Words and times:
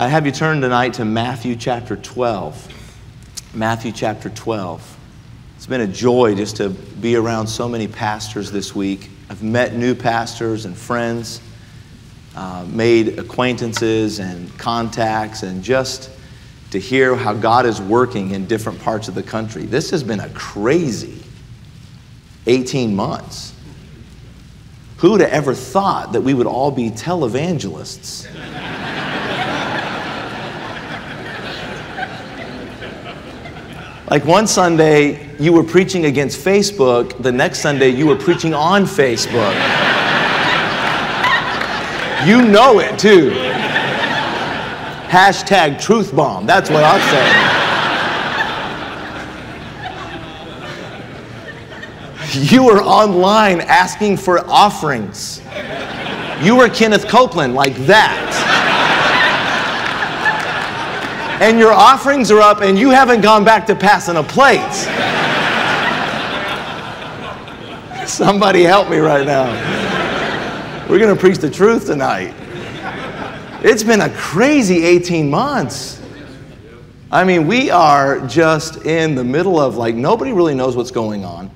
I 0.00 0.08
have 0.08 0.24
you 0.24 0.32
turn 0.32 0.62
tonight 0.62 0.94
to 0.94 1.04
Matthew 1.04 1.54
chapter 1.54 1.94
12. 1.94 3.52
Matthew 3.52 3.92
chapter 3.92 4.30
12. 4.30 4.98
It's 5.56 5.66
been 5.66 5.82
a 5.82 5.86
joy 5.86 6.34
just 6.34 6.56
to 6.56 6.70
be 6.70 7.16
around 7.16 7.48
so 7.48 7.68
many 7.68 7.86
pastors 7.86 8.50
this 8.50 8.74
week. 8.74 9.10
I've 9.28 9.42
met 9.42 9.74
new 9.74 9.94
pastors 9.94 10.64
and 10.64 10.74
friends, 10.74 11.42
uh, 12.34 12.64
made 12.70 13.18
acquaintances 13.18 14.20
and 14.20 14.56
contacts, 14.56 15.42
and 15.42 15.62
just 15.62 16.08
to 16.70 16.80
hear 16.80 17.14
how 17.14 17.34
God 17.34 17.66
is 17.66 17.78
working 17.78 18.30
in 18.30 18.46
different 18.46 18.80
parts 18.80 19.06
of 19.06 19.14
the 19.14 19.22
country. 19.22 19.66
This 19.66 19.90
has 19.90 20.02
been 20.02 20.20
a 20.20 20.30
crazy 20.30 21.22
18 22.46 22.96
months. 22.96 23.52
Who 24.96 25.10
would 25.10 25.20
have 25.20 25.28
ever 25.28 25.54
thought 25.54 26.12
that 26.12 26.22
we 26.22 26.32
would 26.32 26.46
all 26.46 26.70
be 26.70 26.88
televangelists? 26.88 28.79
Like 34.10 34.24
one 34.24 34.46
Sunday, 34.48 35.30
you 35.38 35.52
were 35.52 35.62
preaching 35.62 36.06
against 36.06 36.44
Facebook, 36.44 37.22
the 37.22 37.30
next 37.30 37.60
Sunday, 37.60 37.90
you 37.90 38.08
were 38.08 38.16
preaching 38.16 38.52
on 38.52 38.82
Facebook. 38.82 39.54
you 42.26 42.42
know 42.42 42.80
it 42.80 42.98
too. 42.98 43.30
Hashtag 45.06 45.80
truth 45.80 46.14
bomb. 46.14 46.44
That's 46.44 46.70
what 46.70 46.82
I 46.82 46.98
say. 52.30 52.46
you 52.54 52.64
were 52.64 52.82
online 52.82 53.60
asking 53.60 54.16
for 54.16 54.44
offerings. 54.50 55.40
You 56.42 56.56
were 56.56 56.68
Kenneth 56.68 57.06
Copeland 57.06 57.54
like 57.54 57.76
that. 57.86 58.59
And 61.40 61.58
your 61.58 61.72
offerings 61.72 62.30
are 62.30 62.40
up, 62.40 62.60
and 62.60 62.78
you 62.78 62.90
haven't 62.90 63.22
gone 63.22 63.44
back 63.44 63.66
to 63.66 63.74
passing 63.74 64.16
a 64.16 64.22
plate. 64.22 64.60
Somebody 68.06 68.62
help 68.62 68.90
me 68.90 68.98
right 68.98 69.26
now. 69.26 69.50
We're 70.88 70.98
going 70.98 71.14
to 71.14 71.20
preach 71.20 71.38
the 71.38 71.50
truth 71.50 71.86
tonight. 71.86 72.34
It's 73.62 73.82
been 73.82 74.02
a 74.02 74.10
crazy 74.10 74.84
18 74.84 75.30
months. 75.30 76.02
I 77.10 77.24
mean, 77.24 77.46
we 77.46 77.70
are 77.70 78.26
just 78.26 78.84
in 78.84 79.14
the 79.14 79.24
middle 79.24 79.58
of 79.58 79.76
like, 79.76 79.94
nobody 79.94 80.32
really 80.32 80.54
knows 80.54 80.76
what's 80.76 80.90
going 80.90 81.24
on. 81.24 81.50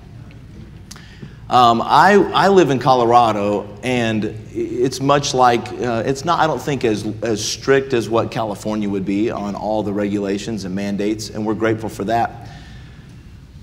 Um, 1.50 1.82
I, 1.82 2.14
I 2.14 2.48
live 2.48 2.70
in 2.70 2.78
Colorado, 2.78 3.68
and 3.82 4.24
it's 4.50 5.00
much 5.00 5.34
like, 5.34 5.68
uh, 5.72 6.02
it's 6.06 6.24
not, 6.24 6.40
I 6.40 6.46
don't 6.46 6.60
think, 6.60 6.86
as, 6.86 7.06
as 7.22 7.44
strict 7.44 7.92
as 7.92 8.08
what 8.08 8.30
California 8.30 8.88
would 8.88 9.04
be 9.04 9.30
on 9.30 9.54
all 9.54 9.82
the 9.82 9.92
regulations 9.92 10.64
and 10.64 10.74
mandates, 10.74 11.28
and 11.28 11.44
we're 11.44 11.54
grateful 11.54 11.90
for 11.90 12.04
that. 12.04 12.48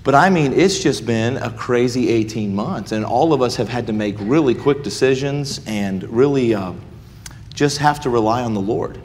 But 0.04 0.14
I 0.14 0.30
mean, 0.30 0.52
it's 0.52 0.78
just 0.78 1.06
been 1.06 1.36
a 1.38 1.50
crazy 1.50 2.08
18 2.08 2.54
months, 2.54 2.92
and 2.92 3.04
all 3.04 3.32
of 3.32 3.42
us 3.42 3.56
have 3.56 3.68
had 3.68 3.88
to 3.88 3.92
make 3.92 4.14
really 4.20 4.54
quick 4.54 4.84
decisions 4.84 5.60
and 5.66 6.04
really 6.04 6.54
uh, 6.54 6.74
just 7.52 7.78
have 7.78 8.00
to 8.02 8.10
rely 8.10 8.42
on 8.42 8.54
the 8.54 8.60
Lord. 8.60 9.00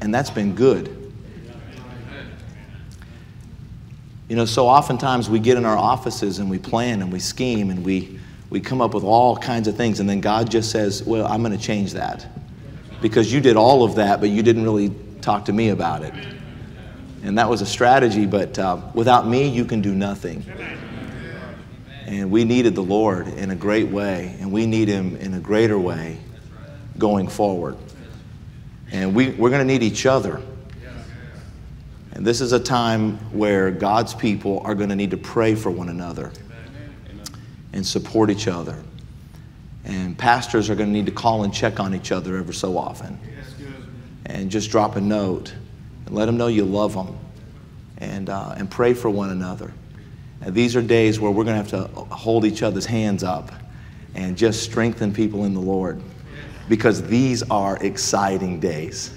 And 0.00 0.14
that's 0.14 0.30
been 0.30 0.54
good. 0.54 0.99
You 4.30 4.36
know, 4.36 4.44
so 4.44 4.68
oftentimes 4.68 5.28
we 5.28 5.40
get 5.40 5.56
in 5.56 5.64
our 5.64 5.76
offices 5.76 6.38
and 6.38 6.48
we 6.48 6.56
plan 6.56 7.02
and 7.02 7.12
we 7.12 7.18
scheme 7.18 7.68
and 7.68 7.84
we, 7.84 8.20
we 8.48 8.60
come 8.60 8.80
up 8.80 8.94
with 8.94 9.02
all 9.02 9.36
kinds 9.36 9.66
of 9.66 9.76
things, 9.76 9.98
and 9.98 10.08
then 10.08 10.20
God 10.20 10.48
just 10.48 10.70
says, 10.70 11.02
Well, 11.02 11.26
I'm 11.26 11.42
going 11.42 11.50
to 11.50 11.58
change 11.58 11.94
that. 11.94 12.28
Because 13.02 13.32
you 13.32 13.40
did 13.40 13.56
all 13.56 13.82
of 13.82 13.96
that, 13.96 14.20
but 14.20 14.28
you 14.28 14.44
didn't 14.44 14.62
really 14.62 14.94
talk 15.20 15.46
to 15.46 15.52
me 15.52 15.70
about 15.70 16.02
it. 16.02 16.14
And 17.24 17.36
that 17.38 17.50
was 17.50 17.60
a 17.60 17.66
strategy, 17.66 18.24
but 18.24 18.56
uh, 18.56 18.80
without 18.94 19.26
me, 19.26 19.48
you 19.48 19.64
can 19.64 19.80
do 19.80 19.96
nothing. 19.96 20.44
And 22.06 22.30
we 22.30 22.44
needed 22.44 22.76
the 22.76 22.84
Lord 22.84 23.26
in 23.26 23.50
a 23.50 23.56
great 23.56 23.88
way, 23.88 24.36
and 24.38 24.52
we 24.52 24.64
need 24.64 24.86
Him 24.86 25.16
in 25.16 25.34
a 25.34 25.40
greater 25.40 25.78
way 25.78 26.20
going 26.98 27.26
forward. 27.26 27.76
And 28.92 29.12
we, 29.12 29.30
we're 29.30 29.50
going 29.50 29.66
to 29.66 29.72
need 29.72 29.82
each 29.82 30.06
other. 30.06 30.40
And 32.12 32.26
this 32.26 32.40
is 32.40 32.52
a 32.52 32.60
time 32.60 33.18
where 33.32 33.70
God's 33.70 34.14
people 34.14 34.60
are 34.64 34.74
going 34.74 34.88
to 34.88 34.96
need 34.96 35.12
to 35.12 35.16
pray 35.16 35.54
for 35.54 35.70
one 35.70 35.88
another 35.88 36.32
and 37.72 37.86
support 37.86 38.30
each 38.30 38.48
other. 38.48 38.82
And 39.84 40.18
pastors 40.18 40.68
are 40.68 40.74
going 40.74 40.88
to 40.88 40.92
need 40.92 41.06
to 41.06 41.12
call 41.12 41.44
and 41.44 41.54
check 41.54 41.80
on 41.80 41.94
each 41.94 42.12
other 42.12 42.36
ever 42.36 42.52
so 42.52 42.76
often. 42.76 43.18
And 44.26 44.50
just 44.50 44.70
drop 44.70 44.96
a 44.96 45.00
note 45.00 45.54
and 46.06 46.14
let 46.14 46.26
them 46.26 46.36
know 46.36 46.48
you 46.48 46.64
love 46.64 46.94
them 46.94 47.16
and, 47.98 48.28
uh, 48.28 48.54
and 48.56 48.70
pray 48.70 48.94
for 48.94 49.08
one 49.08 49.30
another. 49.30 49.72
And 50.40 50.54
these 50.54 50.74
are 50.76 50.82
days 50.82 51.20
where 51.20 51.30
we're 51.30 51.44
going 51.44 51.62
to 51.62 51.76
have 51.76 51.94
to 51.94 52.00
hold 52.14 52.44
each 52.44 52.62
other's 52.62 52.86
hands 52.86 53.22
up 53.22 53.52
and 54.14 54.36
just 54.36 54.62
strengthen 54.62 55.12
people 55.12 55.44
in 55.44 55.54
the 55.54 55.60
Lord 55.60 56.00
because 56.68 57.02
these 57.02 57.42
are 57.50 57.76
exciting 57.78 58.60
days. 58.60 59.12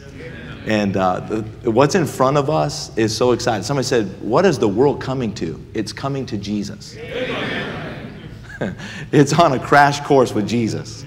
And 0.65 0.95
uh, 0.95 1.19
the, 1.19 1.71
what's 1.71 1.95
in 1.95 2.05
front 2.05 2.37
of 2.37 2.49
us 2.49 2.95
is 2.97 3.15
so 3.15 3.33
exciting. 3.33 3.63
Somebody 3.63 3.85
said, 3.85 4.07
What 4.21 4.45
is 4.45 4.57
the 4.57 4.67
world 4.67 5.01
coming 5.01 5.33
to? 5.35 5.63
It's 5.73 5.91
coming 5.91 6.25
to 6.27 6.37
Jesus. 6.37 6.95
it's 9.11 9.33
on 9.33 9.51
a 9.53 9.59
crash 9.59 9.99
course 10.01 10.33
with 10.33 10.47
Jesus. 10.47 11.03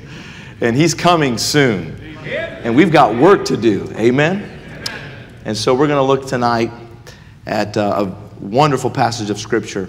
And 0.60 0.76
He's 0.76 0.92
coming 0.92 1.38
soon. 1.38 1.98
And 2.26 2.76
we've 2.76 2.92
got 2.92 3.16
work 3.16 3.46
to 3.46 3.56
do. 3.56 3.90
Amen? 3.94 4.52
And 5.44 5.56
so 5.56 5.74
we're 5.74 5.86
going 5.86 5.98
to 5.98 6.02
look 6.02 6.26
tonight 6.26 6.70
at 7.46 7.76
uh, 7.76 8.06
a 8.06 8.44
wonderful 8.44 8.90
passage 8.90 9.30
of 9.30 9.38
Scripture, 9.38 9.88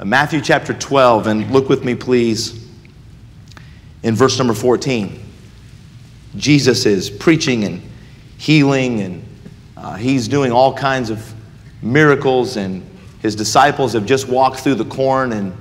uh, 0.00 0.04
Matthew 0.04 0.40
chapter 0.40 0.72
12. 0.72 1.26
And 1.28 1.50
look 1.52 1.68
with 1.68 1.84
me, 1.84 1.94
please, 1.94 2.66
in 4.02 4.16
verse 4.16 4.38
number 4.38 4.54
14. 4.54 5.22
Jesus 6.36 6.84
is 6.86 7.10
preaching 7.10 7.64
and 7.64 7.82
healing, 8.38 9.00
and 9.00 9.24
uh, 9.76 9.96
he's 9.96 10.26
doing 10.26 10.50
all 10.50 10.72
kinds 10.72 11.10
of 11.10 11.34
miracles, 11.82 12.56
and 12.56 12.82
his 13.20 13.36
disciples 13.36 13.92
have 13.92 14.06
just 14.06 14.28
walked 14.28 14.60
through 14.60 14.76
the 14.76 14.86
corn, 14.86 15.32
and 15.32 15.54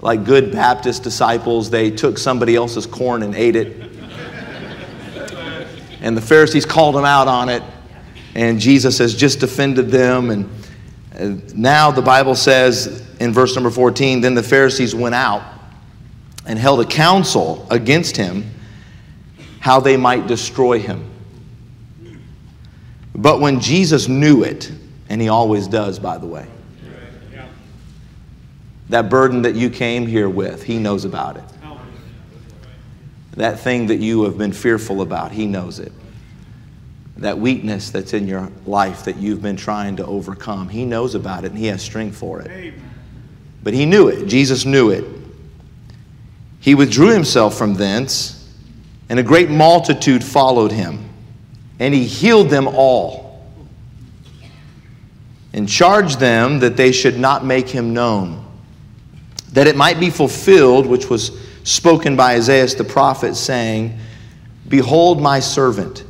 like 0.00 0.24
good 0.24 0.50
Baptist 0.52 1.02
disciples, 1.02 1.68
they 1.68 1.90
took 1.90 2.16
somebody 2.16 2.56
else's 2.56 2.86
corn 2.86 3.22
and 3.22 3.34
ate 3.34 3.56
it. 3.56 3.76
and 6.00 6.16
the 6.16 6.22
Pharisees 6.22 6.64
called 6.64 6.96
him 6.96 7.04
out 7.04 7.28
on 7.28 7.50
it 7.50 7.62
and 8.34 8.60
Jesus 8.60 8.98
has 8.98 9.14
just 9.14 9.40
defended 9.40 9.90
them. 9.90 10.30
And 10.30 11.54
now 11.56 11.90
the 11.90 12.02
Bible 12.02 12.34
says 12.34 13.06
in 13.20 13.32
verse 13.32 13.54
number 13.54 13.70
14 13.70 14.20
then 14.20 14.34
the 14.34 14.42
Pharisees 14.42 14.94
went 14.94 15.14
out 15.14 15.42
and 16.46 16.58
held 16.58 16.80
a 16.80 16.86
council 16.86 17.66
against 17.70 18.16
him 18.16 18.50
how 19.58 19.80
they 19.80 19.96
might 19.96 20.26
destroy 20.26 20.78
him. 20.78 21.09
But 23.14 23.40
when 23.40 23.60
Jesus 23.60 24.08
knew 24.08 24.42
it, 24.44 24.72
and 25.08 25.20
he 25.20 25.28
always 25.28 25.66
does, 25.66 25.98
by 25.98 26.18
the 26.18 26.26
way, 26.26 26.46
that 28.88 29.08
burden 29.08 29.42
that 29.42 29.54
you 29.54 29.70
came 29.70 30.06
here 30.06 30.28
with, 30.28 30.62
he 30.62 30.78
knows 30.78 31.04
about 31.04 31.36
it. 31.36 31.44
That 33.32 33.60
thing 33.60 33.86
that 33.86 33.96
you 33.96 34.24
have 34.24 34.36
been 34.36 34.52
fearful 34.52 35.02
about, 35.02 35.32
he 35.32 35.46
knows 35.46 35.78
it 35.78 35.92
that 37.20 37.38
weakness 37.38 37.90
that's 37.90 38.14
in 38.14 38.26
your 38.26 38.50
life 38.66 39.04
that 39.04 39.16
you've 39.16 39.42
been 39.42 39.56
trying 39.56 39.94
to 39.96 40.06
overcome. 40.06 40.68
He 40.68 40.86
knows 40.86 41.14
about 41.14 41.44
it 41.44 41.50
and 41.50 41.58
He 41.58 41.66
has 41.66 41.82
strength 41.82 42.16
for 42.16 42.40
it. 42.40 42.74
But 43.62 43.74
He 43.74 43.84
knew 43.84 44.08
it. 44.08 44.26
Jesus 44.26 44.64
knew 44.64 44.90
it. 44.90 45.04
He 46.60 46.74
withdrew 46.74 47.12
Himself 47.12 47.56
from 47.56 47.74
thence, 47.74 48.48
and 49.08 49.18
a 49.18 49.22
great 49.22 49.50
multitude 49.50 50.24
followed 50.24 50.72
Him, 50.72 51.09
and 51.80 51.92
He 51.92 52.04
healed 52.04 52.50
them 52.50 52.68
all, 52.68 53.44
and 55.52 55.68
charged 55.68 56.20
them 56.20 56.60
that 56.60 56.76
they 56.76 56.92
should 56.92 57.18
not 57.18 57.44
make 57.44 57.68
Him 57.68 57.92
known, 57.92 58.44
that 59.52 59.66
it 59.66 59.74
might 59.74 59.98
be 59.98 60.10
fulfilled, 60.10 60.86
which 60.86 61.10
was 61.10 61.32
spoken 61.64 62.14
by 62.14 62.34
Isaiah 62.34 62.68
the 62.68 62.84
prophet, 62.84 63.34
saying, 63.34 63.98
Behold, 64.68 65.20
my 65.20 65.40
servant 65.40 66.04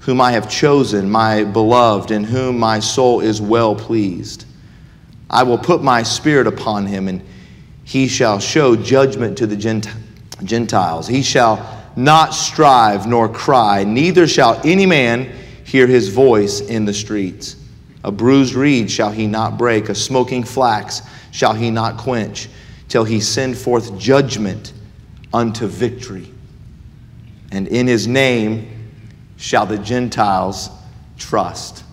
whom 0.00 0.20
I 0.20 0.32
have 0.32 0.50
chosen, 0.50 1.08
my 1.08 1.44
beloved, 1.44 2.10
in 2.10 2.24
whom 2.24 2.58
my 2.58 2.80
soul 2.80 3.20
is 3.20 3.40
well 3.40 3.76
pleased. 3.76 4.46
I 5.30 5.44
will 5.44 5.58
put 5.58 5.80
my 5.80 6.02
spirit 6.02 6.48
upon 6.48 6.86
him, 6.86 7.06
and 7.06 7.22
he 7.84 8.08
shall 8.08 8.40
show 8.40 8.74
judgment 8.74 9.38
to 9.38 9.46
the 9.46 9.56
Gentiles. 10.42 11.06
He 11.06 11.22
shall 11.22 11.81
not 11.96 12.34
strive 12.34 13.06
nor 13.06 13.28
cry, 13.28 13.84
neither 13.84 14.26
shall 14.26 14.60
any 14.64 14.86
man 14.86 15.30
hear 15.64 15.86
his 15.86 16.08
voice 16.08 16.60
in 16.60 16.84
the 16.84 16.94
streets. 16.94 17.56
A 18.04 18.10
bruised 18.10 18.54
reed 18.54 18.90
shall 18.90 19.10
he 19.10 19.26
not 19.26 19.56
break, 19.56 19.88
a 19.88 19.94
smoking 19.94 20.42
flax 20.42 21.02
shall 21.30 21.54
he 21.54 21.70
not 21.70 21.96
quench, 21.96 22.48
till 22.88 23.04
he 23.04 23.20
send 23.20 23.56
forth 23.56 23.96
judgment 23.98 24.72
unto 25.32 25.66
victory. 25.66 26.28
And 27.52 27.68
in 27.68 27.86
his 27.86 28.06
name, 28.06 28.68
shall 29.36 29.66
the 29.66 29.78
Gentiles 29.78 30.70
trust. 31.18 31.84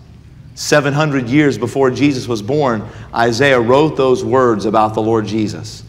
700 0.54 1.28
years 1.28 1.56
before 1.56 1.90
Jesus 1.90 2.28
was 2.28 2.42
born, 2.42 2.86
Isaiah 3.14 3.60
wrote 3.60 3.96
those 3.96 4.22
words 4.24 4.66
about 4.66 4.94
the 4.94 5.02
Lord 5.02 5.26
Jesus. 5.26 5.82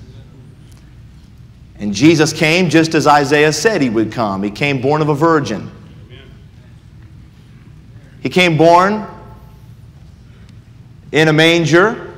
And 1.82 1.96
Jesus 1.96 2.32
came 2.32 2.70
just 2.70 2.94
as 2.94 3.08
Isaiah 3.08 3.52
said 3.52 3.82
he 3.82 3.90
would 3.90 4.12
come. 4.12 4.44
He 4.44 4.52
came 4.52 4.82
born 4.82 5.02
of 5.02 5.10
a 5.10 5.16
virgin. 5.16 5.72
He 8.22 8.30
came 8.30 8.56
born 8.56 9.08
in 11.12 11.28
a 11.28 11.34
manger, 11.34 12.16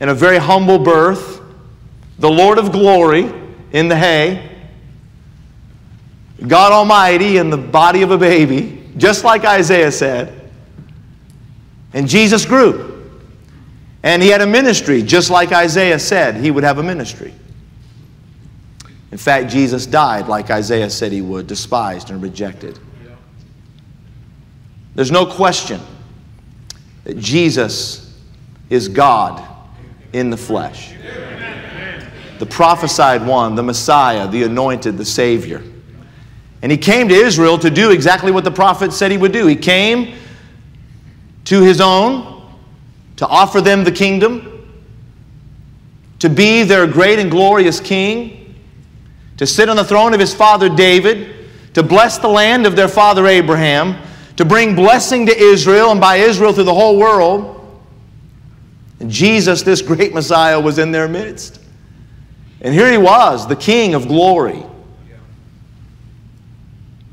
in 0.00 0.08
a 0.08 0.14
very 0.14 0.38
humble 0.38 0.78
birth, 0.78 1.42
the 2.18 2.30
Lord 2.30 2.56
of 2.56 2.72
glory 2.72 3.30
in 3.72 3.88
the 3.88 3.96
hay, 3.96 4.56
God 6.46 6.72
Almighty 6.72 7.36
in 7.36 7.50
the 7.50 7.58
body 7.58 8.00
of 8.00 8.10
a 8.10 8.16
baby, 8.16 8.90
just 8.96 9.22
like 9.22 9.44
Isaiah 9.44 9.92
said. 9.92 10.50
And 11.92 12.08
Jesus 12.08 12.46
grew. 12.46 13.10
And 14.02 14.22
he 14.22 14.30
had 14.30 14.40
a 14.40 14.46
ministry, 14.46 15.02
just 15.02 15.28
like 15.28 15.52
Isaiah 15.52 15.98
said 15.98 16.36
he 16.36 16.50
would 16.50 16.64
have 16.64 16.78
a 16.78 16.82
ministry. 16.82 17.34
In 19.10 19.18
fact, 19.18 19.50
Jesus 19.50 19.86
died 19.86 20.28
like 20.28 20.50
Isaiah 20.50 20.90
said 20.90 21.12
he 21.12 21.22
would, 21.22 21.46
despised 21.46 22.10
and 22.10 22.22
rejected. 22.22 22.78
There's 24.94 25.10
no 25.10 25.24
question 25.24 25.80
that 27.04 27.18
Jesus 27.18 28.18
is 28.68 28.88
God 28.88 29.42
in 30.12 30.30
the 30.30 30.36
flesh. 30.36 30.92
The 32.38 32.46
prophesied 32.46 33.26
one, 33.26 33.54
the 33.54 33.62
Messiah, 33.62 34.28
the 34.28 34.42
anointed, 34.42 34.98
the 34.98 35.04
Savior. 35.04 35.62
And 36.62 36.70
he 36.70 36.78
came 36.78 37.08
to 37.08 37.14
Israel 37.14 37.58
to 37.58 37.70
do 37.70 37.90
exactly 37.90 38.30
what 38.30 38.44
the 38.44 38.50
prophet 38.50 38.92
said 38.92 39.10
he 39.10 39.16
would 39.16 39.32
do. 39.32 39.46
He 39.46 39.56
came 39.56 40.16
to 41.44 41.62
his 41.62 41.80
own 41.80 42.42
to 43.16 43.26
offer 43.26 43.60
them 43.60 43.84
the 43.84 43.92
kingdom, 43.92 44.68
to 46.18 46.28
be 46.28 46.62
their 46.62 46.86
great 46.86 47.18
and 47.18 47.30
glorious 47.30 47.80
king 47.80 48.47
to 49.38 49.46
sit 49.46 49.68
on 49.68 49.76
the 49.76 49.84
throne 49.84 50.12
of 50.12 50.20
his 50.20 50.34
father 50.34 50.68
David, 50.68 51.34
to 51.74 51.82
bless 51.82 52.18
the 52.18 52.28
land 52.28 52.66
of 52.66 52.76
their 52.76 52.88
father 52.88 53.26
Abraham, 53.26 53.96
to 54.36 54.44
bring 54.44 54.74
blessing 54.74 55.26
to 55.26 55.36
Israel 55.36 55.90
and 55.90 56.00
by 56.00 56.16
Israel 56.16 56.52
through 56.52 56.64
the 56.64 56.74
whole 56.74 56.98
world. 56.98 57.54
And 59.00 59.10
Jesus, 59.10 59.62
this 59.62 59.80
great 59.80 60.12
Messiah, 60.12 60.60
was 60.60 60.78
in 60.78 60.90
their 60.90 61.08
midst. 61.08 61.60
And 62.60 62.74
here 62.74 62.90
he 62.90 62.98
was, 62.98 63.46
the 63.46 63.56
King 63.56 63.94
of 63.94 64.08
glory. 64.08 64.64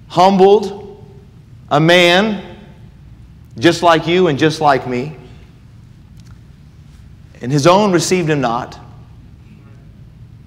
Humbled, 0.07 1.05
a 1.69 1.79
man 1.79 2.57
just 3.59 3.83
like 3.83 4.07
you 4.07 4.27
and 4.27 4.39
just 4.39 4.61
like 4.61 4.87
me. 4.87 5.15
And 7.41 7.51
his 7.51 7.67
own 7.67 7.91
received 7.91 8.29
him 8.29 8.41
not. 8.41 8.79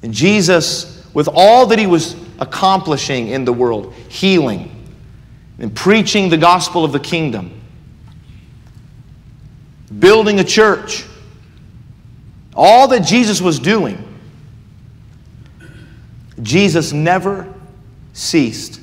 And 0.02 0.12
Jesus 0.12 0.97
with 1.18 1.28
all 1.34 1.66
that 1.66 1.80
he 1.80 1.86
was 1.88 2.14
accomplishing 2.38 3.26
in 3.26 3.44
the 3.44 3.52
world 3.52 3.92
healing 4.08 4.70
and 5.58 5.74
preaching 5.74 6.28
the 6.28 6.36
gospel 6.36 6.84
of 6.84 6.92
the 6.92 7.00
kingdom, 7.00 7.60
building 9.98 10.38
a 10.38 10.44
church, 10.44 11.04
all 12.54 12.86
that 12.86 13.00
Jesus 13.00 13.40
was 13.40 13.58
doing, 13.58 13.98
Jesus 16.40 16.92
never 16.92 17.52
ceased 18.12 18.80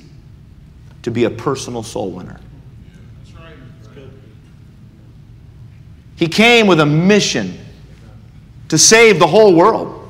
to 1.03 1.11
be 1.11 1.23
a 1.23 1.29
personal 1.29 1.83
soul 1.83 2.11
winner. 2.11 2.41
He 6.17 6.27
came 6.27 6.67
with 6.67 6.81
a 6.81 6.85
mission 6.85 7.57
to 8.67 8.77
save 8.77 9.19
the 9.19 9.27
whole 9.27 9.55
world. 9.55 10.04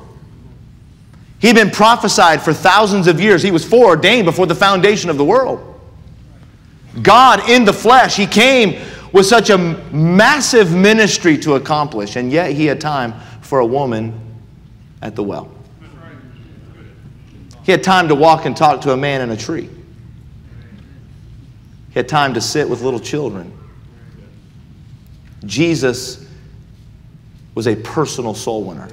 He'd 1.38 1.54
been 1.54 1.70
prophesied 1.70 2.42
for 2.42 2.52
thousands 2.52 3.08
of 3.08 3.20
years. 3.20 3.42
He 3.42 3.50
was 3.50 3.64
foreordained 3.64 4.24
before 4.24 4.46
the 4.46 4.54
foundation 4.54 5.10
of 5.10 5.18
the 5.18 5.24
world. 5.24 5.80
God 7.02 7.48
in 7.48 7.64
the 7.64 7.72
flesh, 7.72 8.16
He 8.16 8.26
came 8.26 8.82
with 9.12 9.26
such 9.26 9.50
a 9.50 9.58
massive 9.58 10.74
ministry 10.74 11.36
to 11.38 11.54
accomplish, 11.54 12.16
and 12.16 12.32
yet 12.32 12.52
He 12.52 12.66
had 12.66 12.80
time 12.80 13.14
for 13.42 13.58
a 13.58 13.66
woman 13.66 14.18
at 15.02 15.14
the 15.14 15.22
well. 15.22 15.50
He 17.64 17.72
had 17.72 17.82
time 17.82 18.08
to 18.08 18.14
walk 18.14 18.44
and 18.44 18.56
talk 18.56 18.80
to 18.82 18.92
a 18.92 18.96
man 18.96 19.20
in 19.20 19.30
a 19.30 19.36
tree. 19.36 19.68
He 21.88 21.94
had 21.94 22.08
time 22.08 22.34
to 22.34 22.40
sit 22.40 22.68
with 22.68 22.80
little 22.80 23.00
children. 23.00 23.52
Jesus 25.44 26.26
was 27.54 27.66
a 27.66 27.74
personal 27.76 28.34
soul 28.34 28.64
winner. 28.64 28.88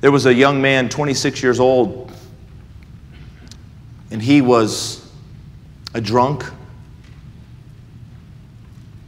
There 0.00 0.10
was 0.10 0.24
a 0.24 0.32
young 0.32 0.62
man, 0.62 0.88
26 0.88 1.42
years 1.42 1.60
old, 1.60 2.10
and 4.10 4.22
he 4.22 4.40
was 4.40 5.06
a 5.92 6.00
drunk. 6.00 6.44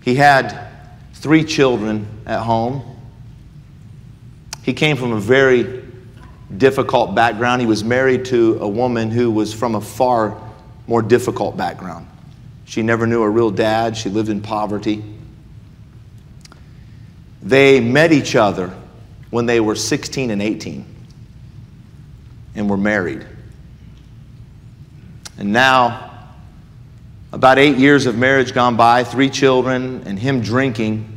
He 0.02 0.14
had 0.16 0.68
three 1.14 1.44
children 1.44 2.06
at 2.26 2.40
home. 2.40 2.82
He 4.62 4.74
came 4.74 4.98
from 4.98 5.12
a 5.12 5.20
very 5.20 5.82
difficult 6.58 7.14
background. 7.14 7.62
He 7.62 7.66
was 7.66 7.82
married 7.82 8.26
to 8.26 8.58
a 8.60 8.68
woman 8.68 9.10
who 9.10 9.30
was 9.30 9.54
from 9.54 9.74
a 9.74 9.80
far 9.80 10.36
more 10.86 11.00
difficult 11.00 11.56
background. 11.56 12.06
She 12.66 12.82
never 12.82 13.06
knew 13.06 13.22
a 13.22 13.30
real 13.30 13.50
dad, 13.50 13.96
she 13.96 14.10
lived 14.10 14.28
in 14.28 14.42
poverty. 14.42 15.02
They 17.42 17.80
met 17.80 18.12
each 18.12 18.36
other 18.36 18.74
when 19.32 19.46
they 19.46 19.60
were 19.60 19.74
16 19.74 20.30
and 20.30 20.42
18 20.42 20.84
and 22.54 22.68
were 22.68 22.76
married. 22.76 23.26
And 25.38 25.54
now, 25.54 26.28
about 27.32 27.58
eight 27.58 27.78
years 27.78 28.04
of 28.04 28.18
marriage 28.18 28.52
gone 28.52 28.76
by, 28.76 29.04
three 29.04 29.30
children, 29.30 30.02
and 30.04 30.18
him 30.18 30.42
drinking, 30.42 31.08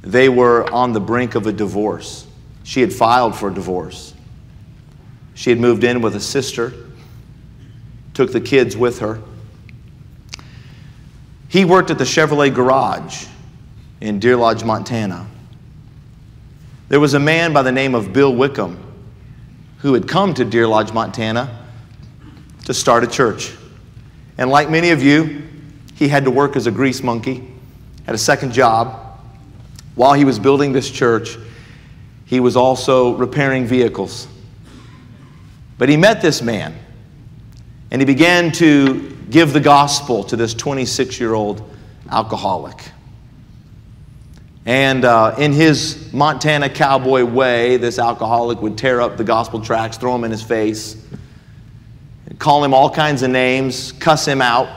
they 0.00 0.30
were 0.30 0.72
on 0.72 0.94
the 0.94 1.00
brink 1.00 1.34
of 1.34 1.46
a 1.46 1.52
divorce. 1.52 2.26
She 2.64 2.80
had 2.80 2.94
filed 2.94 3.36
for 3.36 3.50
divorce. 3.50 4.14
She 5.34 5.50
had 5.50 5.60
moved 5.60 5.84
in 5.84 6.00
with 6.00 6.16
a 6.16 6.20
sister, 6.20 6.72
took 8.14 8.32
the 8.32 8.40
kids 8.40 8.74
with 8.74 9.00
her. 9.00 9.20
He 11.50 11.66
worked 11.66 11.90
at 11.90 11.98
the 11.98 12.04
Chevrolet 12.04 12.54
garage 12.54 13.26
in 14.00 14.18
Deer 14.18 14.36
Lodge, 14.36 14.64
Montana. 14.64 15.26
There 16.88 17.00
was 17.00 17.12
a 17.12 17.20
man 17.20 17.52
by 17.52 17.62
the 17.62 17.72
name 17.72 17.94
of 17.94 18.14
Bill 18.14 18.34
Wickham 18.34 18.82
who 19.78 19.92
had 19.92 20.08
come 20.08 20.32
to 20.34 20.44
Deer 20.44 20.66
Lodge, 20.66 20.92
Montana 20.92 21.66
to 22.64 22.72
start 22.72 23.04
a 23.04 23.06
church. 23.06 23.52
And 24.38 24.48
like 24.50 24.70
many 24.70 24.90
of 24.90 25.02
you, 25.02 25.42
he 25.96 26.08
had 26.08 26.24
to 26.24 26.30
work 26.30 26.56
as 26.56 26.66
a 26.66 26.70
grease 26.70 27.02
monkey, 27.02 27.46
had 28.06 28.14
a 28.14 28.18
second 28.18 28.52
job. 28.52 29.20
While 29.96 30.14
he 30.14 30.24
was 30.24 30.38
building 30.38 30.72
this 30.72 30.90
church, 30.90 31.36
he 32.24 32.40
was 32.40 32.56
also 32.56 33.16
repairing 33.16 33.66
vehicles. 33.66 34.26
But 35.76 35.88
he 35.90 35.96
met 35.96 36.22
this 36.22 36.40
man, 36.40 36.74
and 37.90 38.00
he 38.00 38.06
began 38.06 38.50
to 38.52 39.14
give 39.28 39.52
the 39.52 39.60
gospel 39.60 40.24
to 40.24 40.36
this 40.36 40.54
26 40.54 41.20
year 41.20 41.34
old 41.34 41.68
alcoholic. 42.10 42.92
And 44.66 45.04
uh, 45.04 45.34
in 45.38 45.52
his 45.52 46.12
Montana 46.12 46.68
cowboy 46.68 47.24
way, 47.24 47.76
this 47.76 47.98
alcoholic 47.98 48.60
would 48.60 48.76
tear 48.76 49.00
up 49.00 49.16
the 49.16 49.24
gospel 49.24 49.60
tracts, 49.60 49.96
throw 49.96 50.12
them 50.12 50.24
in 50.24 50.30
his 50.30 50.42
face, 50.42 50.96
call 52.38 52.62
him 52.62 52.74
all 52.74 52.90
kinds 52.90 53.22
of 53.22 53.30
names, 53.30 53.92
cuss 53.92 54.26
him 54.26 54.42
out. 54.42 54.68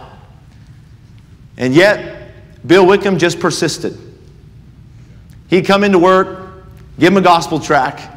And 1.57 1.73
yet, 1.73 2.31
Bill 2.65 2.85
Wickham 2.85 3.17
just 3.17 3.39
persisted. 3.39 3.97
He'd 5.49 5.65
come 5.65 5.83
into 5.83 5.99
work, 5.99 6.63
give 6.97 7.11
him 7.11 7.17
a 7.17 7.21
gospel 7.21 7.59
tract, 7.59 8.07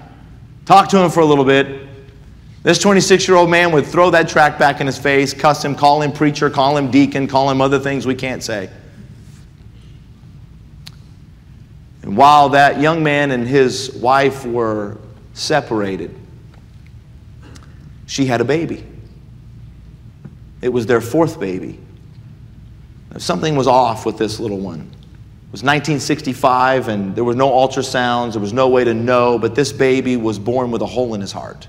talk 0.66 0.88
to 0.90 0.98
him 0.98 1.10
for 1.10 1.20
a 1.20 1.26
little 1.26 1.44
bit. 1.44 1.88
This 2.62 2.78
26 2.78 3.26
year 3.26 3.36
old 3.36 3.50
man 3.50 3.72
would 3.72 3.86
throw 3.86 4.10
that 4.10 4.28
tract 4.28 4.58
back 4.58 4.80
in 4.80 4.86
his 4.86 4.98
face, 4.98 5.34
cuss 5.34 5.64
him, 5.64 5.74
call 5.74 6.00
him 6.00 6.12
preacher, 6.12 6.48
call 6.48 6.76
him 6.76 6.90
deacon, 6.90 7.26
call 7.26 7.50
him 7.50 7.60
other 7.60 7.78
things 7.78 8.06
we 8.06 8.14
can't 8.14 8.42
say. 8.42 8.70
And 12.04 12.18
while 12.18 12.50
that 12.50 12.82
young 12.82 13.02
man 13.02 13.30
and 13.30 13.48
his 13.48 13.90
wife 13.94 14.44
were 14.44 14.98
separated, 15.32 16.14
she 18.04 18.26
had 18.26 18.42
a 18.42 18.44
baby. 18.44 18.84
It 20.60 20.68
was 20.68 20.84
their 20.84 21.00
fourth 21.00 21.40
baby. 21.40 21.80
Something 23.16 23.56
was 23.56 23.66
off 23.66 24.04
with 24.04 24.18
this 24.18 24.38
little 24.38 24.58
one. 24.58 24.80
It 24.80 25.52
was 25.52 25.62
1965 25.62 26.88
and 26.88 27.16
there 27.16 27.24
were 27.24 27.34
no 27.34 27.50
ultrasounds, 27.50 28.32
there 28.32 28.42
was 28.42 28.52
no 28.52 28.68
way 28.68 28.84
to 28.84 28.92
know, 28.92 29.38
but 29.38 29.54
this 29.54 29.72
baby 29.72 30.18
was 30.18 30.38
born 30.38 30.70
with 30.70 30.82
a 30.82 30.86
hole 30.86 31.14
in 31.14 31.22
his 31.22 31.32
heart. 31.32 31.68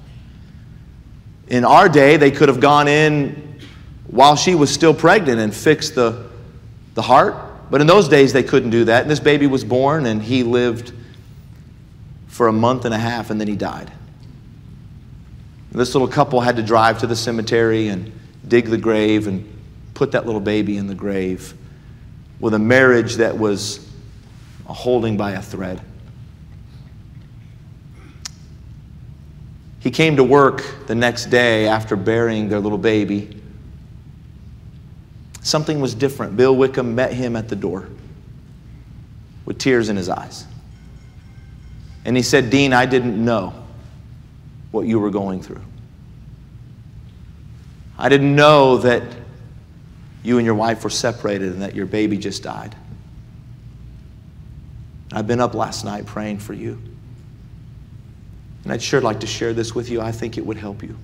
In 1.47 1.63
our 1.63 1.87
day, 1.87 2.17
they 2.17 2.31
could 2.31 2.49
have 2.49 2.59
gone 2.59 2.89
in 2.89 3.61
while 4.07 4.35
she 4.35 4.53
was 4.53 4.69
still 4.69 4.93
pregnant 4.93 5.39
and 5.39 5.55
fixed 5.55 5.95
the, 5.95 6.27
the 6.93 7.01
heart. 7.01 7.44
But 7.69 7.81
in 7.81 7.87
those 7.87 8.07
days, 8.07 8.33
they 8.33 8.43
couldn't 8.43 8.69
do 8.69 8.85
that. 8.85 9.01
And 9.03 9.11
this 9.11 9.19
baby 9.19 9.47
was 9.47 9.63
born, 9.63 10.05
and 10.05 10.21
he 10.21 10.43
lived 10.43 10.93
for 12.27 12.47
a 12.47 12.53
month 12.53 12.85
and 12.85 12.93
a 12.93 12.97
half, 12.97 13.29
and 13.29 13.39
then 13.39 13.47
he 13.47 13.55
died. 13.55 13.91
This 15.71 15.93
little 15.93 16.07
couple 16.07 16.39
had 16.39 16.55
to 16.55 16.63
drive 16.63 16.99
to 16.99 17.07
the 17.07 17.15
cemetery 17.15 17.89
and 17.89 18.11
dig 18.47 18.67
the 18.67 18.77
grave 18.77 19.27
and 19.27 19.51
put 19.93 20.11
that 20.11 20.25
little 20.25 20.41
baby 20.41 20.77
in 20.77 20.87
the 20.87 20.95
grave 20.95 21.53
with 22.39 22.53
a 22.53 22.59
marriage 22.59 23.15
that 23.15 23.37
was 23.37 23.89
holding 24.65 25.17
by 25.17 25.31
a 25.31 25.41
thread. 25.41 25.81
He 29.79 29.91
came 29.91 30.15
to 30.15 30.23
work 30.23 30.63
the 30.87 30.95
next 30.95 31.25
day 31.27 31.67
after 31.67 31.95
burying 31.95 32.49
their 32.49 32.59
little 32.59 32.77
baby. 32.77 33.41
Something 35.45 35.79
was 35.79 35.93
different. 35.93 36.35
Bill 36.35 36.55
Wickham 36.55 36.95
met 36.95 37.13
him 37.13 37.35
at 37.35 37.49
the 37.49 37.55
door 37.55 37.87
with 39.45 39.59
tears 39.59 39.89
in 39.89 39.95
his 39.95 40.09
eyes. 40.09 40.43
And 42.03 42.17
he 42.17 42.23
said, 42.23 42.49
Dean, 42.49 42.73
I 42.73 42.87
didn't 42.87 43.23
know 43.23 43.53
what 44.71 44.87
you 44.87 44.99
were 44.99 45.11
going 45.11 45.43
through. 45.43 45.61
I 47.95 48.09
didn't 48.09 48.35
know 48.35 48.77
that 48.77 49.03
you 50.23 50.39
and 50.39 50.45
your 50.47 50.55
wife 50.55 50.83
were 50.83 50.89
separated 50.89 51.53
and 51.53 51.61
that 51.61 51.75
your 51.75 51.85
baby 51.85 52.17
just 52.17 52.41
died. 52.41 52.75
I've 55.11 55.27
been 55.27 55.39
up 55.39 55.53
last 55.53 55.85
night 55.85 56.07
praying 56.07 56.39
for 56.39 56.53
you. 56.53 56.81
And 58.63 58.73
I'd 58.73 58.81
sure 58.81 58.99
like 58.99 59.19
to 59.19 59.27
share 59.27 59.53
this 59.53 59.75
with 59.75 59.91
you. 59.91 60.01
I 60.01 60.11
think 60.11 60.39
it 60.39 60.45
would 60.45 60.57
help 60.57 60.81
you. 60.81 60.97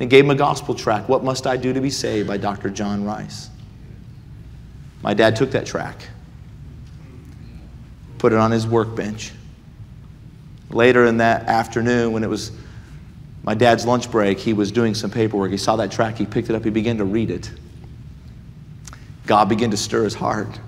And 0.00 0.08
gave 0.08 0.24
him 0.24 0.30
a 0.30 0.34
gospel 0.34 0.74
track, 0.74 1.08
What 1.08 1.22
Must 1.22 1.46
I 1.46 1.56
Do 1.58 1.72
to 1.72 1.80
Be 1.80 1.90
Saved 1.90 2.26
by 2.26 2.38
Dr. 2.38 2.70
John 2.70 3.04
Rice. 3.04 3.50
My 5.02 5.14
dad 5.14 5.36
took 5.36 5.52
that 5.52 5.66
track, 5.66 5.96
put 8.18 8.32
it 8.32 8.38
on 8.38 8.50
his 8.50 8.66
workbench. 8.66 9.32
Later 10.70 11.04
in 11.04 11.18
that 11.18 11.46
afternoon, 11.46 12.12
when 12.12 12.24
it 12.24 12.28
was 12.28 12.52
my 13.42 13.54
dad's 13.54 13.86
lunch 13.86 14.10
break, 14.10 14.38
he 14.38 14.52
was 14.52 14.70
doing 14.70 14.94
some 14.94 15.10
paperwork. 15.10 15.50
He 15.50 15.56
saw 15.56 15.76
that 15.76 15.90
track, 15.90 16.16
he 16.16 16.26
picked 16.26 16.50
it 16.50 16.56
up, 16.56 16.64
he 16.64 16.70
began 16.70 16.98
to 16.98 17.04
read 17.04 17.30
it. 17.30 17.50
God 19.26 19.48
began 19.48 19.70
to 19.70 19.76
stir 19.76 20.04
his 20.04 20.14
heart. 20.14 20.58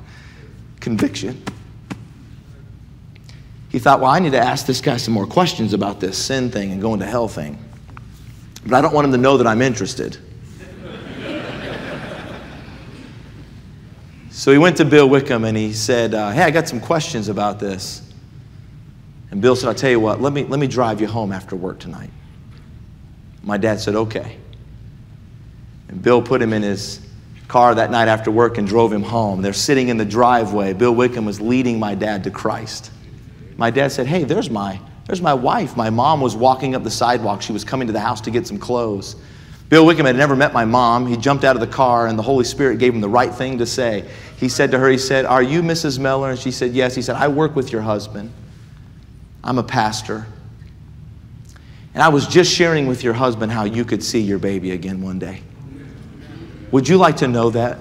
Conviction. 0.81 1.43
He 3.71 3.79
thought, 3.79 4.01
well, 4.01 4.11
I 4.11 4.19
need 4.19 4.33
to 4.33 4.41
ask 4.41 4.67
this 4.67 4.81
guy 4.81 4.99
some 4.99 5.15
more 5.15 5.27
questions 5.27 5.73
about 5.73 6.01
this 6.01 6.19
sin 6.19 6.51
thing 6.51 6.73
and 6.73 6.81
going 6.81 7.01
to 7.01 7.07
hell 7.07 7.29
thing. 7.29 7.59
But 8.65 8.75
I 8.75 8.81
don't 8.81 8.95
want 8.95 9.07
him 9.07 9.13
to 9.13 9.19
know 9.19 9.37
that 9.37 9.47
I'm 9.47 9.63
interested. 9.63 10.19
so 14.31 14.53
he 14.53 14.59
went 14.59 14.77
to 14.77 14.85
Bill 14.85 15.09
Wickham 15.09 15.45
and 15.45 15.57
he 15.57 15.73
said, 15.73 16.15
uh, 16.15 16.31
Hey, 16.31 16.43
I 16.43 16.51
got 16.51 16.69
some 16.69 16.81
questions 16.81 17.29
about 17.29 17.59
this. 17.59 18.03
And 19.33 19.41
Bill 19.41 19.57
said, 19.57 19.69
I'll 19.69 19.75
tell 19.75 19.91
you 19.91 19.99
what, 19.99 20.21
let 20.21 20.33
me, 20.33 20.45
let 20.45 20.61
me 20.61 20.67
drive 20.67 21.01
you 21.01 21.07
home 21.07 21.33
after 21.33 21.57
work 21.57 21.79
tonight. 21.79 22.11
My 23.43 23.57
dad 23.57 23.81
said, 23.81 23.95
okay. 23.97 24.37
And 25.89 26.03
Bill 26.03 26.23
put 26.23 26.41
him 26.41 26.53
in 26.53 26.63
his 26.63 27.01
car 27.49 27.75
that 27.75 27.91
night 27.91 28.09
after 28.09 28.31
work 28.31 28.59
and 28.59 28.69
drove 28.69 28.93
him 28.93 29.03
home. 29.03 29.43
They're 29.43 29.53
sitting 29.53 29.89
in 29.89 29.97
the 29.97 30.05
driveway. 30.05 30.75
Bill 30.75 30.95
Wickham 30.95 31.25
was 31.25 31.41
leading 31.41 31.79
my 31.79 31.95
dad 31.95 32.25
to 32.25 32.31
Christ. 32.31 32.91
My 33.57 33.71
dad 33.71 33.91
said, 33.91 34.07
Hey, 34.07 34.25
there's 34.25 34.51
my, 34.51 34.79
there's 35.07 35.23
my 35.23 35.35
wife. 35.35 35.77
My 35.77 35.91
mom 35.91 36.21
was 36.21 36.37
walking 36.37 36.75
up 36.75 36.85
the 36.85 36.91
sidewalk. 36.91 37.43
She 37.43 37.53
was 37.53 37.65
coming 37.65 37.87
to 37.89 37.93
the 37.93 38.01
house 38.01 38.21
to 38.23 38.31
get 38.31 38.47
some 38.47 38.59
clothes. 38.59 39.17
Bill 39.69 39.87
Wickham 39.87 40.07
had 40.07 40.17
never 40.17 40.37
met 40.37 40.53
my 40.53 40.65
mom. 40.65 41.07
He 41.07 41.17
jumped 41.17 41.45
out 41.45 41.57
of 41.57 41.61
the 41.61 41.67
car, 41.67 42.07
and 42.07 42.19
the 42.19 42.23
Holy 42.23 42.45
Spirit 42.45 42.79
gave 42.79 42.95
him 42.95 43.01
the 43.01 43.09
right 43.09 43.33
thing 43.33 43.59
to 43.59 43.67
say. 43.67 44.09
He 44.37 44.49
said 44.49 44.71
to 44.73 44.79
her, 44.79 44.89
He 44.89 44.99
said, 44.99 45.25
Are 45.25 45.43
you 45.43 45.63
Mrs. 45.63 45.99
Miller? 45.99 46.31
And 46.31 46.39
she 46.39 46.51
said, 46.51 46.73
Yes. 46.73 46.95
He 46.95 47.03
said, 47.03 47.17
I 47.17 47.29
work 47.29 47.57
with 47.57 47.73
your 47.73 47.83
husband. 47.83 48.33
I'm 49.43 49.59
a 49.59 49.63
pastor. 49.63 50.27
And 51.95 52.03
I 52.03 52.09
was 52.09 52.27
just 52.27 52.53
sharing 52.53 52.87
with 52.87 53.03
your 53.03 53.15
husband 53.15 53.51
how 53.51 53.65
you 53.65 53.85
could 53.85 54.03
see 54.03 54.21
your 54.21 54.39
baby 54.39 54.71
again 54.71 55.03
one 55.03 55.19
day. 55.19 55.43
Would 56.71 56.89
you 56.89 56.97
like 56.97 57.19
to 57.19 57.29
know 57.29 57.51
that? 57.51 57.79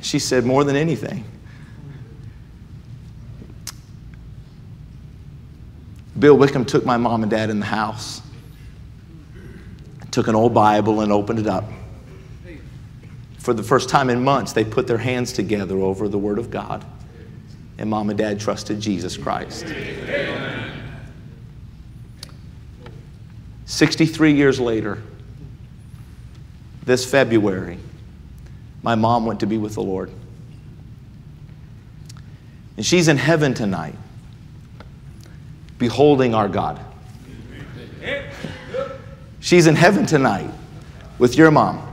She 0.00 0.18
said, 0.18 0.44
More 0.44 0.64
than 0.64 0.76
anything. 0.76 1.24
Bill 6.18 6.36
Wickham 6.36 6.64
took 6.64 6.84
my 6.84 6.96
mom 6.96 7.22
and 7.22 7.30
dad 7.30 7.50
in 7.50 7.60
the 7.60 7.66
house, 7.66 8.20
took 10.10 10.28
an 10.28 10.34
old 10.34 10.52
Bible 10.52 11.00
and 11.00 11.10
opened 11.10 11.38
it 11.38 11.46
up. 11.46 11.64
For 13.38 13.54
the 13.54 13.62
first 13.62 13.88
time 13.88 14.08
in 14.10 14.22
months, 14.22 14.52
they 14.52 14.64
put 14.64 14.86
their 14.86 14.98
hands 14.98 15.32
together 15.32 15.78
over 15.78 16.08
the 16.08 16.18
Word 16.18 16.38
of 16.38 16.50
God, 16.50 16.84
and 17.78 17.90
mom 17.90 18.10
and 18.10 18.18
dad 18.18 18.38
trusted 18.38 18.78
Jesus 18.78 19.16
Christ. 19.16 19.64
Amen. 19.64 20.70
63 23.64 24.32
years 24.34 24.60
later, 24.60 25.02
this 26.84 27.10
February, 27.10 27.78
my 28.82 28.94
mom 28.94 29.24
went 29.24 29.40
to 29.40 29.46
be 29.46 29.56
with 29.56 29.74
the 29.74 29.82
Lord. 29.82 30.10
And 32.76 32.84
she's 32.84 33.08
in 33.08 33.16
heaven 33.16 33.54
tonight, 33.54 33.94
beholding 35.82 36.32
our 36.32 36.48
God. 36.48 36.78
She's 39.40 39.66
in 39.66 39.74
heaven 39.74 40.06
tonight 40.06 40.48
with 41.18 41.36
your 41.36 41.50
mom 41.50 41.84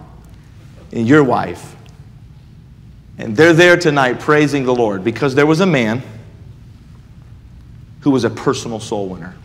and 0.92 1.08
your 1.08 1.24
wife. 1.24 1.76
And 3.18 3.36
they're 3.36 3.54
there 3.54 3.78
tonight 3.78 4.20
praising 4.20 4.64
the 4.64 4.76
Lord 4.76 5.04
because 5.04 5.34
there 5.34 5.48
was 5.48 5.60
a 5.60 5.66
man 5.66 6.04
who 8.02 8.12
was 8.12 8.26
a 8.26 8.30
personal 8.30 8.80
soul 8.80 9.08
winner. 9.08 9.36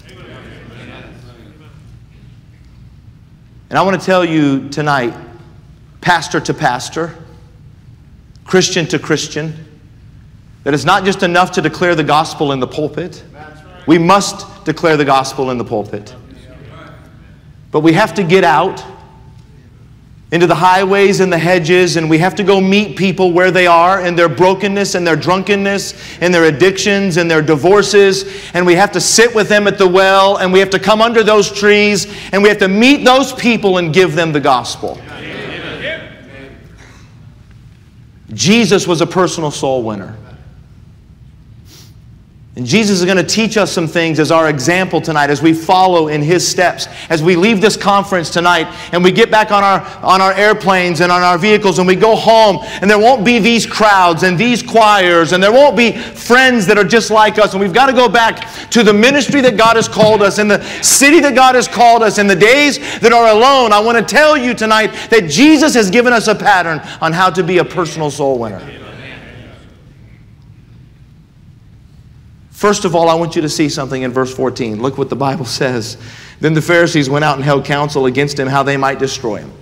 And 3.70 3.78
I 3.78 3.82
want 3.82 3.98
to 3.98 4.04
tell 4.04 4.26
you 4.26 4.68
tonight, 4.68 5.14
pastor 6.02 6.38
to 6.38 6.52
pastor, 6.52 7.16
Christian 8.44 8.86
to 8.88 8.98
Christian, 8.98 9.54
that 10.64 10.74
it's 10.74 10.84
not 10.84 11.04
just 11.04 11.22
enough 11.22 11.52
to 11.52 11.62
declare 11.62 11.94
the 11.94 12.04
gospel 12.04 12.52
in 12.52 12.60
the 12.60 12.66
pulpit. 12.66 13.24
We 13.86 13.98
must 13.98 14.64
declare 14.64 14.96
the 14.96 15.04
gospel 15.04 15.50
in 15.50 15.58
the 15.58 15.64
pulpit. 15.64 16.14
But 17.70 17.80
we 17.80 17.92
have 17.92 18.14
to 18.14 18.22
get 18.22 18.44
out 18.44 18.84
into 20.32 20.46
the 20.46 20.54
highways 20.54 21.20
and 21.20 21.32
the 21.32 21.38
hedges, 21.38 21.96
and 21.96 22.10
we 22.10 22.18
have 22.18 22.34
to 22.34 22.42
go 22.42 22.60
meet 22.60 22.96
people 22.96 23.32
where 23.32 23.50
they 23.50 23.66
are 23.66 24.04
in 24.04 24.16
their 24.16 24.28
brokenness 24.28 24.94
and 24.96 25.06
their 25.06 25.14
drunkenness 25.14 25.94
and 26.20 26.34
their 26.34 26.44
addictions 26.44 27.18
and 27.18 27.30
their 27.30 27.42
divorces. 27.42 28.24
And 28.52 28.66
we 28.66 28.74
have 28.74 28.90
to 28.92 29.00
sit 29.00 29.34
with 29.34 29.48
them 29.48 29.68
at 29.68 29.78
the 29.78 29.86
well, 29.86 30.38
and 30.38 30.52
we 30.52 30.58
have 30.58 30.70
to 30.70 30.78
come 30.78 31.00
under 31.00 31.22
those 31.22 31.52
trees, 31.52 32.12
and 32.32 32.42
we 32.42 32.48
have 32.48 32.58
to 32.58 32.68
meet 32.68 33.04
those 33.04 33.32
people 33.32 33.78
and 33.78 33.92
give 33.94 34.14
them 34.14 34.32
the 34.32 34.40
gospel. 34.40 35.00
Jesus 38.32 38.88
was 38.88 39.00
a 39.00 39.06
personal 39.06 39.52
soul 39.52 39.84
winner. 39.84 40.16
And 42.56 42.64
Jesus 42.64 43.00
is 43.00 43.04
going 43.04 43.16
to 43.16 43.24
teach 43.24 43.56
us 43.56 43.72
some 43.72 43.88
things 43.88 44.20
as 44.20 44.30
our 44.30 44.48
example 44.48 45.00
tonight 45.00 45.28
as 45.28 45.42
we 45.42 45.52
follow 45.52 46.06
in 46.06 46.22
his 46.22 46.46
steps. 46.46 46.86
As 47.10 47.20
we 47.20 47.34
leave 47.34 47.60
this 47.60 47.76
conference 47.76 48.30
tonight 48.30 48.72
and 48.92 49.02
we 49.02 49.10
get 49.10 49.28
back 49.28 49.50
on 49.50 49.64
our, 49.64 49.80
on 50.04 50.20
our 50.20 50.32
airplanes 50.34 51.00
and 51.00 51.10
on 51.10 51.20
our 51.20 51.36
vehicles 51.36 51.80
and 51.80 51.88
we 51.88 51.96
go 51.96 52.14
home, 52.14 52.58
and 52.80 52.88
there 52.88 52.98
won't 52.98 53.24
be 53.24 53.40
these 53.40 53.66
crowds 53.66 54.22
and 54.22 54.38
these 54.38 54.62
choirs 54.62 55.32
and 55.32 55.42
there 55.42 55.50
won't 55.50 55.76
be 55.76 55.98
friends 55.98 56.64
that 56.66 56.78
are 56.78 56.84
just 56.84 57.10
like 57.10 57.40
us. 57.40 57.54
And 57.54 57.60
we've 57.60 57.72
got 57.72 57.86
to 57.86 57.92
go 57.92 58.08
back 58.08 58.48
to 58.70 58.84
the 58.84 58.94
ministry 58.94 59.40
that 59.40 59.56
God 59.56 59.74
has 59.74 59.88
called 59.88 60.22
us 60.22 60.38
and 60.38 60.48
the 60.48 60.62
city 60.80 61.18
that 61.20 61.34
God 61.34 61.56
has 61.56 61.66
called 61.66 62.04
us 62.04 62.18
and 62.18 62.30
the 62.30 62.36
days 62.36 62.78
that 63.00 63.12
are 63.12 63.34
alone. 63.34 63.72
I 63.72 63.80
want 63.80 63.98
to 63.98 64.04
tell 64.04 64.36
you 64.36 64.54
tonight 64.54 64.92
that 65.10 65.28
Jesus 65.28 65.74
has 65.74 65.90
given 65.90 66.12
us 66.12 66.28
a 66.28 66.36
pattern 66.36 66.80
on 67.00 67.12
how 67.12 67.30
to 67.30 67.42
be 67.42 67.58
a 67.58 67.64
personal 67.64 68.12
soul 68.12 68.38
winner. 68.38 68.83
First 72.64 72.86
of 72.86 72.94
all, 72.94 73.10
I 73.10 73.14
want 73.14 73.36
you 73.36 73.42
to 73.42 73.48
see 73.50 73.68
something 73.68 74.04
in 74.04 74.10
verse 74.10 74.34
14. 74.34 74.80
Look 74.80 74.96
what 74.96 75.10
the 75.10 75.16
Bible 75.16 75.44
says. 75.60 75.98
Then 76.40 76.54
the 76.54 76.62
Pharisees 76.62 77.10
went 77.10 77.22
out 77.22 77.36
and 77.36 77.44
held 77.44 77.66
counsel 77.66 78.06
against 78.06 78.38
him 78.38 78.48
how 78.48 78.62
they 78.62 78.78
might 78.78 78.98
destroy 78.98 79.36
him. 79.36 79.52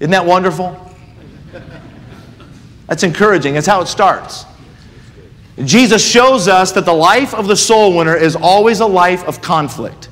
Isn't 0.00 0.10
that 0.10 0.26
wonderful? 0.26 0.76
That's 2.88 3.04
encouraging. 3.04 3.54
That's 3.54 3.68
how 3.68 3.80
it 3.80 3.86
starts. 3.86 4.46
Jesus 5.62 6.04
shows 6.04 6.48
us 6.48 6.72
that 6.72 6.84
the 6.84 6.92
life 6.92 7.32
of 7.34 7.46
the 7.46 7.54
soul 7.54 7.96
winner 7.96 8.16
is 8.16 8.34
always 8.34 8.80
a 8.80 8.86
life 8.86 9.22
of 9.22 9.40
conflict. 9.40 10.07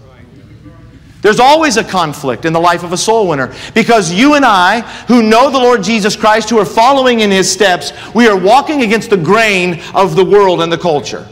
There's 1.23 1.41
always 1.41 1.77
a 1.77 1.85
conflict 1.85 2.45
in 2.45 2.53
the 2.53 2.61
life 2.61 2.85
of 2.85 2.93
a 2.93 2.97
soul 2.97 3.29
winner 3.29 3.55
because 3.75 4.13
you 4.13 4.35
and 4.35 4.45
I, 4.45 4.83
who 5.09 5.23
know 5.23 5.51
the 5.51 5.59
Lord 5.59 5.83
Jesus 5.83 6.15
Christ, 6.15 6.51
who 6.51 6.59
are 6.59 6.65
following 6.65 7.21
in 7.21 7.31
his 7.31 7.51
steps, 7.51 7.93
we 8.15 8.29
are 8.29 8.39
walking 8.39 8.83
against 8.83 9.11
the 9.11 9.17
grain 9.17 9.83
of 9.95 10.15
the 10.15 10.25
world 10.25 10.61
and 10.61 10.71
the 10.71 10.79
culture. 10.79 11.27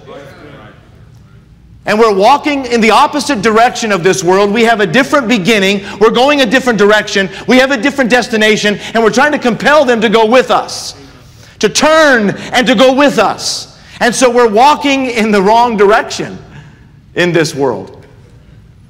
And 1.87 1.99
we're 1.99 2.14
walking 2.14 2.64
in 2.64 2.81
the 2.81 2.93
opposite 2.93 3.43
direction 3.43 3.93
of 3.93 4.03
this 4.03 4.25
world. 4.25 4.50
We 4.50 4.62
have 4.62 4.81
a 4.81 4.87
different 4.87 5.29
beginning. 5.29 5.85
We're 6.00 6.11
going 6.11 6.41
a 6.41 6.47
different 6.47 6.79
direction. 6.79 7.29
We 7.47 7.59
have 7.59 7.73
a 7.73 7.76
different 7.76 8.11
destination. 8.11 8.76
And 8.95 9.03
we're 9.03 9.12
trying 9.12 9.33
to 9.33 9.38
compel 9.38 9.85
them 9.85 10.00
to 10.00 10.09
go 10.09 10.25
with 10.25 10.50
us, 10.50 10.99
to 11.59 11.69
turn 11.69 12.31
and 12.31 12.67
to 12.67 12.75
go 12.75 12.95
with 12.95 13.19
us. 13.19 13.79
And 14.00 14.14
so 14.14 14.31
we're 14.31 14.50
walking 14.50 15.07
in 15.07 15.31
the 15.31 15.43
wrong 15.43 15.76
direction 15.76 16.38
in 17.14 17.33
this 17.33 17.55
world. 17.55 17.93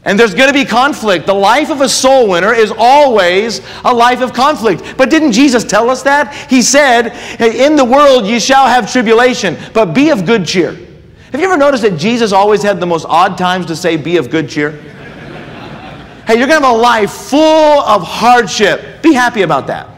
And 0.04 0.18
there's 0.18 0.34
going 0.34 0.49
to 0.49 0.54
be 0.54 0.66
conflict. 0.66 1.26
The 1.26 1.34
life 1.34 1.70
of 1.70 1.80
a 1.80 1.88
soul 1.88 2.28
winner 2.28 2.52
is 2.52 2.73
always 2.76 3.62
a 3.84 3.94
life 3.94 4.20
of 4.20 4.34
conflict. 4.34 4.96
But 4.99 5.08
didn't 5.08 5.32
Jesus 5.32 5.64
tell 5.64 5.88
us 5.88 6.02
that? 6.02 6.34
He 6.50 6.61
said, 6.61 7.08
In 7.40 7.75
the 7.76 7.84
world 7.84 8.26
you 8.26 8.38
shall 8.38 8.66
have 8.66 8.90
tribulation, 8.90 9.56
but 9.73 9.94
be 9.94 10.11
of 10.11 10.26
good 10.26 10.44
cheer. 10.46 10.73
Have 10.73 11.40
you 11.40 11.46
ever 11.46 11.56
noticed 11.56 11.82
that 11.82 11.99
Jesus 11.99 12.32
always 12.32 12.62
had 12.62 12.80
the 12.80 12.87
most 12.87 13.06
odd 13.06 13.38
times 13.38 13.66
to 13.66 13.76
say, 13.76 13.96
Be 13.96 14.18
of 14.18 14.30
good 14.30 14.49
cheer? 14.49 14.73
hey, 16.26 16.38
you're 16.38 16.46
going 16.46 16.61
to 16.61 16.66
have 16.66 16.76
a 16.76 16.78
life 16.78 17.11
full 17.11 17.80
of 17.80 18.02
hardship. 18.02 19.02
Be 19.02 19.14
happy 19.14 19.42
about 19.42 19.66
that. 19.68 19.94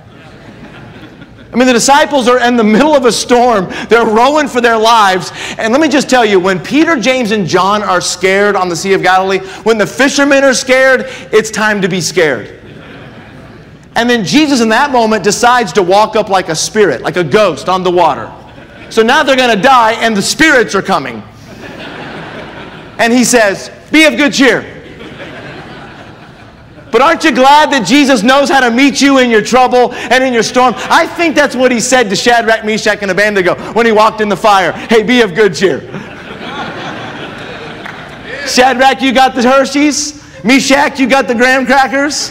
I 1.56 1.58
mean, 1.58 1.68
the 1.68 1.72
disciples 1.72 2.28
are 2.28 2.38
in 2.46 2.58
the 2.58 2.64
middle 2.64 2.94
of 2.94 3.06
a 3.06 3.12
storm. 3.12 3.72
They're 3.88 4.04
rowing 4.04 4.46
for 4.46 4.60
their 4.60 4.76
lives. 4.76 5.32
And 5.56 5.72
let 5.72 5.80
me 5.80 5.88
just 5.88 6.10
tell 6.10 6.22
you 6.22 6.38
when 6.38 6.62
Peter, 6.62 7.00
James, 7.00 7.30
and 7.30 7.46
John 7.46 7.82
are 7.82 8.02
scared 8.02 8.56
on 8.56 8.68
the 8.68 8.76
Sea 8.76 8.92
of 8.92 9.02
Galilee, 9.02 9.38
when 9.62 9.78
the 9.78 9.86
fishermen 9.86 10.44
are 10.44 10.52
scared, 10.52 11.06
it's 11.32 11.50
time 11.50 11.80
to 11.80 11.88
be 11.88 12.02
scared. 12.02 12.60
And 13.94 14.10
then 14.10 14.22
Jesus, 14.22 14.60
in 14.60 14.68
that 14.68 14.92
moment, 14.92 15.24
decides 15.24 15.72
to 15.72 15.82
walk 15.82 16.14
up 16.14 16.28
like 16.28 16.50
a 16.50 16.54
spirit, 16.54 17.00
like 17.00 17.16
a 17.16 17.24
ghost 17.24 17.70
on 17.70 17.82
the 17.82 17.90
water. 17.90 18.30
So 18.90 19.02
now 19.02 19.22
they're 19.22 19.34
going 19.34 19.56
to 19.56 19.62
die, 19.62 19.92
and 19.92 20.14
the 20.14 20.20
spirits 20.20 20.74
are 20.74 20.82
coming. 20.82 21.22
And 22.98 23.10
he 23.14 23.24
says, 23.24 23.70
Be 23.90 24.04
of 24.04 24.18
good 24.18 24.34
cheer. 24.34 24.75
But 26.92 27.02
aren't 27.02 27.24
you 27.24 27.34
glad 27.34 27.70
that 27.72 27.86
Jesus 27.86 28.22
knows 28.22 28.48
how 28.48 28.60
to 28.60 28.70
meet 28.70 29.00
you 29.00 29.18
in 29.18 29.28
your 29.28 29.42
trouble 29.42 29.92
and 29.92 30.22
in 30.22 30.32
your 30.32 30.42
storm? 30.42 30.74
I 30.76 31.06
think 31.06 31.34
that's 31.34 31.56
what 31.56 31.72
he 31.72 31.80
said 31.80 32.08
to 32.10 32.16
Shadrach, 32.16 32.64
Meshach, 32.64 33.02
and 33.02 33.10
Abednego 33.10 33.54
when 33.72 33.86
he 33.86 33.92
walked 33.92 34.20
in 34.20 34.28
the 34.28 34.36
fire. 34.36 34.72
Hey, 34.72 35.02
be 35.02 35.20
of 35.20 35.34
good 35.34 35.54
cheer. 35.54 35.80
Shadrach, 38.46 39.02
you 39.02 39.12
got 39.12 39.34
the 39.34 39.42
Hershey's. 39.42 40.22
Meshach, 40.44 41.00
you 41.00 41.08
got 41.08 41.26
the 41.26 41.34
graham 41.34 41.66
crackers. 41.66 42.30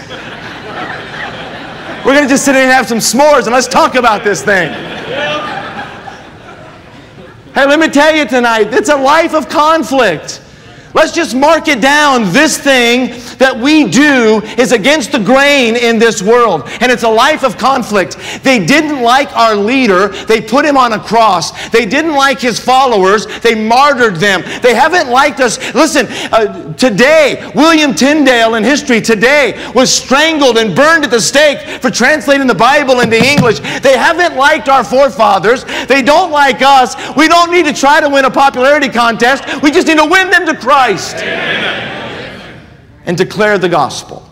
We're 2.06 2.14
going 2.14 2.24
to 2.24 2.30
just 2.30 2.46
sit 2.46 2.56
in 2.56 2.62
and 2.62 2.72
have 2.72 2.88
some 2.88 3.00
s'mores 3.00 3.46
and 3.46 3.52
let's 3.52 3.68
talk 3.68 3.96
about 3.96 4.24
this 4.24 4.44
thing. 4.44 4.72
Hey, 7.54 7.66
let 7.66 7.80
me 7.80 7.88
tell 7.88 8.16
you 8.16 8.28
tonight, 8.28 8.74
it's 8.74 8.90
a 8.90 8.96
life 8.96 9.34
of 9.34 9.50
conflict. 9.50 10.42
Let's 10.94 11.14
just 11.14 11.36
mark 11.36 11.68
it 11.68 11.82
down. 11.82 12.32
This 12.32 12.58
thing 12.58 13.20
that 13.38 13.58
we 13.58 13.88
do 13.90 14.42
is 14.58 14.72
against 14.72 15.12
the 15.12 15.20
grain 15.20 15.76
in 15.76 16.00
this 16.00 16.22
world, 16.22 16.64
and 16.82 16.92
it's 16.92 17.04
a 17.04 17.10
life 17.10 17.44
of 17.44 17.58
conflict. 17.58 18.18
They 18.44 18.66
didn't 18.66 19.02
like 19.02 19.36
our 19.36 19.56
leader, 19.56 20.10
they 20.26 20.42
put 20.42 20.66
him 20.66 20.78
on 20.78 20.94
a 20.94 21.00
cross. 21.00 21.70
They 21.70 21.86
didn't 21.86 22.14
like 22.14 22.40
his 22.40 22.60
followers, 22.60 23.28
they 23.42 23.56
martyred 23.56 24.18
them. 24.18 24.44
They 24.62 24.76
haven't 24.76 25.10
liked 25.10 25.40
us. 25.40 25.58
Listen, 25.74 26.08
uh, 26.32 26.74
today, 26.74 27.52
William 27.56 27.94
Tyndale 27.94 28.56
in 28.56 28.64
history 28.64 29.02
today 29.02 29.72
was 29.74 29.92
strangled 29.92 30.58
and 30.58 30.76
burned 30.76 31.04
at 31.04 31.12
the 31.12 31.22
stake 31.22 31.82
for 31.82 31.90
translating 31.90 32.48
the 32.48 32.56
Bible 32.56 33.00
into 33.02 33.18
English. 33.18 33.60
They 33.82 33.98
haven't 33.98 34.36
liked 34.36 34.70
our 34.70 34.84
forefathers, 34.84 35.64
they 35.88 36.02
don't 36.02 36.32
like 36.32 36.62
us. 36.62 36.96
We 37.16 37.28
don't 37.28 37.52
need 37.52 37.66
to 37.66 37.74
try 37.74 38.00
to 38.02 38.10
win 38.10 38.26
a 38.26 38.32
popularity 38.32 38.90
contest, 38.90 39.62
we 39.62 39.72
just 39.72 39.88
need 39.88 39.98
to 39.98 40.06
win 40.06 40.30
them 40.30 40.46
to 40.46 40.56
Christ. 40.56 40.66
Christ 40.86 41.95
and 43.06 43.18
declare 43.18 43.58
the 43.58 43.70
gospel. 43.70 44.28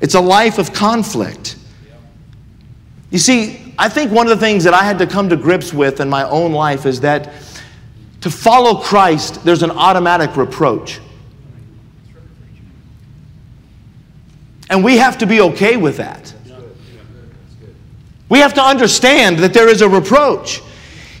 It's 0.00 0.14
a 0.14 0.20
life 0.20 0.58
of 0.58 0.72
conflict. 0.72 1.56
You 3.10 3.18
see, 3.18 3.74
I 3.78 3.88
think 3.88 4.12
one 4.12 4.26
of 4.26 4.38
the 4.38 4.44
things 4.44 4.64
that 4.64 4.74
I 4.74 4.84
had 4.84 4.98
to 4.98 5.06
come 5.06 5.28
to 5.28 5.36
grips 5.36 5.72
with 5.72 6.00
in 6.00 6.08
my 6.08 6.24
own 6.28 6.52
life 6.52 6.86
is 6.86 7.00
that 7.00 7.32
to 8.20 8.30
follow 8.30 8.80
Christ, 8.80 9.44
there's 9.44 9.62
an 9.62 9.70
automatic 9.70 10.36
reproach. 10.36 11.00
And 14.68 14.82
we 14.82 14.96
have 14.96 15.18
to 15.18 15.26
be 15.26 15.40
okay 15.40 15.76
with 15.76 15.98
that. 15.98 16.34
We 18.28 18.40
have 18.40 18.54
to 18.54 18.62
understand 18.62 19.38
that 19.38 19.54
there 19.54 19.68
is 19.68 19.82
a 19.82 19.88
reproach. 19.88 20.60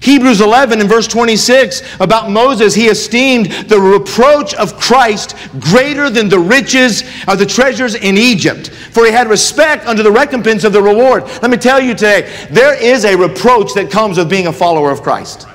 Hebrews 0.06 0.40
11 0.40 0.80
and 0.80 0.88
verse 0.88 1.08
26 1.08 1.82
about 1.98 2.30
Moses, 2.30 2.76
he 2.76 2.86
esteemed 2.86 3.46
the 3.68 3.80
reproach 3.80 4.54
of 4.54 4.78
Christ 4.78 5.34
greater 5.58 6.10
than 6.10 6.28
the 6.28 6.38
riches 6.38 7.02
of 7.26 7.40
the 7.40 7.44
treasures 7.44 7.96
in 7.96 8.16
Egypt, 8.16 8.68
for 8.68 9.04
he 9.04 9.10
had 9.10 9.28
respect 9.28 9.84
unto 9.84 10.04
the 10.04 10.12
recompense 10.12 10.62
of 10.62 10.72
the 10.72 10.80
reward. 10.80 11.24
Let 11.42 11.50
me 11.50 11.56
tell 11.56 11.80
you 11.80 11.92
today, 11.92 12.46
there 12.52 12.80
is 12.80 13.04
a 13.04 13.16
reproach 13.16 13.74
that 13.74 13.90
comes 13.90 14.16
with 14.16 14.30
being 14.30 14.46
a 14.46 14.52
follower 14.52 14.92
of 14.92 15.02
Christ. 15.02 15.48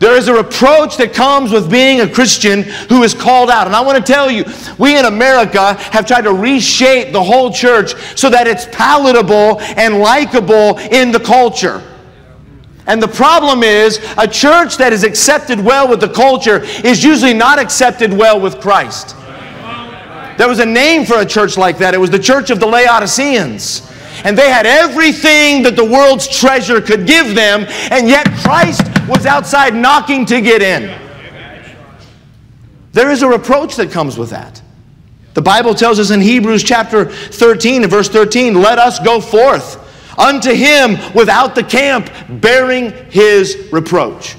There 0.00 0.16
is 0.16 0.26
a 0.26 0.34
reproach 0.34 0.96
that 0.96 1.14
comes 1.14 1.52
with 1.52 1.70
being 1.70 2.00
a 2.00 2.08
Christian 2.08 2.64
who 2.64 3.04
is 3.04 3.14
called 3.14 3.48
out. 3.48 3.68
And 3.68 3.76
I 3.76 3.80
want 3.80 4.04
to 4.04 4.12
tell 4.12 4.28
you, 4.28 4.44
we 4.76 4.98
in 4.98 5.04
America 5.04 5.74
have 5.74 6.04
tried 6.04 6.22
to 6.22 6.32
reshape 6.32 7.12
the 7.12 7.22
whole 7.22 7.52
church 7.52 7.94
so 8.18 8.28
that 8.28 8.48
it's 8.48 8.66
palatable 8.72 9.60
and 9.60 10.00
likable 10.00 10.78
in 10.78 11.12
the 11.12 11.20
culture. 11.20 11.80
And 12.86 13.00
the 13.00 13.08
problem 13.08 13.62
is, 13.62 13.98
a 14.18 14.26
church 14.26 14.76
that 14.78 14.92
is 14.92 15.04
accepted 15.04 15.60
well 15.60 15.88
with 15.88 16.00
the 16.00 16.08
culture 16.08 16.62
is 16.84 17.04
usually 17.04 17.34
not 17.34 17.58
accepted 17.58 18.12
well 18.12 18.40
with 18.40 18.60
Christ. 18.60 19.14
There 20.36 20.48
was 20.48 20.58
a 20.58 20.66
name 20.66 21.04
for 21.04 21.20
a 21.20 21.26
church 21.26 21.56
like 21.56 21.78
that. 21.78 21.94
It 21.94 21.98
was 21.98 22.10
the 22.10 22.18
Church 22.18 22.50
of 22.50 22.58
the 22.58 22.66
Laodiceans. 22.66 23.88
And 24.24 24.36
they 24.36 24.50
had 24.50 24.66
everything 24.66 25.62
that 25.62 25.76
the 25.76 25.84
world's 25.84 26.26
treasure 26.26 26.80
could 26.80 27.06
give 27.06 27.34
them, 27.34 27.66
and 27.90 28.08
yet 28.08 28.28
Christ 28.38 28.82
was 29.08 29.26
outside 29.26 29.74
knocking 29.74 30.24
to 30.26 30.40
get 30.40 30.62
in. 30.62 30.98
There 32.92 33.10
is 33.10 33.22
a 33.22 33.28
reproach 33.28 33.76
that 33.76 33.90
comes 33.90 34.18
with 34.18 34.30
that. 34.30 34.60
The 35.34 35.42
Bible 35.42 35.74
tells 35.74 35.98
us 35.98 36.10
in 36.10 36.20
Hebrews 36.20 36.62
chapter 36.62 37.06
13 37.06 37.82
and 37.82 37.90
verse 37.90 38.08
13, 38.08 38.54
let 38.54 38.78
us 38.78 38.98
go 38.98 39.20
forth 39.20 39.81
unto 40.18 40.52
him 40.52 40.96
without 41.14 41.54
the 41.54 41.64
camp, 41.64 42.10
bearing 42.28 42.92
his 43.10 43.68
reproach. 43.72 44.36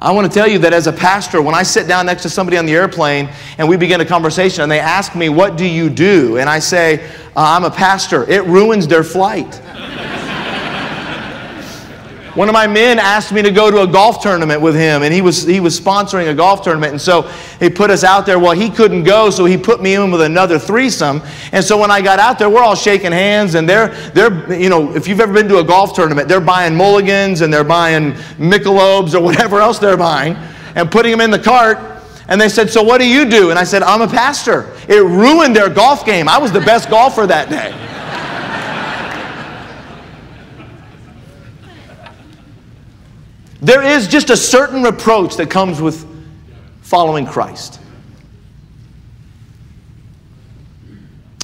I 0.00 0.12
want 0.12 0.30
to 0.30 0.32
tell 0.32 0.46
you 0.46 0.60
that 0.60 0.72
as 0.72 0.86
a 0.86 0.92
pastor, 0.92 1.42
when 1.42 1.56
I 1.56 1.64
sit 1.64 1.88
down 1.88 2.06
next 2.06 2.22
to 2.22 2.30
somebody 2.30 2.56
on 2.56 2.66
the 2.66 2.72
airplane 2.72 3.28
and 3.58 3.68
we 3.68 3.76
begin 3.76 4.00
a 4.00 4.04
conversation 4.04 4.62
and 4.62 4.70
they 4.70 4.78
ask 4.78 5.16
me, 5.16 5.28
What 5.28 5.56
do 5.56 5.66
you 5.66 5.90
do? 5.90 6.38
And 6.38 6.48
I 6.48 6.60
say, 6.60 7.04
uh, 7.36 7.56
I'm 7.56 7.64
a 7.64 7.70
pastor, 7.70 8.28
it 8.30 8.44
ruins 8.44 8.86
their 8.86 9.02
flight. 9.02 9.60
One 12.38 12.48
of 12.48 12.52
my 12.52 12.68
men 12.68 13.00
asked 13.00 13.32
me 13.32 13.42
to 13.42 13.50
go 13.50 13.68
to 13.68 13.82
a 13.82 13.86
golf 13.88 14.22
tournament 14.22 14.60
with 14.60 14.76
him, 14.76 15.02
and 15.02 15.12
he 15.12 15.22
was, 15.22 15.42
he 15.42 15.58
was 15.58 15.78
sponsoring 15.78 16.30
a 16.30 16.34
golf 16.34 16.62
tournament. 16.62 16.92
And 16.92 17.00
so 17.00 17.22
he 17.58 17.68
put 17.68 17.90
us 17.90 18.04
out 18.04 18.26
there. 18.26 18.38
Well, 18.38 18.52
he 18.52 18.70
couldn't 18.70 19.02
go, 19.02 19.28
so 19.28 19.44
he 19.44 19.56
put 19.56 19.82
me 19.82 19.96
in 19.96 20.12
with 20.12 20.20
another 20.20 20.56
threesome. 20.56 21.20
And 21.50 21.64
so 21.64 21.76
when 21.76 21.90
I 21.90 22.00
got 22.00 22.20
out 22.20 22.38
there, 22.38 22.48
we're 22.48 22.62
all 22.62 22.76
shaking 22.76 23.10
hands, 23.10 23.56
and 23.56 23.68
they're, 23.68 23.88
they're 24.10 24.52
you 24.52 24.68
know, 24.68 24.94
if 24.94 25.08
you've 25.08 25.18
ever 25.18 25.32
been 25.32 25.48
to 25.48 25.58
a 25.58 25.64
golf 25.64 25.94
tournament, 25.94 26.28
they're 26.28 26.40
buying 26.40 26.76
mulligans 26.76 27.40
and 27.40 27.52
they're 27.52 27.64
buying 27.64 28.12
Michelobs 28.38 29.14
or 29.14 29.20
whatever 29.20 29.58
else 29.58 29.80
they're 29.80 29.96
buying 29.96 30.36
and 30.76 30.92
putting 30.92 31.10
them 31.10 31.20
in 31.20 31.32
the 31.32 31.40
cart. 31.40 32.04
And 32.28 32.40
they 32.40 32.48
said, 32.48 32.70
So 32.70 32.84
what 32.84 32.98
do 32.98 33.08
you 33.08 33.28
do? 33.28 33.50
And 33.50 33.58
I 33.58 33.64
said, 33.64 33.82
I'm 33.82 34.00
a 34.00 34.06
pastor. 34.06 34.72
It 34.88 35.02
ruined 35.02 35.56
their 35.56 35.70
golf 35.70 36.06
game. 36.06 36.28
I 36.28 36.38
was 36.38 36.52
the 36.52 36.60
best 36.60 36.88
golfer 36.88 37.26
that 37.26 37.50
day. 37.50 37.97
There 43.60 43.82
is 43.82 44.06
just 44.06 44.30
a 44.30 44.36
certain 44.36 44.82
reproach 44.82 45.36
that 45.36 45.50
comes 45.50 45.80
with 45.80 46.06
following 46.82 47.26
Christ. 47.26 47.80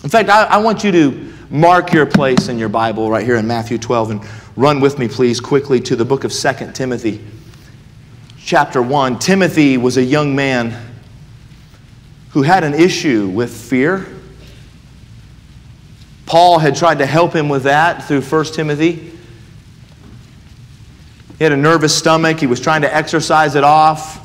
In 0.05 0.11
fact, 0.11 0.29
I, 0.29 0.45
I, 0.45 0.57
want 0.59 0.85
you 0.85 0.93
to 0.93 1.33
mark 1.51 1.93
your 1.93 2.07
place 2.07 2.49
in 2.49 2.59
your 2.59 2.69
Bible 2.69 3.11
right 3.11 3.25
here 3.25 3.37
in 3.37 3.47
Matthew 3.47 3.79
12 3.79 4.11
and 4.11 4.21
run 4.55 4.81
with 4.81 4.99
me, 4.99 5.09
please, 5.09 5.41
quickly 5.41 5.81
to 5.81 5.97
the 5.97 6.05
book 6.05 6.25
of 6.25 6.33
2 6.33 6.73
Timothy, 6.73 7.25
chapter 8.39 8.83
1. 8.83 9.19
Timothy 9.19 9.77
was 9.79 9.97
a 9.97 10.03
young 10.03 10.37
man 10.37 10.95
who 12.31 12.43
had 12.43 12.65
an 12.65 12.75
issue 12.75 13.29
with 13.29 13.55
fear. 13.55 14.07
Paul 16.27 16.59
had 16.59 16.77
tried 16.77 16.99
to 16.99 17.07
help 17.07 17.35
him 17.35 17.49
with 17.49 17.65
that 17.65 18.05
through 18.05 18.23
1 18.23 18.45
Timothy. 18.47 19.13
He 21.39 21.45
had 21.45 21.53
a 21.53 21.57
nervous 21.57 21.97
stomach. 21.97 22.39
He 22.39 22.47
was 22.47 22.61
trying 22.61 22.83
to 22.83 22.95
exercise 22.95 23.55
it 23.55 23.65
off. 23.65 24.21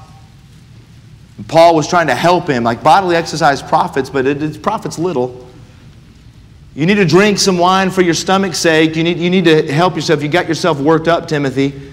Paul 1.47 1.75
was 1.75 1.87
trying 1.87 2.07
to 2.07 2.15
help 2.15 2.47
him. 2.47 2.63
Like 2.63 2.83
bodily 2.83 3.15
exercise 3.15 3.61
profits, 3.61 4.09
but 4.09 4.25
it, 4.25 4.43
it 4.43 4.61
profits 4.61 4.99
little. 4.99 5.47
You 6.75 6.85
need 6.85 6.95
to 6.95 7.05
drink 7.05 7.39
some 7.39 7.57
wine 7.57 7.89
for 7.89 8.01
your 8.01 8.13
stomach's 8.13 8.59
sake. 8.59 8.95
You 8.95 9.03
need, 9.03 9.17
you 9.17 9.29
need 9.29 9.45
to 9.45 9.71
help 9.71 9.95
yourself. 9.95 10.21
You 10.21 10.29
got 10.29 10.47
yourself 10.47 10.79
worked 10.79 11.07
up, 11.07 11.27
Timothy. 11.27 11.88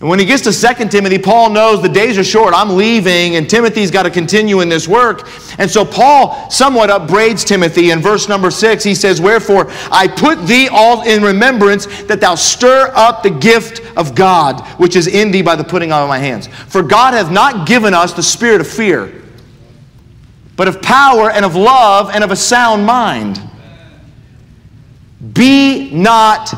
And 0.00 0.08
when 0.08 0.18
he 0.18 0.24
gets 0.24 0.42
to 0.44 0.74
2 0.74 0.88
Timothy, 0.88 1.18
Paul 1.18 1.50
knows 1.50 1.82
the 1.82 1.88
days 1.88 2.16
are 2.16 2.24
short. 2.24 2.54
I'm 2.54 2.74
leaving, 2.74 3.36
and 3.36 3.48
Timothy's 3.48 3.90
got 3.90 4.04
to 4.04 4.10
continue 4.10 4.60
in 4.60 4.70
this 4.70 4.88
work. 4.88 5.28
And 5.58 5.70
so 5.70 5.84
Paul 5.84 6.48
somewhat 6.48 6.88
upbraids 6.88 7.44
Timothy. 7.44 7.90
In 7.90 8.00
verse 8.00 8.26
number 8.26 8.50
6, 8.50 8.82
he 8.82 8.94
says, 8.94 9.20
Wherefore 9.20 9.66
I 9.92 10.08
put 10.08 10.46
thee 10.46 10.68
all 10.72 11.02
in 11.02 11.22
remembrance 11.22 11.84
that 12.04 12.18
thou 12.18 12.34
stir 12.34 12.90
up 12.94 13.22
the 13.22 13.28
gift 13.28 13.82
of 13.94 14.14
God, 14.14 14.66
which 14.78 14.96
is 14.96 15.06
in 15.06 15.30
thee 15.30 15.42
by 15.42 15.54
the 15.54 15.64
putting 15.64 15.92
on 15.92 16.02
of 16.02 16.08
my 16.08 16.18
hands. 16.18 16.46
For 16.46 16.82
God 16.82 17.12
hath 17.12 17.30
not 17.30 17.66
given 17.66 17.92
us 17.92 18.14
the 18.14 18.22
spirit 18.22 18.62
of 18.62 18.66
fear, 18.66 19.22
but 20.56 20.66
of 20.66 20.80
power 20.80 21.30
and 21.30 21.44
of 21.44 21.56
love 21.56 22.10
and 22.14 22.24
of 22.24 22.30
a 22.30 22.36
sound 22.36 22.86
mind. 22.86 23.38
Be 25.34 25.90
not 25.90 26.54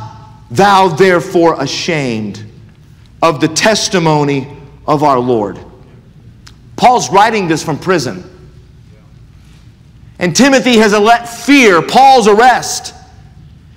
thou 0.49 0.87
therefore 0.87 1.61
ashamed 1.61 2.52
of 3.23 3.41
the 3.41 3.49
testimony 3.49 4.49
of 4.87 5.05
our 5.05 5.19
Lord. 5.19 5.59
Paul's 6.77 7.11
writing 7.11 7.47
this 7.47 7.63
from 7.63 7.79
prison. 7.79 8.29
And 10.19 10.35
Timothy 10.35 10.77
has 10.79 10.93
let 10.93 11.29
fear, 11.29 11.81
Paul's 11.81 12.29
arrest, 12.29 12.95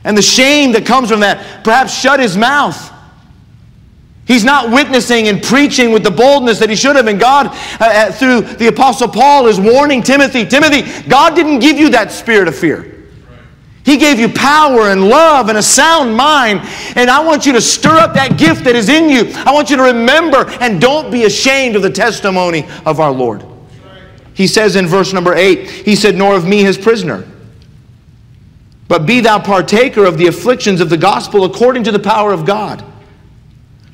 and 0.03 0.17
the 0.17 0.21
shame 0.21 0.71
that 0.73 0.85
comes 0.85 1.09
from 1.09 1.21
that 1.21 1.63
perhaps 1.63 1.93
shut 1.97 2.19
his 2.19 2.35
mouth. 2.35 2.91
He's 4.27 4.43
not 4.43 4.71
witnessing 4.71 5.27
and 5.27 5.41
preaching 5.41 5.91
with 5.91 6.03
the 6.03 6.11
boldness 6.11 6.59
that 6.59 6.69
he 6.69 6.75
should 6.75 6.95
have. 6.95 7.05
And 7.05 7.19
God, 7.19 7.47
uh, 7.47 7.51
uh 7.79 8.11
through 8.11 8.41
the 8.41 8.67
Apostle 8.67 9.07
Paul, 9.07 9.45
is 9.45 9.59
warning 9.59 10.01
Timothy 10.01 10.45
Timothy, 10.45 10.81
God 11.07 11.35
didn't 11.35 11.59
give 11.59 11.77
you 11.77 11.89
that 11.89 12.11
spirit 12.11 12.47
of 12.47 12.55
fear. 12.55 12.94
He 13.85 13.97
gave 13.97 14.19
you 14.19 14.27
power 14.27 14.89
and 14.89 15.07
love 15.07 15.47
and 15.47 15.59
a 15.59 15.63
sound 15.63 16.15
mind. 16.15 16.61
And 16.95 17.09
I 17.09 17.23
want 17.23 17.45
you 17.45 17.53
to 17.53 17.61
stir 17.61 17.95
up 17.95 18.15
that 18.15 18.37
gift 18.37 18.63
that 18.63 18.75
is 18.75 18.89
in 18.89 19.09
you. 19.09 19.31
I 19.45 19.53
want 19.53 19.69
you 19.69 19.77
to 19.77 19.83
remember 19.83 20.49
and 20.59 20.81
don't 20.81 21.11
be 21.11 21.25
ashamed 21.25 21.75
of 21.75 21.83
the 21.83 21.91
testimony 21.91 22.65
of 22.85 22.99
our 22.99 23.11
Lord. 23.11 23.45
He 24.33 24.47
says 24.47 24.75
in 24.75 24.87
verse 24.87 25.13
number 25.13 25.35
8, 25.35 25.69
He 25.69 25.95
said, 25.95 26.15
Nor 26.15 26.35
of 26.35 26.47
me 26.47 26.63
his 26.63 26.79
prisoner. 26.79 27.27
But 28.87 29.05
be 29.05 29.21
thou 29.21 29.39
partaker 29.39 30.03
of 30.05 30.17
the 30.17 30.27
afflictions 30.27 30.81
of 30.81 30.89
the 30.89 30.97
gospel 30.97 31.45
according 31.45 31.83
to 31.83 31.91
the 31.91 31.99
power 31.99 32.33
of 32.33 32.43
God 32.43 32.83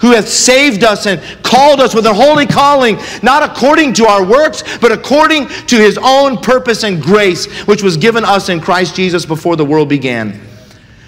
who 0.01 0.11
hath 0.11 0.27
saved 0.27 0.83
us 0.83 1.05
and 1.05 1.21
called 1.43 1.79
us 1.79 1.95
with 1.95 2.05
a 2.05 2.13
holy 2.13 2.45
calling, 2.45 2.97
not 3.23 3.43
according 3.43 3.93
to 3.93 4.05
our 4.05 4.25
works, 4.25 4.63
but 4.79 4.91
according 4.91 5.47
to 5.47 5.77
his 5.77 5.97
own 6.01 6.37
purpose 6.37 6.83
and 6.83 7.01
grace, 7.01 7.45
which 7.67 7.83
was 7.83 7.97
given 7.97 8.25
us 8.25 8.49
in 8.49 8.59
Christ 8.59 8.95
Jesus 8.95 9.25
before 9.25 9.55
the 9.55 9.65
world 9.65 9.87
began. 9.89 10.39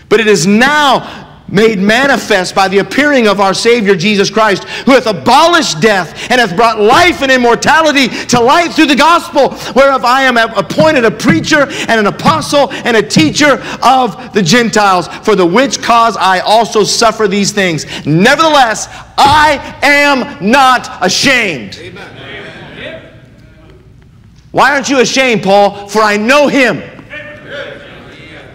But 0.10 0.20
it 0.20 0.28
is 0.28 0.46
now 0.46 1.23
made 1.54 1.80
manifest 1.80 2.56
by 2.56 2.68
the 2.68 2.80
appearing 2.80 3.28
of 3.28 3.40
our 3.40 3.54
Savior 3.54 3.96
Jesus 3.96 4.30
Christ, 4.30 4.64
who 4.86 4.92
hath 4.92 5.06
abolished 5.06 5.80
death 5.80 6.30
and 6.30 6.42
hath 6.42 6.56
brought 6.56 6.80
life 6.80 7.22
and 7.22 7.32
immortality 7.32 8.08
to 8.28 8.42
light 8.42 8.74
through 8.74 8.88
the 8.88 8.96
gospel, 8.96 9.50
whereof 9.74 10.04
I 10.04 10.24
am 10.24 10.38
appointed 10.38 11.06
a 11.06 11.12
preacher 11.12 11.68
and 11.88 12.00
an 12.00 12.08
apostle 12.08 12.72
and 12.72 12.98
a 12.98 13.02
teacher 13.02 13.64
of 13.82 14.34
the 14.34 14.42
Gentiles, 14.42 15.08
for 15.24 15.36
the 15.36 15.46
which 15.46 15.82
cause 15.82 16.18
I 16.18 16.40
also 16.40 16.84
suffer 16.84 17.28
these 17.28 17.52
things. 17.52 17.86
Nevertheless, 18.06 18.88
I 19.18 19.78
am 19.84 20.50
not 20.52 20.98
ashamed. 21.02 21.78
Amen. 21.78 22.10
Why 24.52 24.72
aren't 24.72 24.88
you 24.88 25.00
ashamed, 25.00 25.42
Paul? 25.42 25.88
For 25.88 26.00
I 26.00 26.16
know 26.16 26.48
him 26.48 26.78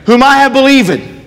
whom 0.07 0.23
I 0.23 0.37
have 0.37 0.53
believed 0.53 1.18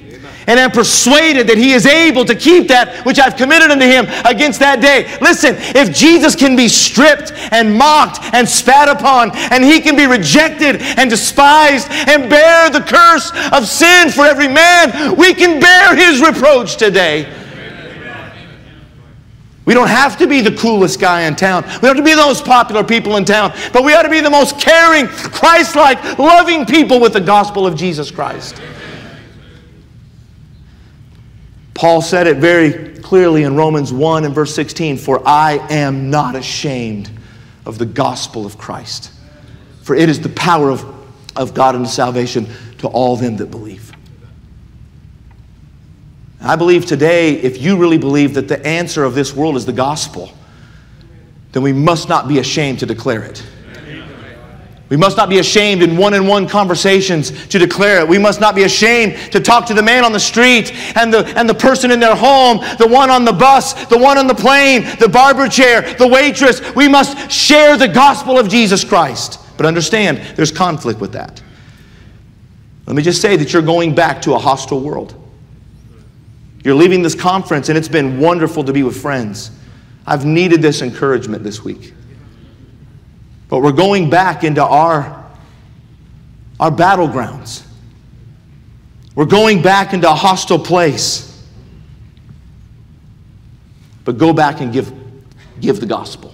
and 0.47 0.59
am 0.59 0.71
persuaded 0.71 1.47
that 1.47 1.57
he 1.57 1.73
is 1.73 1.85
able 1.85 2.25
to 2.25 2.35
keep 2.35 2.67
that 2.67 3.05
which 3.05 3.19
I've 3.19 3.35
committed 3.35 3.71
unto 3.71 3.85
him 3.85 4.05
against 4.25 4.59
that 4.59 4.81
day. 4.81 5.17
Listen, 5.21 5.55
if 5.75 5.95
Jesus 5.95 6.35
can 6.35 6.55
be 6.55 6.67
stripped 6.67 7.31
and 7.51 7.77
mocked 7.77 8.19
and 8.33 8.47
spat 8.47 8.89
upon, 8.89 9.31
and 9.51 9.63
he 9.63 9.79
can 9.81 9.95
be 9.95 10.07
rejected 10.07 10.81
and 10.81 11.09
despised 11.09 11.87
and 11.91 12.29
bear 12.29 12.69
the 12.69 12.81
curse 12.81 13.31
of 13.51 13.67
sin 13.67 14.09
for 14.09 14.25
every 14.25 14.47
man, 14.47 15.15
we 15.15 15.33
can 15.33 15.59
bear 15.59 15.95
his 15.95 16.21
reproach 16.21 16.77
today. 16.77 17.31
We 19.63 19.75
don't 19.75 19.89
have 19.89 20.17
to 20.17 20.27
be 20.27 20.41
the 20.41 20.55
coolest 20.55 20.99
guy 20.99 21.21
in 21.21 21.35
town. 21.35 21.63
We 21.63 21.87
don't 21.87 21.95
have 21.95 21.97
to 21.97 22.03
be 22.03 22.15
the 22.15 22.25
most 22.25 22.45
popular 22.45 22.83
people 22.83 23.17
in 23.17 23.25
town, 23.25 23.53
but 23.71 23.83
we 23.83 23.93
ought 23.93 24.03
to 24.03 24.09
be 24.09 24.19
the 24.19 24.29
most 24.29 24.59
caring, 24.59 25.07
Christ 25.07 25.75
like, 25.75 26.17
loving 26.17 26.65
people 26.65 26.99
with 26.99 27.13
the 27.13 27.21
gospel 27.21 27.67
of 27.67 27.75
Jesus 27.75 28.09
Christ. 28.09 28.59
Paul 31.81 32.03
said 32.03 32.27
it 32.27 32.37
very 32.37 32.99
clearly 32.99 33.41
in 33.41 33.55
Romans 33.55 33.91
1 33.91 34.23
and 34.23 34.35
verse 34.35 34.53
16 34.53 34.97
For 34.97 35.27
I 35.27 35.53
am 35.71 36.11
not 36.11 36.35
ashamed 36.35 37.09
of 37.65 37.79
the 37.79 37.87
gospel 37.87 38.45
of 38.45 38.55
Christ, 38.55 39.11
for 39.81 39.95
it 39.95 40.07
is 40.07 40.21
the 40.21 40.29
power 40.29 40.69
of, 40.69 40.85
of 41.35 41.55
God 41.55 41.73
unto 41.73 41.89
salvation 41.89 42.45
to 42.77 42.87
all 42.87 43.17
them 43.17 43.35
that 43.37 43.49
believe. 43.49 43.91
I 46.39 46.55
believe 46.55 46.85
today, 46.85 47.31
if 47.33 47.59
you 47.59 47.77
really 47.77 47.97
believe 47.97 48.35
that 48.35 48.47
the 48.47 48.63
answer 48.63 49.03
of 49.03 49.15
this 49.15 49.35
world 49.35 49.55
is 49.55 49.65
the 49.65 49.73
gospel, 49.73 50.31
then 51.51 51.63
we 51.63 51.73
must 51.73 52.07
not 52.07 52.27
be 52.27 52.37
ashamed 52.37 52.77
to 52.81 52.85
declare 52.85 53.23
it. 53.23 53.43
We 54.91 54.97
must 54.97 55.15
not 55.15 55.29
be 55.29 55.39
ashamed 55.39 55.83
in 55.83 55.95
one 55.95 56.13
on 56.13 56.27
one 56.27 56.49
conversations 56.49 57.47
to 57.47 57.57
declare 57.57 58.01
it. 58.01 58.07
We 58.09 58.17
must 58.17 58.41
not 58.41 58.55
be 58.55 58.63
ashamed 58.63 59.31
to 59.31 59.39
talk 59.39 59.65
to 59.67 59.73
the 59.73 59.81
man 59.81 60.03
on 60.03 60.11
the 60.11 60.19
street 60.19 60.73
and 60.97 61.13
the, 61.13 61.25
and 61.39 61.47
the 61.47 61.53
person 61.53 61.91
in 61.91 62.01
their 62.01 62.13
home, 62.13 62.57
the 62.77 62.87
one 62.87 63.09
on 63.09 63.23
the 63.23 63.31
bus, 63.31 63.85
the 63.85 63.97
one 63.97 64.17
on 64.17 64.27
the 64.27 64.35
plane, 64.35 64.83
the 64.99 65.07
barber 65.07 65.47
chair, 65.47 65.81
the 65.93 66.09
waitress. 66.09 66.75
We 66.75 66.89
must 66.89 67.31
share 67.31 67.77
the 67.77 67.87
gospel 67.87 68.37
of 68.37 68.49
Jesus 68.49 68.83
Christ. 68.83 69.39
But 69.55 69.65
understand, 69.65 70.17
there's 70.35 70.51
conflict 70.51 70.99
with 70.99 71.13
that. 71.13 71.41
Let 72.85 72.97
me 72.97 73.01
just 73.01 73.21
say 73.21 73.37
that 73.37 73.53
you're 73.53 73.61
going 73.61 73.95
back 73.95 74.21
to 74.23 74.33
a 74.33 74.37
hostile 74.37 74.81
world. 74.81 75.15
You're 76.65 76.75
leaving 76.75 77.01
this 77.01 77.15
conference, 77.15 77.69
and 77.69 77.77
it's 77.77 77.87
been 77.87 78.19
wonderful 78.19 78.65
to 78.65 78.73
be 78.73 78.83
with 78.83 79.01
friends. 79.01 79.51
I've 80.05 80.25
needed 80.25 80.61
this 80.61 80.81
encouragement 80.81 81.45
this 81.45 81.63
week. 81.63 81.93
But 83.51 83.59
we're 83.59 83.73
going 83.73 84.09
back 84.09 84.45
into 84.45 84.63
our, 84.63 85.29
our 86.57 86.71
battlegrounds. 86.71 87.65
We're 89.13 89.25
going 89.25 89.61
back 89.61 89.93
into 89.93 90.09
a 90.09 90.15
hostile 90.15 90.57
place. 90.57 91.45
But 94.05 94.17
go 94.17 94.31
back 94.31 94.61
and 94.61 94.71
give, 94.71 94.93
give 95.59 95.81
the 95.81 95.85
gospel. 95.85 96.33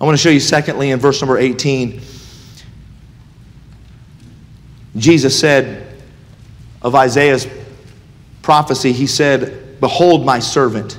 I 0.00 0.04
want 0.04 0.16
to 0.16 0.22
show 0.22 0.30
you, 0.30 0.38
secondly, 0.38 0.92
in 0.92 1.00
verse 1.00 1.20
number 1.20 1.38
18, 1.38 2.00
Jesus 4.96 5.36
said 5.36 6.00
of 6.82 6.94
Isaiah's 6.94 7.48
prophecy, 8.42 8.92
he 8.92 9.08
said, 9.08 9.80
Behold 9.80 10.24
my 10.24 10.38
servant. 10.38 10.96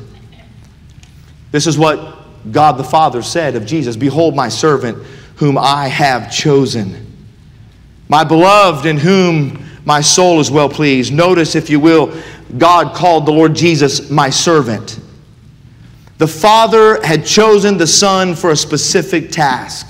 This 1.51 1.65
is 1.65 1.77
what 1.77 2.22
God 2.51 2.73
the 2.73 2.83
Father 2.83 3.21
said 3.21 3.55
of 3.55 3.65
Jesus, 3.65 3.95
Behold 3.95 4.35
my 4.35 4.49
servant 4.49 4.97
whom 5.37 5.57
I 5.57 5.87
have 5.87 6.31
chosen. 6.31 7.11
My 8.09 8.23
beloved 8.23 8.85
in 8.85 8.97
whom 8.97 9.65
my 9.85 10.01
soul 10.01 10.39
is 10.39 10.51
well 10.51 10.69
pleased. 10.69 11.13
Notice, 11.13 11.55
if 11.55 11.69
you 11.69 11.79
will, 11.79 12.15
God 12.57 12.95
called 12.95 13.25
the 13.25 13.31
Lord 13.31 13.55
Jesus 13.55 14.09
my 14.09 14.29
servant. 14.29 14.99
The 16.17 16.27
Father 16.27 17.03
had 17.03 17.25
chosen 17.25 17.77
the 17.77 17.87
Son 17.87 18.35
for 18.35 18.51
a 18.51 18.55
specific 18.55 19.31
task. 19.31 19.89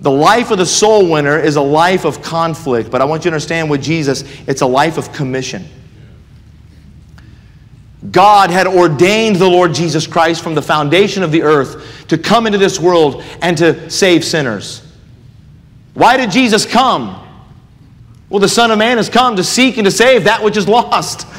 The 0.00 0.10
life 0.10 0.50
of 0.50 0.58
the 0.58 0.66
soul 0.66 1.10
winner 1.10 1.38
is 1.38 1.56
a 1.56 1.62
life 1.62 2.04
of 2.04 2.22
conflict, 2.22 2.90
but 2.90 3.00
I 3.00 3.04
want 3.04 3.24
you 3.24 3.30
to 3.30 3.34
understand 3.34 3.70
with 3.70 3.82
Jesus, 3.82 4.22
it's 4.46 4.60
a 4.60 4.66
life 4.66 4.98
of 4.98 5.12
commission. 5.12 5.64
God 8.10 8.50
had 8.50 8.66
ordained 8.66 9.36
the 9.36 9.48
Lord 9.48 9.74
Jesus 9.74 10.06
Christ 10.06 10.42
from 10.42 10.54
the 10.54 10.62
foundation 10.62 11.22
of 11.22 11.32
the 11.32 11.42
earth 11.42 12.06
to 12.08 12.18
come 12.18 12.46
into 12.46 12.58
this 12.58 12.78
world 12.78 13.22
and 13.40 13.56
to 13.58 13.88
save 13.90 14.24
sinners. 14.24 14.82
Why 15.94 16.16
did 16.16 16.30
Jesus 16.30 16.66
come? 16.66 17.20
Well, 18.28 18.40
the 18.40 18.48
Son 18.48 18.70
of 18.70 18.78
Man 18.78 18.96
has 18.96 19.08
come 19.08 19.36
to 19.36 19.44
seek 19.44 19.78
and 19.78 19.84
to 19.84 19.90
save 19.90 20.24
that 20.24 20.42
which 20.42 20.56
is 20.56 20.68
lost. 20.68 21.26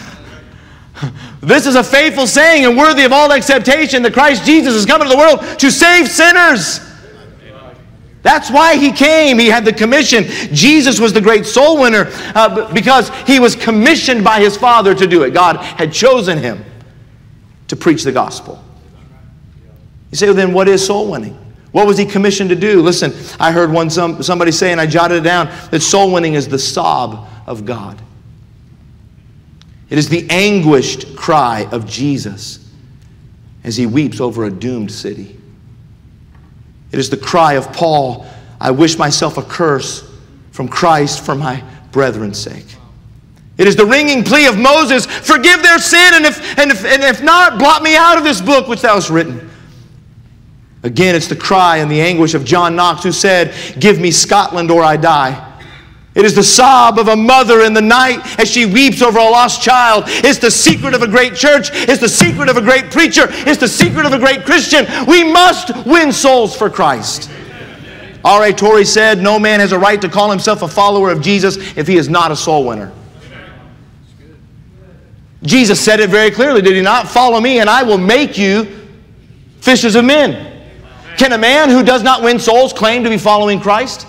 This 1.41 1.67
is 1.67 1.75
a 1.75 1.83
faithful 1.83 2.25
saying 2.25 2.65
and 2.65 2.75
worthy 2.75 3.03
of 3.03 3.11
all 3.11 3.31
acceptation 3.31 4.01
that 4.01 4.13
Christ 4.13 4.45
Jesus 4.45 4.73
has 4.73 4.85
come 4.85 5.01
into 5.01 5.13
the 5.13 5.19
world 5.19 5.59
to 5.59 5.69
save 5.69 6.07
sinners. 6.07 6.79
That's 8.25 8.49
why 8.49 8.75
he 8.75 8.91
came. 8.91 9.37
He 9.37 9.45
had 9.45 9.65
the 9.65 9.71
commission. 9.71 10.23
Jesus 10.51 10.99
was 10.99 11.13
the 11.13 11.21
great 11.21 11.45
soul 11.45 11.79
winner 11.79 12.07
uh, 12.33 12.73
because 12.73 13.09
he 13.27 13.39
was 13.39 13.55
commissioned 13.55 14.23
by 14.23 14.39
his 14.39 14.57
Father 14.57 14.95
to 14.95 15.05
do 15.05 15.21
it. 15.21 15.31
God 15.31 15.57
had 15.57 15.93
chosen 15.93 16.39
him 16.39 16.65
to 17.67 17.75
preach 17.75 18.03
the 18.03 18.11
gospel. 18.11 18.63
You 20.09 20.17
say, 20.17 20.25
well, 20.25 20.33
then 20.33 20.53
what 20.53 20.67
is 20.67 20.83
soul 20.83 21.11
winning? 21.11 21.37
What 21.71 21.85
was 21.85 21.99
he 21.99 22.05
commissioned 22.05 22.49
to 22.49 22.55
do? 22.55 22.81
Listen, 22.81 23.13
I 23.39 23.51
heard 23.51 23.71
one 23.71 23.91
some, 23.91 24.23
somebody 24.23 24.51
say, 24.51 24.71
and 24.71 24.81
I 24.81 24.87
jotted 24.87 25.19
it 25.19 25.23
down, 25.23 25.45
that 25.69 25.81
soul 25.81 26.11
winning 26.11 26.33
is 26.33 26.47
the 26.47 26.57
sob 26.57 27.27
of 27.45 27.63
God. 27.63 28.01
It 29.91 29.99
is 29.99 30.09
the 30.09 30.27
anguished 30.31 31.15
cry 31.15 31.67
of 31.71 31.85
Jesus 31.85 32.71
as 33.63 33.77
he 33.77 33.85
weeps 33.85 34.19
over 34.19 34.45
a 34.45 34.49
doomed 34.49 34.91
city. 34.91 35.39
It 36.95 36.99
is 36.99 37.09
the 37.09 37.17
cry 37.17 37.55
of 37.55 37.73
Paul 37.73 38.25
I 38.57 38.71
wish 38.71 38.97
myself 38.97 39.37
a 39.37 39.41
curse 39.41 40.09
from 40.51 40.69
Christ 40.69 41.25
for 41.25 41.35
my 41.35 41.61
brethren's 41.91 42.39
sake. 42.39 42.77
It 43.57 43.67
is 43.67 43.75
the 43.75 43.85
ringing 43.85 44.23
plea 44.23 44.45
of 44.47 44.57
Moses 44.57 45.05
forgive 45.05 45.61
their 45.61 45.77
sin, 45.77 46.13
and 46.13 46.25
if, 46.25 46.57
and, 46.57 46.71
if, 46.71 46.85
and 46.85 47.03
if 47.03 47.21
not, 47.21 47.59
blot 47.59 47.83
me 47.83 47.97
out 47.97 48.17
of 48.17 48.23
this 48.23 48.39
book 48.39 48.69
which 48.69 48.79
thou 48.79 48.93
hast 48.93 49.09
written. 49.09 49.49
Again, 50.83 51.15
it's 51.15 51.27
the 51.27 51.35
cry 51.35 51.79
and 51.79 51.91
the 51.91 51.99
anguish 51.99 52.33
of 52.33 52.45
John 52.45 52.77
Knox 52.77 53.03
who 53.03 53.11
said, 53.11 53.53
Give 53.77 53.99
me 53.99 54.09
Scotland 54.09 54.71
or 54.71 54.81
I 54.81 54.95
die. 54.95 55.44
It 56.15 56.23
is 56.23 56.33
the 56.33 56.43
sob 56.43 56.97
of 56.97 57.09
a 57.09 57.15
mother 57.15 57.61
in 57.61 57.73
the 57.73 57.81
night 57.81 58.39
as 58.39 58.49
she 58.49 58.65
weeps 58.65 59.01
over 59.01 59.19
a 59.19 59.23
lost 59.23 59.61
child. 59.61 60.05
It's 60.07 60.39
the 60.39 60.49
secret 60.49 60.93
of 60.93 61.01
a 61.01 61.07
great 61.07 61.35
church. 61.35 61.69
It's 61.73 61.99
the 61.99 62.07
secret 62.07 62.47
of 62.47 62.55
a 62.55 62.61
great 62.61 62.89
preacher. 62.89 63.27
It's 63.29 63.59
the 63.59 63.67
secret 63.67 64.05
of 64.05 64.13
a 64.13 64.17
great 64.17 64.45
Christian. 64.45 64.85
We 65.05 65.29
must 65.29 65.85
win 65.85 66.13
souls 66.13 66.55
for 66.55 66.69
Christ. 66.69 67.29
R.A. 68.23 68.53
Torrey 68.53 68.85
said, 68.85 69.21
No 69.21 69.37
man 69.37 69.59
has 69.59 69.73
a 69.73 69.77
right 69.77 70.01
to 70.01 70.07
call 70.07 70.31
himself 70.31 70.61
a 70.61 70.69
follower 70.69 71.11
of 71.11 71.21
Jesus 71.21 71.57
if 71.77 71.85
he 71.85 71.97
is 71.97 72.07
not 72.07 72.31
a 72.31 72.35
soul 72.35 72.65
winner. 72.65 72.93
Jesus 75.43 75.79
said 75.79 75.99
it 75.99 76.09
very 76.09 76.31
clearly, 76.31 76.61
did 76.61 76.75
he 76.75 76.81
not? 76.81 77.09
Follow 77.09 77.39
me, 77.41 77.59
and 77.59 77.69
I 77.69 77.83
will 77.83 77.99
make 77.99 78.37
you 78.37 78.87
fishers 79.59 79.95
of 79.95 80.05
men. 80.05 80.63
Can 81.17 81.33
a 81.33 81.37
man 81.37 81.69
who 81.69 81.83
does 81.83 82.03
not 82.03 82.23
win 82.23 82.39
souls 82.39 82.71
claim 82.73 83.03
to 83.03 83.09
be 83.09 83.17
following 83.17 83.59
Christ? 83.59 84.07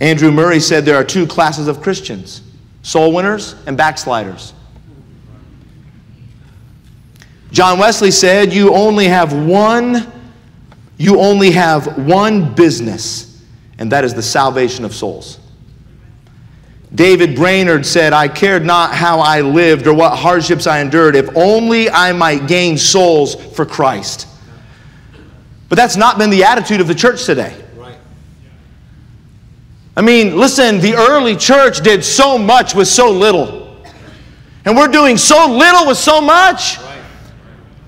Andrew 0.00 0.30
Murray 0.30 0.60
said 0.60 0.84
there 0.84 0.96
are 0.96 1.04
two 1.04 1.26
classes 1.26 1.68
of 1.68 1.82
Christians 1.82 2.42
soul 2.82 3.12
winners 3.12 3.54
and 3.66 3.76
backsliders. 3.76 4.54
John 7.52 7.78
Wesley 7.78 8.10
said, 8.10 8.52
You 8.52 8.74
only 8.74 9.06
have 9.06 9.32
one, 9.32 10.10
you 10.96 11.20
only 11.20 11.50
have 11.50 12.06
one 12.06 12.54
business, 12.54 13.44
and 13.78 13.92
that 13.92 14.04
is 14.04 14.14
the 14.14 14.22
salvation 14.22 14.84
of 14.84 14.94
souls. 14.94 15.38
David 16.94 17.36
Brainerd 17.36 17.86
said, 17.86 18.12
I 18.12 18.26
cared 18.28 18.64
not 18.64 18.94
how 18.94 19.20
I 19.20 19.42
lived 19.42 19.86
or 19.86 19.94
what 19.94 20.16
hardships 20.16 20.66
I 20.66 20.80
endured, 20.80 21.14
if 21.14 21.28
only 21.36 21.88
I 21.88 22.12
might 22.12 22.48
gain 22.48 22.78
souls 22.78 23.34
for 23.34 23.64
Christ. 23.64 24.26
But 25.68 25.76
that's 25.76 25.96
not 25.96 26.18
been 26.18 26.30
the 26.30 26.42
attitude 26.44 26.80
of 26.80 26.88
the 26.88 26.94
church 26.94 27.24
today. 27.24 27.54
I 30.00 30.02
mean, 30.02 30.34
listen, 30.34 30.80
the 30.80 30.94
early 30.94 31.36
church 31.36 31.82
did 31.82 32.02
so 32.02 32.38
much 32.38 32.74
with 32.74 32.88
so 32.88 33.10
little. 33.10 33.76
And 34.64 34.74
we're 34.74 34.88
doing 34.88 35.18
so 35.18 35.46
little 35.46 35.86
with 35.86 35.98
so 35.98 36.22
much. 36.22 36.78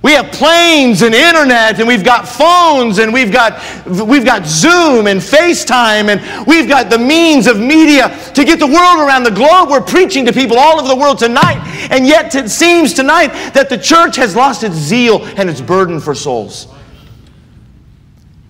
We 0.03 0.13
have 0.13 0.31
planes 0.31 1.01
and 1.01 1.15
internet 1.15 1.79
and 1.79 1.89
we've 1.89 2.05
got 2.05 2.29
phones 2.29 2.99
and 2.99 3.15
we've 3.15 3.33
got, 3.33 3.63
we've 3.87 4.27
got 4.27 4.45
Zoom 4.45 5.07
and 5.07 5.21
FaceTime 5.21 6.11
and 6.11 6.47
we've 6.47 6.69
got 6.69 6.91
the 6.91 6.99
means 6.99 7.47
of 7.47 7.59
media 7.59 8.15
to 8.35 8.45
get 8.45 8.59
the 8.59 8.67
world 8.67 9.01
around 9.09 9.23
the 9.23 9.31
globe. 9.31 9.71
We're 9.71 9.81
preaching 9.81 10.27
to 10.27 10.35
people 10.35 10.59
all 10.59 10.79
over 10.79 10.89
the 10.89 10.97
world 10.97 11.19
tonight. 11.19 11.67
And 11.91 12.07
yet 12.07 12.35
it 12.35 12.51
seems 12.51 12.93
tonight 12.93 13.29
that 13.55 13.71
the 13.71 13.79
church 13.79 14.17
has 14.17 14.37
lost 14.37 14.65
its 14.65 14.77
zeal 14.77 15.25
and 15.39 15.49
its 15.49 15.63
burden 15.63 15.99
for 15.99 16.15
souls. 16.15 16.67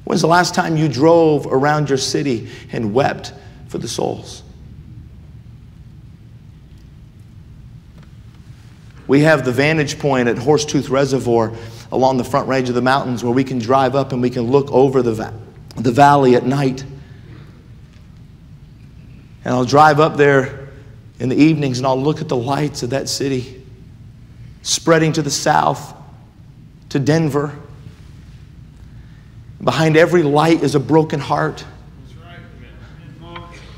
When's 0.03 0.21
the 0.21 0.27
last 0.27 0.53
time 0.53 0.77
you 0.77 0.89
drove 0.89 1.47
around 1.47 1.89
your 1.89 1.99
city 1.99 2.49
and 2.73 2.93
wept 2.93 3.35
for 3.73 3.79
the 3.79 3.89
souls. 3.89 4.43
We 9.07 9.21
have 9.21 9.47
the 9.47 9.53
vantage 9.53 9.99
point 9.99 10.29
at 10.29 10.37
Horsetooth 10.37 10.91
Reservoir 10.91 11.55
along 11.91 12.19
the 12.19 12.25
front 12.25 12.49
range 12.49 12.69
of 12.69 12.75
the 12.75 12.83
mountains 12.83 13.25
where 13.25 13.33
we 13.33 13.45
can 13.45 13.59
drive 13.59 13.95
up 13.95 14.13
and 14.13 14.21
we 14.21 14.29
can 14.29 14.43
look 14.43 14.71
over 14.71 15.01
the, 15.01 15.15
va- 15.15 15.41
the 15.77 15.91
valley 15.91 16.37
at 16.37 16.45
night. 16.45 16.83
And 19.45 19.55
I'll 19.55 19.65
drive 19.65 19.99
up 19.99 20.19
there 20.19 20.69
in 21.19 21.31
the 21.31 21.37
evenings 21.37 21.79
and 21.79 21.87
I'll 21.87 22.01
look 22.01 22.21
at 22.21 22.29
the 22.29 22.37
lights 22.37 22.83
of 22.83 22.91
that 22.91 23.09
city 23.09 23.65
spreading 24.61 25.15
to 25.15 25.23
the 25.23 25.31
south, 25.31 25.95
to 26.91 26.99
Denver. 26.99 27.59
Behind 29.65 29.97
every 29.97 30.23
light 30.23 30.63
is 30.63 30.75
a 30.75 30.81
broken 30.81 31.21
heart. 31.21 31.65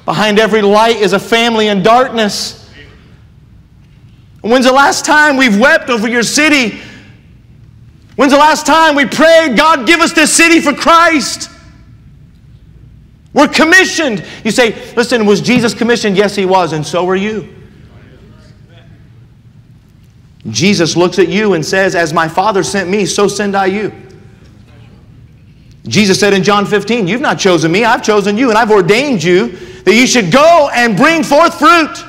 Behind 0.04 0.38
every 0.38 0.62
light 0.62 0.96
is 0.96 1.12
a 1.12 1.18
family 1.18 1.68
in 1.68 1.82
darkness. 1.82 2.70
When's 4.42 4.66
the 4.66 4.72
last 4.72 5.06
time 5.06 5.36
we've 5.36 5.58
wept 5.58 5.88
over 5.88 6.06
your 6.06 6.22
city? 6.22 6.80
When's 8.16 8.32
the 8.32 8.38
last 8.38 8.66
time 8.66 8.94
we 8.94 9.06
prayed, 9.06 9.56
God, 9.56 9.86
give 9.86 10.00
us 10.00 10.12
this 10.12 10.32
city 10.32 10.60
for 10.60 10.74
Christ? 10.74 11.50
We're 13.32 13.48
commissioned. 13.48 14.24
You 14.44 14.50
say, 14.50 14.94
listen, 14.94 15.24
was 15.26 15.40
Jesus 15.40 15.74
commissioned? 15.74 16.16
Yes, 16.16 16.36
he 16.36 16.44
was, 16.44 16.72
and 16.72 16.86
so 16.86 17.04
were 17.04 17.16
you. 17.16 17.54
Jesus 20.50 20.94
looks 20.94 21.18
at 21.18 21.28
you 21.28 21.54
and 21.54 21.64
says, 21.64 21.94
As 21.94 22.12
my 22.12 22.28
Father 22.28 22.62
sent 22.62 22.90
me, 22.90 23.06
so 23.06 23.26
send 23.28 23.56
I 23.56 23.66
you. 23.66 23.92
Jesus 25.86 26.20
said 26.20 26.34
in 26.34 26.42
John 26.42 26.66
15, 26.66 27.08
You've 27.08 27.22
not 27.22 27.38
chosen 27.38 27.72
me, 27.72 27.84
I've 27.84 28.02
chosen 28.02 28.36
you, 28.36 28.50
and 28.50 28.58
I've 28.58 28.70
ordained 28.70 29.22
you 29.22 29.56
that 29.84 29.94
you 29.94 30.06
should 30.06 30.32
go 30.32 30.70
and 30.74 30.96
bring 30.96 31.22
forth 31.22 31.58
fruit. 31.58 32.04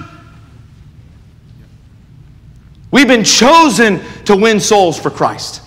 We've 2.92 3.08
been 3.08 3.24
chosen 3.24 4.02
to 4.26 4.36
win 4.36 4.60
souls 4.60 4.98
for 4.98 5.10
Christ. 5.10 5.62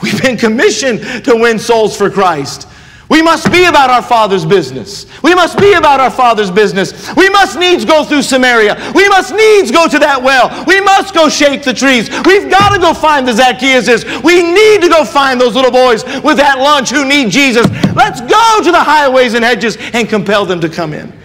We've 0.00 0.20
been 0.22 0.36
commissioned 0.36 1.24
to 1.24 1.34
win 1.34 1.58
souls 1.58 1.96
for 1.96 2.08
Christ. 2.08 2.68
We 3.08 3.22
must 3.22 3.50
be 3.50 3.64
about 3.64 3.88
our 3.88 4.02
Father's 4.02 4.44
business. 4.44 5.06
We 5.22 5.34
must 5.34 5.58
be 5.58 5.72
about 5.72 5.98
our 5.98 6.10
Father's 6.10 6.50
business. 6.50 7.14
We 7.16 7.30
must 7.30 7.58
needs 7.58 7.84
go 7.84 8.04
through 8.04 8.22
Samaria. 8.22 8.92
We 8.94 9.08
must 9.08 9.34
needs 9.34 9.70
go 9.70 9.88
to 9.88 9.98
that 9.98 10.22
well. 10.22 10.64
We 10.66 10.80
must 10.82 11.14
go 11.14 11.30
shake 11.30 11.62
the 11.62 11.72
trees. 11.72 12.10
We've 12.26 12.50
got 12.50 12.74
to 12.74 12.78
go 12.78 12.92
find 12.92 13.26
the 13.26 13.32
Zacchaeuses. 13.32 14.22
We 14.22 14.42
need 14.42 14.82
to 14.82 14.88
go 14.88 15.06
find 15.06 15.40
those 15.40 15.54
little 15.54 15.70
boys 15.70 16.04
with 16.22 16.36
that 16.36 16.58
lunch 16.58 16.90
who 16.90 17.08
need 17.08 17.30
Jesus. 17.30 17.66
Let's 17.94 18.20
go 18.20 18.62
to 18.62 18.70
the 18.70 18.82
highways 18.82 19.32
and 19.32 19.44
hedges 19.44 19.78
and 19.94 20.06
compel 20.06 20.44
them 20.44 20.60
to 20.60 20.68
come 20.68 20.92
in. 20.92 21.17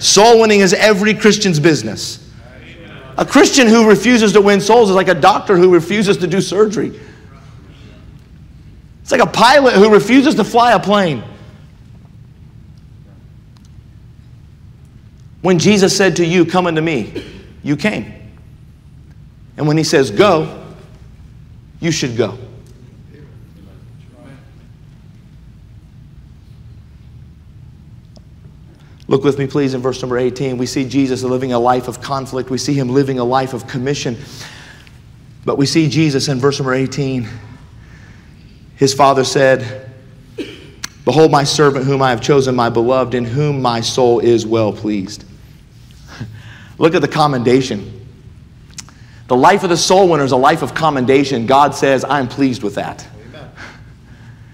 Soul 0.00 0.40
winning 0.40 0.60
is 0.60 0.72
every 0.72 1.14
Christian's 1.14 1.60
business. 1.60 2.26
A 3.18 3.24
Christian 3.24 3.66
who 3.66 3.86
refuses 3.88 4.32
to 4.32 4.40
win 4.40 4.60
souls 4.60 4.88
is 4.88 4.96
like 4.96 5.08
a 5.08 5.14
doctor 5.14 5.56
who 5.56 5.72
refuses 5.72 6.16
to 6.18 6.26
do 6.26 6.40
surgery. 6.40 6.98
It's 9.02 9.12
like 9.12 9.20
a 9.20 9.26
pilot 9.26 9.74
who 9.74 9.92
refuses 9.92 10.34
to 10.36 10.44
fly 10.44 10.72
a 10.72 10.80
plane. 10.80 11.22
When 15.42 15.58
Jesus 15.58 15.96
said 15.96 16.16
to 16.16 16.24
you, 16.24 16.46
Come 16.46 16.66
unto 16.66 16.80
me, 16.80 17.24
you 17.62 17.76
came. 17.76 18.12
And 19.56 19.66
when 19.68 19.76
he 19.76 19.84
says, 19.84 20.10
Go, 20.10 20.74
you 21.80 21.90
should 21.90 22.16
go. 22.16 22.38
Look 29.10 29.24
with 29.24 29.38
me, 29.38 29.46
please, 29.46 29.74
in 29.74 29.82
verse 29.82 30.00
number 30.00 30.16
18. 30.16 30.56
We 30.56 30.64
see 30.64 30.88
Jesus 30.88 31.22
living 31.22 31.52
a 31.52 31.58
life 31.58 31.88
of 31.88 32.00
conflict. 32.00 32.48
We 32.48 32.56
see 32.56 32.72
him 32.72 32.88
living 32.88 33.18
a 33.18 33.24
life 33.24 33.52
of 33.52 33.66
commission. 33.66 34.16
But 35.44 35.58
we 35.58 35.66
see 35.66 35.90
Jesus 35.90 36.28
in 36.28 36.38
verse 36.38 36.58
number 36.58 36.72
18 36.72 37.28
his 38.80 38.94
father 38.94 39.24
said, 39.24 39.90
Behold, 41.04 41.30
my 41.30 41.44
servant 41.44 41.84
whom 41.84 42.00
I 42.00 42.08
have 42.08 42.22
chosen, 42.22 42.56
my 42.56 42.70
beloved, 42.70 43.12
in 43.12 43.26
whom 43.26 43.60
my 43.60 43.82
soul 43.82 44.20
is 44.20 44.46
well 44.46 44.72
pleased. 44.72 45.26
Look 46.78 46.94
at 46.94 47.02
the 47.02 47.08
commendation. 47.08 48.08
The 49.28 49.36
life 49.36 49.64
of 49.64 49.68
the 49.68 49.76
soul 49.76 50.08
winner 50.08 50.24
is 50.24 50.32
a 50.32 50.36
life 50.38 50.62
of 50.62 50.74
commendation. 50.74 51.44
God 51.44 51.74
says, 51.74 52.06
I'm 52.08 52.26
pleased 52.26 52.62
with 52.62 52.74
that. 52.76 53.06
Amen. 53.28 53.50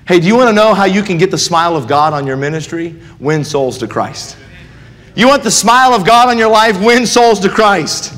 Hey, 0.08 0.18
do 0.18 0.26
you 0.26 0.34
want 0.34 0.48
to 0.48 0.52
know 0.52 0.74
how 0.74 0.86
you 0.86 1.04
can 1.04 1.18
get 1.18 1.30
the 1.30 1.38
smile 1.38 1.76
of 1.76 1.86
God 1.86 2.12
on 2.12 2.26
your 2.26 2.36
ministry? 2.36 3.00
Win 3.20 3.44
souls 3.44 3.78
to 3.78 3.86
Christ. 3.86 4.36
You 5.16 5.26
want 5.26 5.42
the 5.42 5.50
smile 5.50 5.94
of 5.94 6.04
God 6.04 6.28
on 6.28 6.38
your 6.38 6.50
life? 6.50 6.80
Win 6.80 7.06
souls 7.06 7.40
to 7.40 7.48
Christ. 7.48 8.12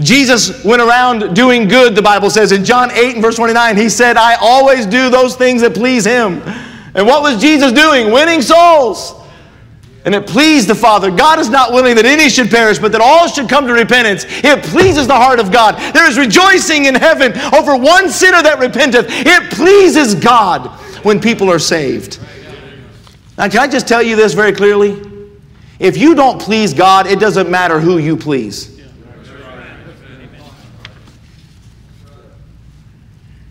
Jesus 0.00 0.62
went 0.64 0.82
around 0.82 1.34
doing 1.34 1.66
good, 1.66 1.94
the 1.94 2.02
Bible 2.02 2.28
says. 2.28 2.52
In 2.52 2.62
John 2.62 2.90
8 2.90 3.14
and 3.14 3.22
verse 3.22 3.36
29, 3.36 3.76
he 3.76 3.88
said, 3.88 4.18
I 4.18 4.36
always 4.40 4.84
do 4.84 5.08
those 5.08 5.34
things 5.34 5.62
that 5.62 5.74
please 5.74 6.04
him. 6.04 6.42
And 6.94 7.06
what 7.06 7.22
was 7.22 7.40
Jesus 7.40 7.72
doing? 7.72 8.12
Winning 8.12 8.42
souls. 8.42 9.14
And 10.04 10.14
it 10.14 10.26
pleased 10.26 10.68
the 10.68 10.74
Father. 10.74 11.10
God 11.10 11.38
is 11.38 11.48
not 11.48 11.72
willing 11.72 11.96
that 11.96 12.04
any 12.04 12.28
should 12.28 12.50
perish, 12.50 12.78
but 12.78 12.92
that 12.92 13.00
all 13.00 13.26
should 13.26 13.48
come 13.48 13.66
to 13.66 13.72
repentance. 13.72 14.24
It 14.28 14.62
pleases 14.62 15.06
the 15.06 15.16
heart 15.16 15.40
of 15.40 15.50
God. 15.50 15.76
There 15.94 16.08
is 16.08 16.18
rejoicing 16.18 16.84
in 16.84 16.94
heaven 16.94 17.32
over 17.54 17.76
one 17.76 18.10
sinner 18.10 18.42
that 18.42 18.58
repenteth. 18.58 19.06
It 19.08 19.50
pleases 19.52 20.14
God 20.14 20.68
when 21.04 21.20
people 21.20 21.50
are 21.50 21.58
saved. 21.58 22.20
Now, 23.38 23.48
can 23.48 23.60
I 23.60 23.68
just 23.68 23.88
tell 23.88 24.02
you 24.02 24.16
this 24.16 24.34
very 24.34 24.52
clearly? 24.52 25.15
If 25.78 25.96
you 25.96 26.14
don't 26.14 26.40
please 26.40 26.72
God, 26.72 27.06
it 27.06 27.20
doesn't 27.20 27.50
matter 27.50 27.80
who 27.80 27.98
you 27.98 28.16
please. 28.16 28.76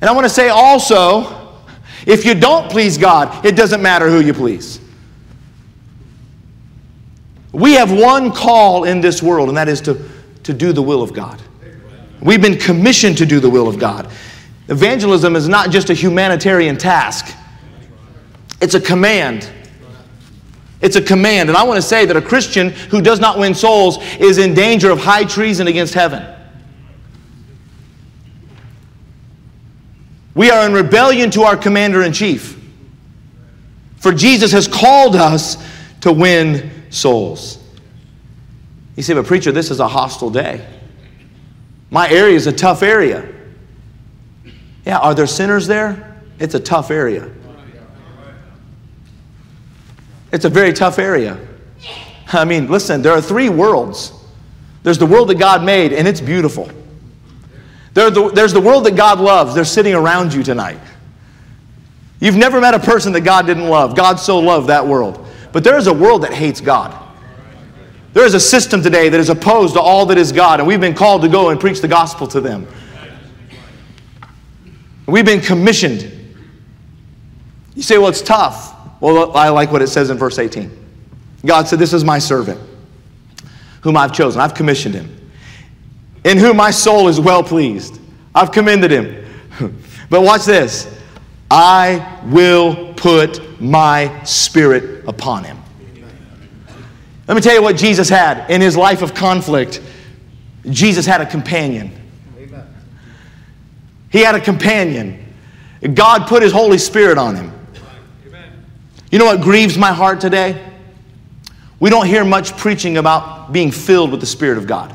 And 0.01 0.09
I 0.09 0.13
want 0.13 0.25
to 0.25 0.29
say 0.29 0.49
also, 0.49 1.51
if 2.05 2.25
you 2.25 2.35
don't 2.35 2.69
please 2.69 2.97
God, 2.97 3.45
it 3.45 3.55
doesn't 3.55 3.81
matter 3.81 4.09
who 4.09 4.19
you 4.19 4.33
please. 4.33 4.79
We 7.51 7.73
have 7.73 7.91
one 7.91 8.31
call 8.31 8.83
in 8.83 9.01
this 9.01 9.23
world, 9.23 9.47
and 9.47 9.57
that 9.57 9.69
is 9.69 9.81
to, 9.81 9.97
to 10.43 10.53
do 10.53 10.73
the 10.73 10.81
will 10.81 11.01
of 11.01 11.13
God. 11.13 11.41
We've 12.21 12.41
been 12.41 12.57
commissioned 12.57 13.17
to 13.19 13.25
do 13.25 13.39
the 13.39 13.49
will 13.49 13.67
of 13.67 13.79
God. 13.79 14.11
Evangelism 14.67 15.35
is 15.35 15.47
not 15.47 15.69
just 15.69 15.89
a 15.89 15.93
humanitarian 15.93 16.77
task, 16.77 17.35
it's 18.61 18.73
a 18.73 18.81
command. 18.81 19.49
It's 20.81 20.95
a 20.95 21.01
command. 21.01 21.49
And 21.49 21.57
I 21.57 21.63
want 21.63 21.77
to 21.77 21.81
say 21.81 22.05
that 22.05 22.15
a 22.15 22.21
Christian 22.21 22.69
who 22.69 23.01
does 23.01 23.19
not 23.19 23.39
win 23.39 23.55
souls 23.55 23.97
is 24.19 24.37
in 24.37 24.53
danger 24.53 24.91
of 24.91 24.99
high 24.99 25.23
treason 25.23 25.67
against 25.67 25.93
heaven. 25.93 26.25
We 30.33 30.51
are 30.51 30.65
in 30.65 30.73
rebellion 30.73 31.31
to 31.31 31.43
our 31.43 31.55
commander 31.55 32.03
in 32.03 32.11
chief. 32.11 32.61
For 33.97 34.11
Jesus 34.11 34.51
has 34.51 34.67
called 34.67 35.15
us 35.15 35.57
to 36.01 36.11
win 36.11 36.71
souls. 36.91 37.57
You 38.95 39.03
say, 39.03 39.13
but 39.13 39.25
preacher, 39.25 39.51
this 39.51 39.71
is 39.71 39.79
a 39.79 39.87
hostile 39.87 40.29
day. 40.29 40.65
My 41.89 42.09
area 42.09 42.35
is 42.35 42.47
a 42.47 42.51
tough 42.51 42.83
area. 42.83 43.27
Yeah, 44.85 44.99
are 44.99 45.15
there 45.15 45.27
sinners 45.27 45.67
there? 45.67 46.21
It's 46.37 46.53
a 46.53 46.59
tough 46.59 46.91
area. 46.91 47.29
It's 50.35 50.43
a 50.43 50.49
very 50.49 50.73
tough 50.73 50.99
area. 50.99 51.39
I 52.33 52.43
mean, 52.43 52.69
listen, 52.69 53.01
there 53.01 53.13
are 53.13 53.21
three 53.21 53.47
worlds 53.47 54.11
there's 54.83 54.99
the 54.99 55.05
world 55.05 55.29
that 55.29 55.39
God 55.39 55.63
made, 55.63 55.93
and 55.93 56.07
it's 56.07 56.21
beautiful. 56.21 56.69
there's 57.93 58.53
the 58.53 58.61
world 58.63 58.85
that 58.85 58.95
God 58.95 59.19
loves, 59.19 59.55
they're 59.55 59.65
sitting 59.65 59.95
around 59.95 60.31
you 60.31 60.43
tonight. 60.43 60.79
You've 62.19 62.35
never 62.35 62.61
met 62.61 62.75
a 62.75 62.79
person 62.79 63.11
that 63.13 63.21
God 63.21 63.47
didn't 63.47 63.67
love. 63.67 63.95
God 63.95 64.19
so 64.19 64.37
loved 64.37 64.67
that 64.67 64.85
world. 64.85 65.25
But 65.53 65.63
there 65.63 65.75
is 65.77 65.87
a 65.87 65.93
world 65.93 66.21
that 66.21 66.33
hates 66.33 66.61
God. 66.61 66.93
There 68.13 68.25
is 68.25 68.35
a 68.35 68.39
system 68.39 68.83
today 68.83 69.09
that 69.09 69.19
is 69.19 69.29
opposed 69.29 69.73
to 69.73 69.79
all 69.79 70.05
that 70.07 70.17
is 70.19 70.31
God, 70.31 70.59
and 70.59 70.67
we've 70.67 70.81
been 70.81 70.93
called 70.93 71.21
to 71.21 71.29
go 71.29 71.49
and 71.49 71.59
preach 71.59 71.81
the 71.81 71.87
gospel 71.87 72.27
to 72.27 72.41
them. 72.41 72.67
We've 75.07 75.25
been 75.25 75.41
commissioned. 75.41 76.11
You 77.73 77.81
say, 77.81 77.97
well, 77.97 78.09
it's 78.09 78.21
tough. 78.21 78.74
Well, 78.99 79.35
I 79.35 79.49
like 79.49 79.71
what 79.71 79.81
it 79.81 79.87
says 79.87 80.09
in 80.09 80.17
verse 80.17 80.39
18. 80.39 80.71
God 81.45 81.67
said, 81.67 81.79
This 81.79 81.93
is 81.93 82.03
my 82.03 82.19
servant, 82.19 82.59
whom 83.81 83.97
I've 83.97 84.13
chosen. 84.13 84.41
I've 84.41 84.53
commissioned 84.53 84.95
him, 84.95 85.31
in 86.23 86.37
whom 86.37 86.57
my 86.57 86.71
soul 86.71 87.07
is 87.07 87.19
well 87.19 87.43
pleased. 87.43 87.99
I've 88.33 88.51
commended 88.51 88.91
him. 88.91 89.25
but 90.09 90.21
watch 90.21 90.45
this 90.45 90.93
I 91.49 92.21
will 92.25 92.93
put 92.95 93.61
my 93.61 94.23
spirit 94.23 95.05
upon 95.07 95.43
him. 95.43 95.57
Let 97.27 97.35
me 97.35 97.41
tell 97.41 97.55
you 97.55 97.61
what 97.61 97.75
Jesus 97.75 98.09
had 98.09 98.49
in 98.51 98.61
his 98.61 98.77
life 98.77 99.01
of 99.01 99.13
conflict. 99.13 99.81
Jesus 100.69 101.05
had 101.05 101.21
a 101.21 101.25
companion. 101.25 101.91
He 104.11 104.19
had 104.19 104.35
a 104.35 104.39
companion. 104.39 105.33
God 105.93 106.27
put 106.27 106.41
his 106.41 106.51
Holy 106.51 106.77
Spirit 106.77 107.17
on 107.17 107.35
him. 107.35 107.51
You 109.15 109.19
know 109.19 109.27
what 109.27 109.39
grieves 109.39 109.77
my 109.77 109.93
heart 109.93 110.19
today? 110.19 110.61
We 111.79 111.89
don't 111.89 112.05
hear 112.05 112.25
much 112.25 112.57
preaching 112.57 112.97
about 112.97 113.53
being 113.53 113.71
filled 113.71 114.11
with 114.11 114.19
the 114.19 114.25
Spirit 114.25 114.57
of 114.57 114.67
God. 114.67 114.93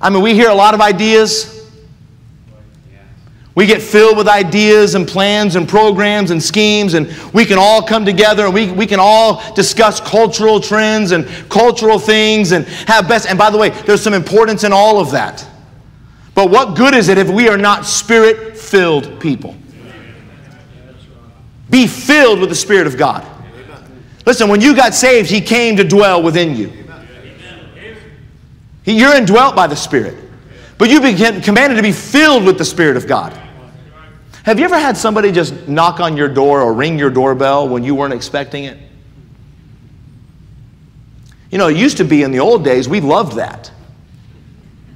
I 0.00 0.10
mean, 0.10 0.20
we 0.20 0.34
hear 0.34 0.50
a 0.50 0.54
lot 0.54 0.74
of 0.74 0.80
ideas. 0.80 1.70
We 3.54 3.66
get 3.66 3.80
filled 3.80 4.16
with 4.16 4.26
ideas 4.26 4.96
and 4.96 5.06
plans 5.06 5.54
and 5.54 5.68
programs 5.68 6.32
and 6.32 6.42
schemes, 6.42 6.94
and 6.94 7.06
we 7.32 7.44
can 7.44 7.56
all 7.56 7.86
come 7.86 8.04
together 8.04 8.46
and 8.46 8.52
we, 8.52 8.72
we 8.72 8.88
can 8.88 8.98
all 8.98 9.40
discuss 9.54 10.00
cultural 10.00 10.58
trends 10.58 11.12
and 11.12 11.28
cultural 11.48 12.00
things 12.00 12.50
and 12.50 12.66
have 12.88 13.06
best. 13.06 13.28
And 13.28 13.38
by 13.38 13.50
the 13.50 13.58
way, 13.58 13.68
there's 13.68 14.02
some 14.02 14.12
importance 14.12 14.64
in 14.64 14.72
all 14.72 14.98
of 14.98 15.12
that. 15.12 15.46
But 16.34 16.50
what 16.50 16.76
good 16.76 16.94
is 16.94 17.08
it 17.08 17.16
if 17.16 17.30
we 17.30 17.48
are 17.48 17.56
not 17.56 17.86
spirit 17.86 18.58
filled 18.58 19.20
people? 19.20 19.54
Be 21.74 21.88
filled 21.88 22.38
with 22.38 22.50
the 22.50 22.54
Spirit 22.54 22.86
of 22.86 22.96
God. 22.96 23.26
Listen, 24.24 24.48
when 24.48 24.60
you 24.60 24.76
got 24.76 24.94
saved, 24.94 25.28
He 25.28 25.40
came 25.40 25.74
to 25.74 25.82
dwell 25.82 26.22
within 26.22 26.54
you. 26.54 26.72
You're 28.84 29.16
indwelt 29.16 29.56
by 29.56 29.66
the 29.66 29.74
Spirit. 29.74 30.14
But 30.78 30.88
you've 30.88 31.02
been 31.02 31.40
commanded 31.40 31.74
to 31.74 31.82
be 31.82 31.90
filled 31.90 32.44
with 32.44 32.58
the 32.58 32.64
Spirit 32.64 32.96
of 32.96 33.08
God. 33.08 33.32
Have 34.44 34.60
you 34.60 34.66
ever 34.66 34.78
had 34.78 34.96
somebody 34.96 35.32
just 35.32 35.66
knock 35.66 35.98
on 35.98 36.16
your 36.16 36.28
door 36.28 36.60
or 36.60 36.72
ring 36.72 36.96
your 36.96 37.10
doorbell 37.10 37.68
when 37.68 37.82
you 37.82 37.96
weren't 37.96 38.14
expecting 38.14 38.62
it? 38.62 38.78
You 41.50 41.58
know, 41.58 41.66
it 41.66 41.76
used 41.76 41.96
to 41.96 42.04
be 42.04 42.22
in 42.22 42.30
the 42.30 42.38
old 42.38 42.64
days, 42.64 42.88
we 42.88 43.00
loved 43.00 43.34
that. 43.34 43.72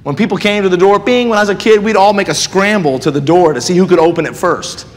When 0.03 0.15
people 0.15 0.37
came 0.37 0.63
to 0.63 0.69
the 0.69 0.77
door, 0.77 0.97
bing, 0.97 1.27
when 1.27 1.39
I 1.39 1.41
was 1.41 1.49
a 1.49 1.55
kid, 1.55 1.83
we'd 1.83 1.97
all 1.97 2.13
make 2.13 2.29
a 2.29 2.33
scramble 2.33 2.99
to 2.99 3.11
the 3.11 3.19
door 3.19 3.51
to 3.51 3.59
see 3.59 3.75
who 3.75 3.85
could 3.85 3.99
open 3.99 4.25
it 4.25 4.33
first. 4.33 4.87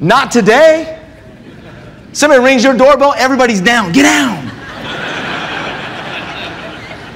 Not 0.00 0.32
today. 0.32 0.96
Somebody 2.12 2.42
rings 2.42 2.64
your 2.64 2.76
doorbell, 2.76 3.14
everybody's 3.16 3.60
down. 3.60 3.92
Get 3.92 4.02
down. 4.02 4.50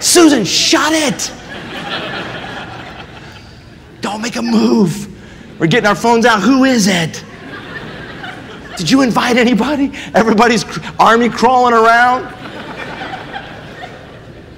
Susan, 0.00 0.44
shut 0.44 0.92
it. 0.92 1.32
Don't 4.02 4.20
make 4.20 4.36
a 4.36 4.42
move. 4.42 5.08
We're 5.58 5.66
getting 5.66 5.86
our 5.86 5.94
phones 5.94 6.26
out. 6.26 6.42
Who 6.42 6.64
is 6.64 6.86
it? 6.86 7.24
Did 8.76 8.90
you 8.90 9.00
invite 9.02 9.36
anybody? 9.36 9.92
Everybody's 10.14 10.64
army 10.98 11.30
crawling 11.30 11.72
around. 11.72 12.24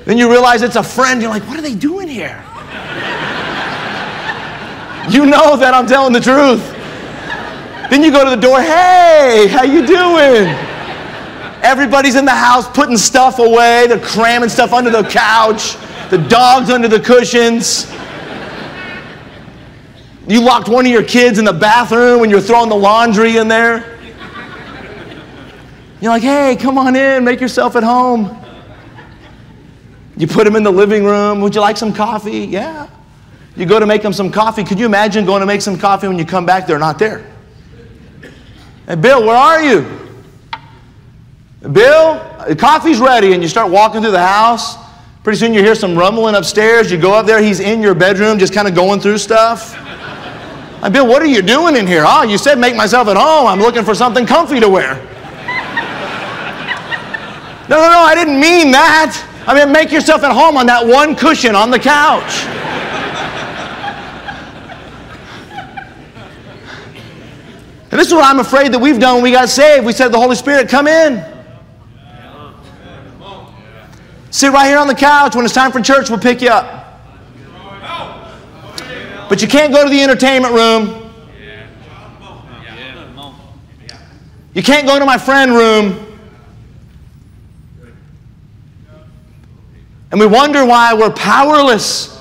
Then 0.04 0.18
you 0.18 0.30
realize 0.30 0.62
it's 0.62 0.76
a 0.76 0.82
friend. 0.82 1.20
You're 1.20 1.30
like, 1.30 1.46
what 1.46 1.58
are 1.58 1.62
they 1.62 1.74
doing 1.74 2.08
here? 2.08 2.42
you 5.08 5.26
know 5.26 5.56
that 5.56 5.72
I'm 5.74 5.86
telling 5.86 6.12
the 6.12 6.20
truth. 6.20 6.75
Then 7.90 8.02
you 8.02 8.10
go 8.10 8.24
to 8.24 8.30
the 8.30 8.36
door, 8.36 8.60
hey, 8.60 9.46
how 9.50 9.62
you 9.62 9.86
doing? 9.86 10.46
Everybody's 11.62 12.16
in 12.16 12.24
the 12.24 12.30
house 12.30 12.68
putting 12.68 12.96
stuff 12.96 13.38
away. 13.38 13.86
They're 13.86 13.98
cramming 13.98 14.48
stuff 14.48 14.72
under 14.72 14.90
the 14.90 15.02
couch. 15.02 15.76
The 16.10 16.18
dog's 16.18 16.70
under 16.70 16.88
the 16.88 17.00
cushions. 17.00 17.90
You 20.28 20.40
locked 20.40 20.68
one 20.68 20.84
of 20.86 20.92
your 20.92 21.04
kids 21.04 21.38
in 21.38 21.44
the 21.44 21.52
bathroom 21.52 22.20
when 22.20 22.30
you're 22.30 22.40
throwing 22.40 22.68
the 22.68 22.76
laundry 22.76 23.36
in 23.36 23.48
there. 23.48 23.98
You're 26.00 26.12
like, 26.12 26.22
hey, 26.22 26.56
come 26.60 26.78
on 26.78 26.94
in, 26.96 27.24
make 27.24 27.40
yourself 27.40 27.76
at 27.76 27.82
home. 27.82 28.36
You 30.16 30.26
put 30.26 30.44
them 30.44 30.56
in 30.56 30.62
the 30.62 30.72
living 30.72 31.04
room. 31.04 31.40
Would 31.40 31.54
you 31.54 31.60
like 31.60 31.76
some 31.76 31.92
coffee? 31.92 32.40
Yeah. 32.46 32.88
You 33.54 33.66
go 33.66 33.78
to 33.78 33.86
make 33.86 34.02
them 34.02 34.12
some 34.12 34.30
coffee. 34.30 34.64
Could 34.64 34.78
you 34.78 34.86
imagine 34.86 35.24
going 35.24 35.40
to 35.40 35.46
make 35.46 35.62
some 35.62 35.78
coffee 35.78 36.08
when 36.08 36.18
you 36.18 36.24
come 36.24 36.44
back, 36.44 36.66
they're 36.66 36.78
not 36.78 36.98
there? 36.98 37.35
Hey, 38.86 38.94
Bill, 38.94 39.26
where 39.26 39.36
are 39.36 39.62
you? 39.62 39.84
Bill, 41.72 42.20
coffee's 42.56 43.00
ready, 43.00 43.32
and 43.32 43.42
you 43.42 43.48
start 43.48 43.68
walking 43.70 44.00
through 44.00 44.12
the 44.12 44.24
house. 44.24 44.76
Pretty 45.24 45.40
soon 45.40 45.52
you 45.52 45.60
hear 45.60 45.74
some 45.74 45.98
rumbling 45.98 46.36
upstairs. 46.36 46.92
You 46.92 46.98
go 46.98 47.12
up 47.12 47.26
there, 47.26 47.42
he's 47.42 47.58
in 47.58 47.82
your 47.82 47.96
bedroom, 47.96 48.38
just 48.38 48.54
kind 48.54 48.68
of 48.68 48.76
going 48.76 49.00
through 49.00 49.18
stuff. 49.18 49.74
Hey, 49.74 50.90
Bill, 50.90 51.04
what 51.04 51.20
are 51.20 51.26
you 51.26 51.42
doing 51.42 51.74
in 51.74 51.84
here? 51.84 52.04
Oh, 52.06 52.22
you 52.22 52.38
said 52.38 52.60
make 52.60 52.76
myself 52.76 53.08
at 53.08 53.16
home. 53.16 53.48
I'm 53.48 53.58
looking 53.58 53.84
for 53.84 53.94
something 53.94 54.24
comfy 54.24 54.60
to 54.60 54.68
wear. 54.68 54.94
No, 57.68 57.78
no, 57.78 57.88
no, 57.90 57.98
I 57.98 58.14
didn't 58.14 58.38
mean 58.38 58.70
that. 58.70 59.20
I 59.48 59.54
mean, 59.54 59.72
make 59.72 59.90
yourself 59.90 60.22
at 60.22 60.30
home 60.30 60.56
on 60.56 60.66
that 60.66 60.86
one 60.86 61.16
cushion 61.16 61.56
on 61.56 61.72
the 61.72 61.78
couch. 61.80 62.46
And 67.90 68.00
this 68.00 68.08
is 68.08 68.14
what 68.14 68.24
I'm 68.24 68.40
afraid 68.40 68.72
that 68.72 68.78
we've 68.78 68.98
done 68.98 69.16
when 69.16 69.24
we 69.24 69.30
got 69.30 69.48
saved. 69.48 69.86
We 69.86 69.92
said, 69.92 70.08
The 70.08 70.18
Holy 70.18 70.34
Spirit, 70.34 70.68
come 70.68 70.86
in. 70.86 71.24
Sit 74.30 74.52
right 74.52 74.66
here 74.66 74.78
on 74.78 74.86
the 74.86 74.94
couch. 74.94 75.34
When 75.34 75.44
it's 75.44 75.54
time 75.54 75.72
for 75.72 75.80
church, 75.80 76.10
we'll 76.10 76.18
pick 76.18 76.42
you 76.42 76.48
up. 76.48 77.00
But 79.28 79.40
you 79.40 79.48
can't 79.48 79.72
go 79.72 79.82
to 79.84 79.90
the 79.90 80.02
entertainment 80.02 80.54
room. 80.54 81.10
You 84.54 84.62
can't 84.62 84.86
go 84.86 84.98
to 84.98 85.04
my 85.04 85.18
friend 85.18 85.52
room. 85.52 86.16
And 90.10 90.20
we 90.20 90.26
wonder 90.26 90.64
why 90.64 90.94
we're 90.94 91.10
powerless. 91.10 92.15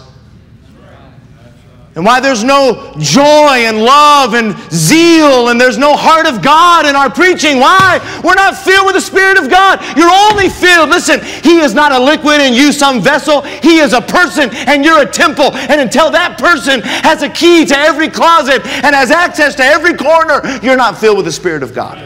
And 1.96 2.04
why 2.04 2.20
there's 2.20 2.44
no 2.44 2.94
joy 3.00 3.64
and 3.64 3.82
love 3.82 4.34
and 4.34 4.54
zeal 4.70 5.48
and 5.48 5.60
there's 5.60 5.78
no 5.78 5.96
heart 5.96 6.28
of 6.28 6.42
God 6.42 6.86
in 6.86 6.94
our 6.94 7.10
preaching. 7.10 7.58
Why? 7.58 8.00
We're 8.22 8.36
not 8.36 8.58
filled 8.58 8.86
with 8.86 8.96
the 8.96 9.02
Spirit 9.02 9.38
of 9.38 9.50
God. 9.50 9.80
You're 9.98 10.12
only 10.12 10.50
filled. 10.50 10.90
Listen, 10.90 11.22
He 11.24 11.60
is 11.60 11.74
not 11.74 11.94
a 11.94 12.00
liquid 12.00 12.42
and 12.42 12.54
you 12.54 12.74
some 12.74 13.02
vessel. 13.02 13.44
He 13.44 13.78
is 13.78 13.94
a 13.94 14.02
person 14.02 14.50
and 14.68 14.84
you're 14.84 15.04
a 15.04 15.10
temple. 15.10 15.54
And 15.54 15.80
until 15.80 16.12
that 16.12 16.38
person 16.38 16.82
has 16.82 17.24
a 17.24 17.30
key 17.30 17.66
to 17.66 17.78
every 17.78 18.10
closet 18.10 18.66
and 18.66 18.94
has 18.94 19.10
access 19.10 19.56
to 19.56 19.64
every 19.64 19.96
corner, 19.96 20.42
you're 20.62 20.76
not 20.76 20.98
filled 20.98 21.16
with 21.16 21.26
the 21.26 21.32
Spirit 21.32 21.64
of 21.64 21.74
God. 21.74 22.06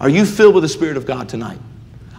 Are 0.00 0.08
you 0.08 0.24
filled 0.24 0.54
with 0.54 0.62
the 0.62 0.68
Spirit 0.68 0.96
of 0.96 1.04
God 1.04 1.28
tonight? 1.28 1.58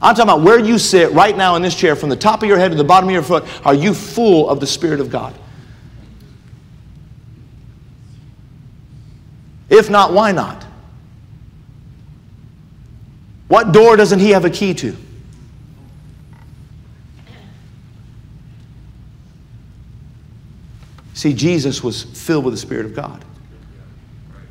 I'm 0.02 0.16
talking 0.16 0.30
about 0.32 0.42
where 0.42 0.60
you 0.60 0.80
sit 0.80 1.12
right 1.12 1.38
now 1.38 1.56
in 1.56 1.62
this 1.62 1.76
chair, 1.76 1.96
from 1.96 2.10
the 2.10 2.16
top 2.16 2.42
of 2.42 2.50
your 2.50 2.58
head 2.58 2.72
to 2.72 2.78
the 2.78 2.84
bottom 2.84 3.08
of 3.08 3.14
your 3.14 3.22
foot. 3.22 3.46
Are 3.66 3.76
you 3.76 3.94
full 3.94 4.50
of 4.50 4.60
the 4.60 4.66
Spirit 4.66 5.00
of 5.00 5.12
God? 5.12 5.36
If 9.70 9.90
not, 9.90 10.12
why 10.12 10.32
not? 10.32 10.66
What 13.48 13.72
door 13.72 13.96
doesn't 13.96 14.20
he 14.20 14.32
have 14.32 14.44
a 14.44 14.50
key 14.50 14.74
to? 14.76 14.98
See, 21.14 21.34
Jesus 21.34 21.84
was 21.84 22.02
filled 22.04 22.46
with 22.46 22.56
the 22.56 22.60
Spirit 22.60 22.88
of 22.88 22.96
God. 22.96 23.24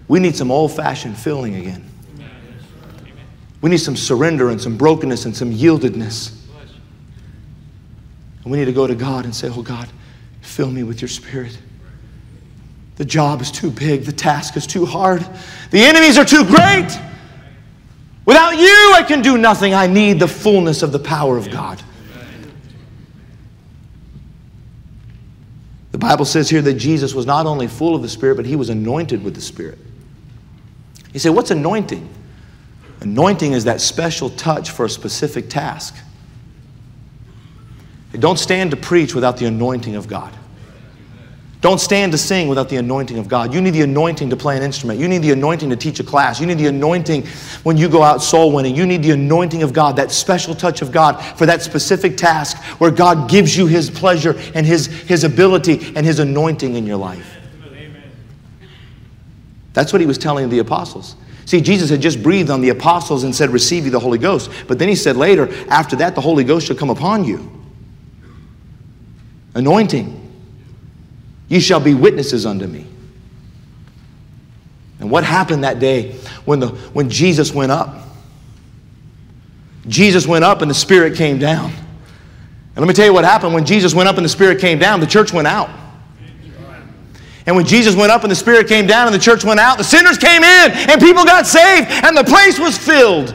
We 0.06 0.20
need 0.20 0.36
some 0.36 0.52
old 0.52 0.70
fashioned 0.70 1.18
filling 1.18 1.56
again. 1.56 1.89
We 3.60 3.70
need 3.70 3.78
some 3.78 3.96
surrender 3.96 4.50
and 4.50 4.60
some 4.60 4.76
brokenness 4.76 5.26
and 5.26 5.36
some 5.36 5.52
yieldedness. 5.52 6.36
And 8.42 8.50
we 8.50 8.58
need 8.58 8.64
to 8.66 8.72
go 8.72 8.86
to 8.86 8.94
God 8.94 9.24
and 9.24 9.34
say, 9.34 9.48
Oh 9.50 9.62
God, 9.62 9.88
fill 10.40 10.70
me 10.70 10.82
with 10.82 11.02
your 11.02 11.08
spirit. 11.08 11.58
The 12.96 13.04
job 13.04 13.40
is 13.40 13.50
too 13.50 13.70
big, 13.70 14.04
the 14.04 14.12
task 14.12 14.56
is 14.56 14.66
too 14.66 14.84
hard, 14.84 15.26
the 15.70 15.80
enemies 15.80 16.18
are 16.18 16.24
too 16.24 16.44
great. 16.44 16.88
Without 18.26 18.58
you, 18.58 18.92
I 18.94 19.02
can 19.06 19.22
do 19.22 19.38
nothing. 19.38 19.74
I 19.74 19.86
need 19.86 20.20
the 20.20 20.28
fullness 20.28 20.82
of 20.82 20.92
the 20.92 20.98
power 20.98 21.36
of 21.36 21.50
God. 21.50 21.82
The 25.92 25.98
Bible 25.98 26.24
says 26.24 26.48
here 26.48 26.62
that 26.62 26.74
Jesus 26.74 27.14
was 27.14 27.26
not 27.26 27.46
only 27.46 27.66
full 27.66 27.94
of 27.94 28.02
the 28.02 28.08
Spirit, 28.08 28.36
but 28.36 28.46
he 28.46 28.54
was 28.56 28.68
anointed 28.68 29.24
with 29.24 29.34
the 29.34 29.40
Spirit. 29.40 29.78
You 31.12 31.20
say, 31.20 31.30
What's 31.30 31.50
anointing? 31.50 32.08
Anointing 33.00 33.52
is 33.52 33.64
that 33.64 33.80
special 33.80 34.30
touch 34.30 34.70
for 34.70 34.84
a 34.84 34.90
specific 34.90 35.48
task. 35.48 35.96
Don't 38.18 38.38
stand 38.38 38.72
to 38.72 38.76
preach 38.76 39.14
without 39.14 39.36
the 39.36 39.46
anointing 39.46 39.96
of 39.96 40.08
God. 40.08 40.34
Don't 41.60 41.78
stand 41.78 42.12
to 42.12 42.18
sing 42.18 42.48
without 42.48 42.70
the 42.70 42.76
anointing 42.76 43.18
of 43.18 43.28
God. 43.28 43.52
You 43.52 43.60
need 43.60 43.70
the 43.70 43.82
anointing 43.82 44.30
to 44.30 44.36
play 44.36 44.56
an 44.56 44.62
instrument. 44.62 44.98
You 44.98 45.08
need 45.08 45.18
the 45.18 45.32
anointing 45.32 45.68
to 45.68 45.76
teach 45.76 46.00
a 46.00 46.04
class. 46.04 46.40
You 46.40 46.46
need 46.46 46.56
the 46.56 46.68
anointing 46.68 47.26
when 47.64 47.76
you 47.76 47.88
go 47.88 48.02
out 48.02 48.22
soul 48.22 48.50
winning. 48.52 48.74
You 48.74 48.86
need 48.86 49.02
the 49.02 49.10
anointing 49.10 49.62
of 49.62 49.74
God, 49.74 49.96
that 49.96 50.10
special 50.10 50.54
touch 50.54 50.80
of 50.80 50.90
God 50.90 51.22
for 51.36 51.44
that 51.44 51.60
specific 51.60 52.16
task 52.16 52.56
where 52.80 52.90
God 52.90 53.28
gives 53.28 53.54
you 53.56 53.66
His 53.66 53.90
pleasure 53.90 54.38
and 54.54 54.64
His, 54.64 54.86
his 54.86 55.22
ability 55.22 55.92
and 55.94 56.06
His 56.06 56.18
anointing 56.18 56.76
in 56.76 56.86
your 56.86 56.96
life. 56.96 57.36
That's 59.74 59.92
what 59.92 60.00
He 60.00 60.06
was 60.06 60.16
telling 60.16 60.48
the 60.48 60.60
apostles. 60.60 61.14
See, 61.46 61.60
Jesus 61.60 61.90
had 61.90 62.00
just 62.00 62.22
breathed 62.22 62.50
on 62.50 62.60
the 62.60 62.68
apostles 62.68 63.24
and 63.24 63.34
said, 63.34 63.50
Receive 63.50 63.84
you 63.84 63.90
the 63.90 64.00
Holy 64.00 64.18
Ghost. 64.18 64.50
But 64.68 64.78
then 64.78 64.88
he 64.88 64.94
said 64.94 65.16
later, 65.16 65.48
After 65.68 65.96
that, 65.96 66.14
the 66.14 66.20
Holy 66.20 66.44
Ghost 66.44 66.66
shall 66.66 66.76
come 66.76 66.90
upon 66.90 67.24
you. 67.24 67.50
Anointing. 69.54 70.16
You 71.48 71.60
shall 71.60 71.80
be 71.80 71.94
witnesses 71.94 72.46
unto 72.46 72.66
me. 72.66 72.86
And 75.00 75.10
what 75.10 75.24
happened 75.24 75.64
that 75.64 75.80
day 75.80 76.12
when, 76.44 76.60
the, 76.60 76.68
when 76.68 77.10
Jesus 77.10 77.52
went 77.52 77.72
up? 77.72 77.96
Jesus 79.88 80.26
went 80.26 80.44
up 80.44 80.62
and 80.62 80.70
the 80.70 80.74
Spirit 80.74 81.16
came 81.16 81.38
down. 81.38 81.72
And 81.72 82.76
let 82.76 82.86
me 82.86 82.94
tell 82.94 83.06
you 83.06 83.12
what 83.12 83.24
happened 83.24 83.54
when 83.54 83.64
Jesus 83.64 83.94
went 83.94 84.08
up 84.08 84.16
and 84.16 84.24
the 84.24 84.30
Spirit 84.30 84.60
came 84.60 84.78
down, 84.78 85.00
the 85.00 85.06
church 85.06 85.32
went 85.32 85.48
out. 85.48 85.70
And 87.50 87.56
when 87.56 87.66
Jesus 87.66 87.96
went 87.96 88.12
up 88.12 88.22
and 88.22 88.30
the 88.30 88.36
Spirit 88.36 88.68
came 88.68 88.86
down 88.86 89.08
and 89.08 89.14
the 89.14 89.18
church 89.18 89.42
went 89.42 89.58
out, 89.58 89.76
the 89.76 89.82
sinners 89.82 90.16
came 90.16 90.44
in 90.44 90.70
and 90.70 91.00
people 91.00 91.24
got 91.24 91.48
saved 91.48 91.88
and 91.90 92.16
the 92.16 92.22
place 92.22 92.60
was 92.60 92.78
filled 92.78 93.34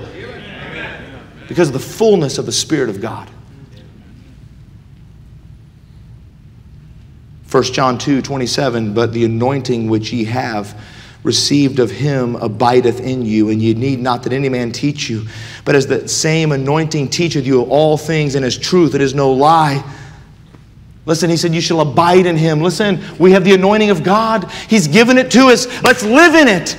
because 1.50 1.68
of 1.68 1.74
the 1.74 1.82
fullness 1.82 2.38
of 2.38 2.46
the 2.46 2.52
Spirit 2.54 2.88
of 2.88 3.02
God. 3.02 3.30
1 7.52 7.64
John 7.64 7.98
2 7.98 8.22
27, 8.22 8.94
but 8.94 9.12
the 9.12 9.26
anointing 9.26 9.90
which 9.90 10.14
ye 10.14 10.24
have 10.24 10.82
received 11.24 11.80
of 11.80 11.92
him 11.92 12.38
abideth 12.38 13.02
in 13.02 13.26
you, 13.26 13.50
and 13.50 13.62
ye 13.62 13.74
need 13.74 14.00
not 14.00 14.24
that 14.24 14.32
any 14.32 14.48
man 14.48 14.72
teach 14.72 15.10
you. 15.10 15.26
But 15.66 15.76
as 15.76 15.88
the 15.88 16.08
same 16.08 16.54
anointing 16.54 17.10
teacheth 17.10 17.46
you 17.46 17.64
of 17.64 17.70
all 17.70 17.98
things, 17.98 18.36
and 18.36 18.46
as 18.46 18.58
truth, 18.58 18.96
it 18.96 19.02
is 19.02 19.14
no 19.14 19.34
lie. 19.34 19.84
Listen, 21.06 21.30
he 21.30 21.38
said, 21.38 21.54
You 21.54 21.62
shall 21.62 21.82
abide 21.82 22.26
in 22.26 22.38
him. 22.38 22.62
Listen, 22.62 23.04
we 23.20 23.32
have 23.32 23.44
the 23.44 23.54
anointing 23.54 23.90
of 23.90 24.04
God. 24.04 24.50
He's 24.70 24.88
given 24.88 25.18
it 25.18 25.30
to 25.32 25.48
us. 25.48 25.68
Let's 25.84 26.04
live 26.04 26.36
in 26.36 26.48
it. 26.48 26.78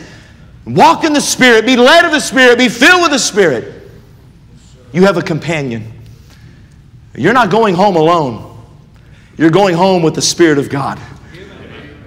Walk 0.67 1.05
in 1.05 1.13
the 1.13 1.21
Spirit. 1.21 1.65
Be 1.65 1.77
led 1.77 2.05
of 2.05 2.11
the 2.11 2.21
Spirit. 2.21 2.59
Be 2.59 2.69
filled 2.69 3.03
with 3.03 3.13
the 3.13 3.19
Spirit. 3.19 3.89
You 4.93 5.05
have 5.05 5.17
a 5.17 5.23
companion. 5.23 5.93
You're 7.15 7.33
not 7.33 7.51
going 7.51 7.75
home 7.75 7.97
alone, 7.97 8.59
you're 9.37 9.51
going 9.51 9.75
home 9.75 10.03
with 10.03 10.15
the 10.15 10.23
Spirit 10.23 10.59
of 10.59 10.69
God. 10.69 11.01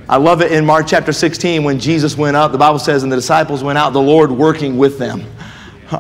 I 0.07 0.17
love 0.17 0.41
it 0.41 0.51
in 0.51 0.65
Mark 0.65 0.87
chapter 0.87 1.13
16 1.13 1.63
when 1.63 1.79
Jesus 1.79 2.17
went 2.17 2.35
up. 2.35 2.51
The 2.51 2.57
Bible 2.57 2.79
says, 2.79 3.03
and 3.03 3.11
the 3.11 3.15
disciples 3.15 3.63
went 3.63 3.77
out, 3.77 3.93
the 3.93 4.01
Lord 4.01 4.31
working 4.31 4.75
with 4.75 4.97
them. 4.97 5.23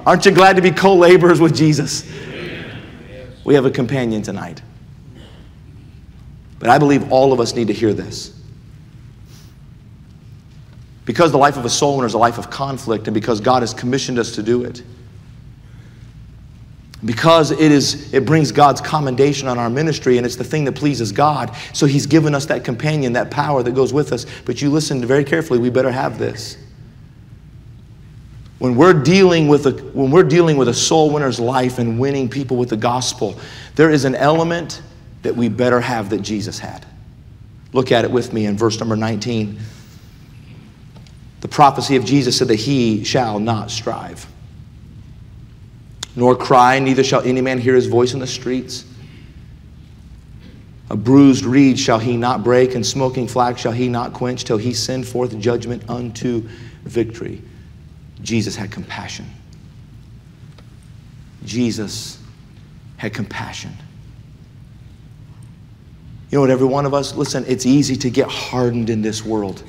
Aren't 0.03 0.25
you 0.25 0.31
glad 0.31 0.55
to 0.55 0.63
be 0.63 0.71
co 0.71 0.95
laborers 0.95 1.39
with 1.39 1.55
Jesus? 1.55 2.11
We 3.45 3.53
have 3.53 3.65
a 3.65 3.71
companion 3.71 4.23
tonight. 4.23 4.63
But 6.59 6.69
I 6.69 6.77
believe 6.77 7.11
all 7.11 7.33
of 7.33 7.39
us 7.39 7.55
need 7.55 7.67
to 7.67 7.73
hear 7.73 7.93
this. 7.93 8.37
Because 11.05 11.31
the 11.31 11.37
life 11.37 11.57
of 11.57 11.65
a 11.65 11.69
soul 11.69 11.95
winner 11.95 12.05
is 12.05 12.13
a 12.13 12.19
life 12.19 12.37
of 12.37 12.51
conflict, 12.51 13.07
and 13.07 13.13
because 13.13 13.41
God 13.41 13.63
has 13.63 13.73
commissioned 13.73 14.19
us 14.19 14.35
to 14.35 14.43
do 14.43 14.63
it. 14.63 14.83
Because 17.03 17.51
it, 17.51 17.71
is, 17.71 18.13
it 18.13 18.25
brings 18.25 18.51
God's 18.51 18.81
commendation 18.81 19.47
on 19.47 19.57
our 19.57 19.69
ministry, 19.69 20.17
and 20.17 20.25
it's 20.25 20.35
the 20.35 20.43
thing 20.43 20.65
that 20.65 20.73
pleases 20.73 21.13
God. 21.13 21.55
So 21.73 21.85
He's 21.85 22.05
given 22.05 22.35
us 22.35 22.45
that 22.47 22.65
companion, 22.65 23.13
that 23.13 23.31
power 23.31 23.63
that 23.63 23.71
goes 23.71 23.93
with 23.93 24.11
us. 24.11 24.25
But 24.45 24.61
you 24.61 24.69
listen 24.69 25.03
very 25.05 25.23
carefully, 25.23 25.59
we 25.59 25.69
better 25.69 25.91
have 25.91 26.19
this. 26.19 26.57
When 28.59 28.75
we're 28.75 28.93
dealing 28.93 29.47
with 29.47 29.65
a, 29.65 29.71
when 29.71 30.11
we're 30.11 30.23
dealing 30.23 30.57
with 30.57 30.67
a 30.67 30.73
soul 30.73 31.09
winner's 31.11 31.39
life 31.39 31.79
and 31.79 31.97
winning 31.97 32.27
people 32.27 32.57
with 32.57 32.69
the 32.69 32.77
gospel, 32.77 33.39
there 33.75 33.89
is 33.89 34.03
an 34.03 34.15
element 34.15 34.81
that 35.21 35.35
we 35.35 35.49
better 35.49 35.81
have 35.81 36.09
that 36.11 36.21
Jesus 36.21 36.59
had. 36.59 36.85
Look 37.73 37.91
at 37.91 38.05
it 38.05 38.11
with 38.11 38.33
me 38.33 38.45
in 38.45 38.57
verse 38.57 38.79
number 38.79 38.95
19. 38.95 39.59
The 41.41 41.47
prophecy 41.47 41.95
of 41.95 42.05
Jesus 42.05 42.37
said 42.37 42.47
that 42.49 42.55
he 42.55 43.03
shall 43.03 43.39
not 43.39 43.71
strive, 43.71 44.25
nor 46.15 46.35
cry, 46.35 46.79
neither 46.79 47.03
shall 47.03 47.21
any 47.21 47.41
man 47.41 47.59
hear 47.59 47.75
his 47.75 47.85
voice 47.85 48.13
in 48.13 48.19
the 48.19 48.27
streets. 48.27 48.85
A 50.89 50.97
bruised 50.97 51.45
reed 51.45 51.79
shall 51.79 51.99
he 51.99 52.17
not 52.17 52.43
break, 52.43 52.75
and 52.75 52.85
smoking 52.85 53.27
flax 53.27 53.61
shall 53.61 53.71
he 53.71 53.87
not 53.87 54.13
quench, 54.13 54.43
till 54.43 54.57
he 54.57 54.73
send 54.73 55.07
forth 55.07 55.37
judgment 55.39 55.87
unto 55.89 56.41
victory. 56.83 57.41
Jesus 58.21 58.55
had 58.55 58.71
compassion. 58.71 59.25
Jesus 61.45 62.17
had 62.97 63.13
compassion. 63.13 63.71
You 66.31 66.37
know 66.37 66.41
what, 66.41 66.51
every 66.51 66.67
one 66.67 66.85
of 66.85 66.93
us, 66.93 67.15
listen, 67.15 67.43
it's 67.47 67.65
easy 67.65 67.95
to 67.95 68.09
get 68.09 68.27
hardened 68.27 68.89
in 68.89 69.01
this 69.01 69.25
world. 69.25 69.63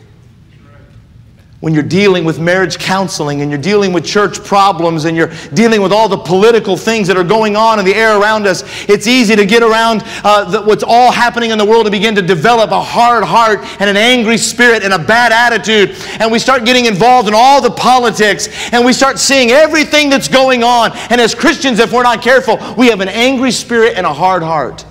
When 1.60 1.74
you're 1.74 1.82
dealing 1.82 2.24
with 2.24 2.40
marriage 2.40 2.78
counseling 2.78 3.42
and 3.42 3.50
you're 3.50 3.60
dealing 3.60 3.92
with 3.92 4.04
church 4.04 4.42
problems 4.42 5.04
and 5.04 5.14
you're 5.14 5.30
dealing 5.52 5.82
with 5.82 5.92
all 5.92 6.08
the 6.08 6.16
political 6.16 6.74
things 6.74 7.06
that 7.08 7.18
are 7.18 7.24
going 7.24 7.54
on 7.54 7.78
in 7.78 7.84
the 7.84 7.94
air 7.94 8.18
around 8.18 8.46
us, 8.46 8.62
it's 8.88 9.06
easy 9.06 9.36
to 9.36 9.44
get 9.44 9.62
around 9.62 10.02
uh, 10.24 10.50
the, 10.50 10.62
what's 10.62 10.82
all 10.82 11.12
happening 11.12 11.50
in 11.50 11.58
the 11.58 11.64
world 11.64 11.84
and 11.84 11.92
begin 11.92 12.14
to 12.14 12.22
develop 12.22 12.70
a 12.70 12.80
hard 12.80 13.24
heart 13.24 13.60
and 13.78 13.90
an 13.90 13.96
angry 13.98 14.38
spirit 14.38 14.82
and 14.82 14.94
a 14.94 14.98
bad 14.98 15.32
attitude. 15.32 15.94
And 16.18 16.32
we 16.32 16.38
start 16.38 16.64
getting 16.64 16.86
involved 16.86 17.28
in 17.28 17.34
all 17.36 17.60
the 17.60 17.70
politics 17.70 18.48
and 18.72 18.82
we 18.82 18.94
start 18.94 19.18
seeing 19.18 19.50
everything 19.50 20.08
that's 20.08 20.28
going 20.28 20.62
on. 20.62 20.92
And 21.10 21.20
as 21.20 21.34
Christians, 21.34 21.78
if 21.78 21.92
we're 21.92 22.02
not 22.02 22.22
careful, 22.22 22.58
we 22.78 22.88
have 22.88 23.00
an 23.00 23.08
angry 23.08 23.50
spirit 23.50 23.98
and 23.98 24.06
a 24.06 24.14
hard 24.14 24.42
heart. 24.42 24.86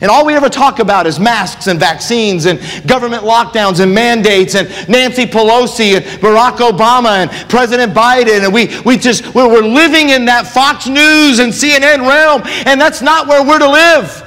And 0.00 0.12
all 0.12 0.24
we 0.24 0.34
ever 0.34 0.48
talk 0.48 0.78
about 0.78 1.08
is 1.08 1.18
masks 1.18 1.66
and 1.66 1.80
vaccines 1.80 2.46
and 2.46 2.60
government 2.86 3.24
lockdowns 3.24 3.80
and 3.80 3.92
mandates 3.92 4.54
and 4.54 4.68
Nancy 4.88 5.26
Pelosi 5.26 5.96
and 5.96 6.04
Barack 6.22 6.58
Obama 6.58 7.26
and 7.26 7.30
President 7.50 7.92
Biden. 7.94 8.44
And 8.44 8.54
we, 8.54 8.78
we 8.82 8.96
just, 8.96 9.34
we're, 9.34 9.48
we're 9.48 9.66
living 9.66 10.10
in 10.10 10.24
that 10.26 10.46
Fox 10.46 10.86
News 10.86 11.40
and 11.40 11.52
CNN 11.52 12.06
realm, 12.06 12.42
and 12.66 12.80
that's 12.80 13.02
not 13.02 13.26
where 13.26 13.44
we're 13.44 13.58
to 13.58 13.68
live. 13.68 14.24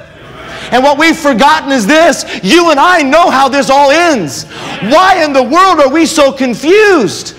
And 0.72 0.82
what 0.82 0.98
we've 0.98 1.16
forgotten 1.16 1.72
is 1.72 1.86
this 1.86 2.24
you 2.42 2.70
and 2.70 2.78
I 2.78 3.02
know 3.02 3.30
how 3.30 3.48
this 3.48 3.70
all 3.70 3.90
ends. 3.90 4.44
Why 4.44 5.24
in 5.24 5.32
the 5.32 5.42
world 5.42 5.80
are 5.80 5.90
we 5.90 6.04
so 6.04 6.32
confused? 6.32 7.36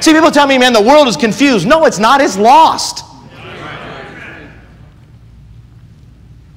See, 0.00 0.12
people 0.12 0.30
tell 0.30 0.46
me, 0.46 0.58
man, 0.58 0.72
the 0.72 0.82
world 0.82 1.06
is 1.06 1.16
confused. 1.16 1.68
No, 1.68 1.84
it's 1.84 1.98
not, 1.98 2.20
it's 2.20 2.36
lost. 2.36 3.04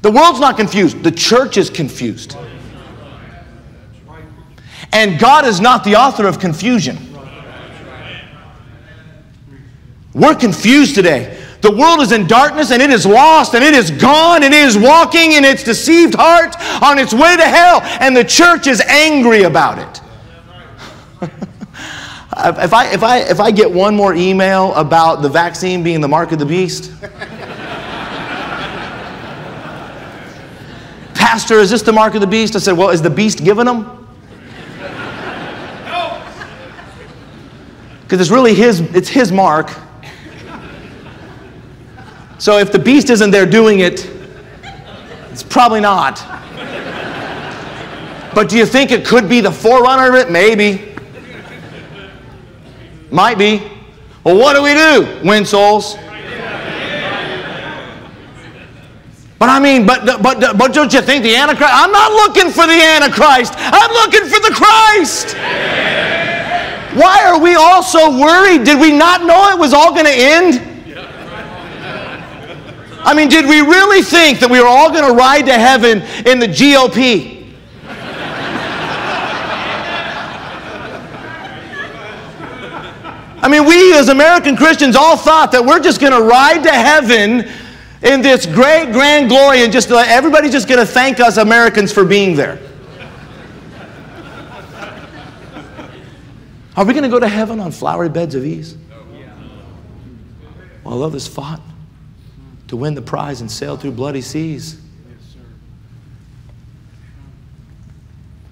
The 0.04 0.12
world's 0.12 0.42
not 0.42 0.58
confused, 0.58 1.02
the 1.02 1.12
church 1.12 1.56
is 1.56 1.70
confused. 1.70 2.36
And 4.92 5.18
God 5.18 5.46
is 5.46 5.62
not 5.62 5.86
the 5.86 5.96
author 5.96 6.28
of 6.28 6.40
confusion. 6.40 6.98
We're 10.14 10.36
confused 10.36 10.94
today. 10.94 11.42
The 11.62 11.72
world 11.72 12.02
is 12.02 12.12
in 12.12 12.28
darkness 12.28 12.72
and 12.72 12.82
it 12.82 12.90
is 12.90 13.06
lost 13.06 13.56
and 13.56 13.64
it 13.64 13.74
is 13.74 13.92
gone 13.92 14.44
and 14.44 14.54
it 14.54 14.66
is 14.66 14.78
walking 14.78 15.32
in 15.32 15.46
its 15.46 15.64
deceived 15.64 16.16
heart 16.18 16.54
on 16.84 17.00
its 17.00 17.14
way 17.14 17.38
to 17.38 17.44
hell, 17.44 17.80
and 18.02 18.16
the 18.16 18.26
church 18.26 18.68
is 18.68 18.82
angry 18.82 19.44
about 19.44 19.80
it. 19.80 20.02
if, 22.62 22.74
I, 22.74 22.92
if, 22.92 23.04
I, 23.04 23.20
if 23.20 23.40
I 23.40 23.52
get 23.52 23.72
one 23.72 23.96
more 23.96 24.14
email 24.14 24.74
about 24.76 25.22
the 25.22 25.30
vaccine 25.30 25.82
being 25.82 26.02
the 26.02 26.10
mark 26.10 26.34
of 26.34 26.40
the 26.40 26.46
beast, 26.46 26.92
Pastor, 31.34 31.58
is 31.58 31.72
this 31.72 31.82
the 31.82 31.92
mark 31.92 32.14
of 32.14 32.22
the 32.22 32.28
beast? 32.28 32.56
I 32.56 32.60
said, 32.60 32.74
Well, 32.74 32.92
is 32.92 33.02
the 33.02 33.10
beast 33.10 33.44
giving 33.44 33.66
them? 33.66 34.08
Because 38.04 38.22
it's 38.22 38.30
really 38.30 38.54
his, 38.54 38.82
it's 38.94 39.10
his 39.10 39.32
mark. 39.32 39.76
So 42.38 42.60
if 42.60 42.72
the 42.72 42.78
beast 42.78 43.10
isn't 43.10 43.32
there 43.32 43.48
doing 43.48 43.80
it, 43.80 44.08
it's 45.32 45.42
probably 45.42 45.82
not. 45.82 46.24
But 48.36 48.48
do 48.48 48.56
you 48.56 48.68
think 48.68 48.92
it 48.92 49.04
could 49.04 49.28
be 49.28 49.42
the 49.42 49.52
forerunner 49.52 50.10
of 50.10 50.14
it? 50.14 50.30
Maybe. 50.30 50.94
Might 53.10 53.40
be. 53.40 53.72
Well, 54.24 54.38
what 54.38 54.54
do 54.54 54.62
we 54.62 54.76
do? 54.76 55.28
Win 55.28 55.46
souls. 55.48 55.98
But 59.44 59.50
I 59.50 59.60
mean, 59.60 59.86
but, 59.86 60.06
but, 60.24 60.40
but 60.58 60.74
don't 60.74 60.94
you 60.94 61.02
think 61.02 61.22
the 61.22 61.36
Antichrist? 61.36 61.74
I'm 61.74 61.92
not 61.92 62.14
looking 62.14 62.50
for 62.50 62.66
the 62.66 62.80
Antichrist. 62.82 63.54
I'm 63.58 63.92
looking 63.92 64.24
for 64.24 64.40
the 64.40 64.56
Christ. 64.56 65.36
Why 66.96 67.26
are 67.26 67.38
we 67.38 67.56
all 67.56 67.84
so 67.84 68.18
worried? 68.18 68.64
Did 68.64 68.80
we 68.80 68.94
not 68.94 69.26
know 69.26 69.50
it 69.50 69.60
was 69.60 69.74
all 69.74 69.92
going 69.92 70.06
to 70.06 70.14
end? 70.14 70.62
I 73.04 73.14
mean, 73.14 73.28
did 73.28 73.46
we 73.46 73.60
really 73.60 74.02
think 74.02 74.40
that 74.40 74.50
we 74.50 74.62
were 74.62 74.66
all 74.66 74.90
going 74.90 75.06
to 75.06 75.14
ride 75.14 75.46
to 75.48 75.56
heaven 75.56 76.04
in 76.26 76.40
the 76.40 76.48
GOP? 76.48 77.52
I 83.42 83.50
mean, 83.50 83.66
we 83.66 83.94
as 83.94 84.08
American 84.08 84.56
Christians 84.56 84.96
all 84.96 85.18
thought 85.18 85.52
that 85.52 85.66
we're 85.66 85.82
just 85.82 86.00
going 86.00 86.14
to 86.14 86.22
ride 86.22 86.64
to 86.64 86.72
heaven 86.72 87.52
in 88.04 88.22
this 88.22 88.46
great 88.46 88.92
grand 88.92 89.30
glory 89.30 89.64
and 89.64 89.72
just 89.72 89.90
uh, 89.90 90.04
everybody's 90.06 90.52
just 90.52 90.68
going 90.68 90.80
to 90.80 90.86
thank 90.86 91.20
us 91.20 91.38
Americans 91.38 91.92
for 91.92 92.04
being 92.04 92.36
there. 92.36 92.60
Are 96.76 96.86
we 96.86 96.94
going 96.94 97.04
to 97.04 97.10
go 97.10 97.20
to 97.20 97.28
heaven 97.28 97.60
on 97.60 97.72
flowery 97.72 98.10
beds 98.10 98.36
of 98.36 98.46
ease? 98.46 98.76
While 100.82 101.02
others 101.04 101.28
fought 101.28 101.62
to 102.68 102.76
win 102.76 102.94
the 102.94 103.02
prize 103.02 103.42
and 103.42 103.50
sail 103.50 103.78
through 103.78 103.92
bloody 103.92 104.22
seas. 104.22 104.82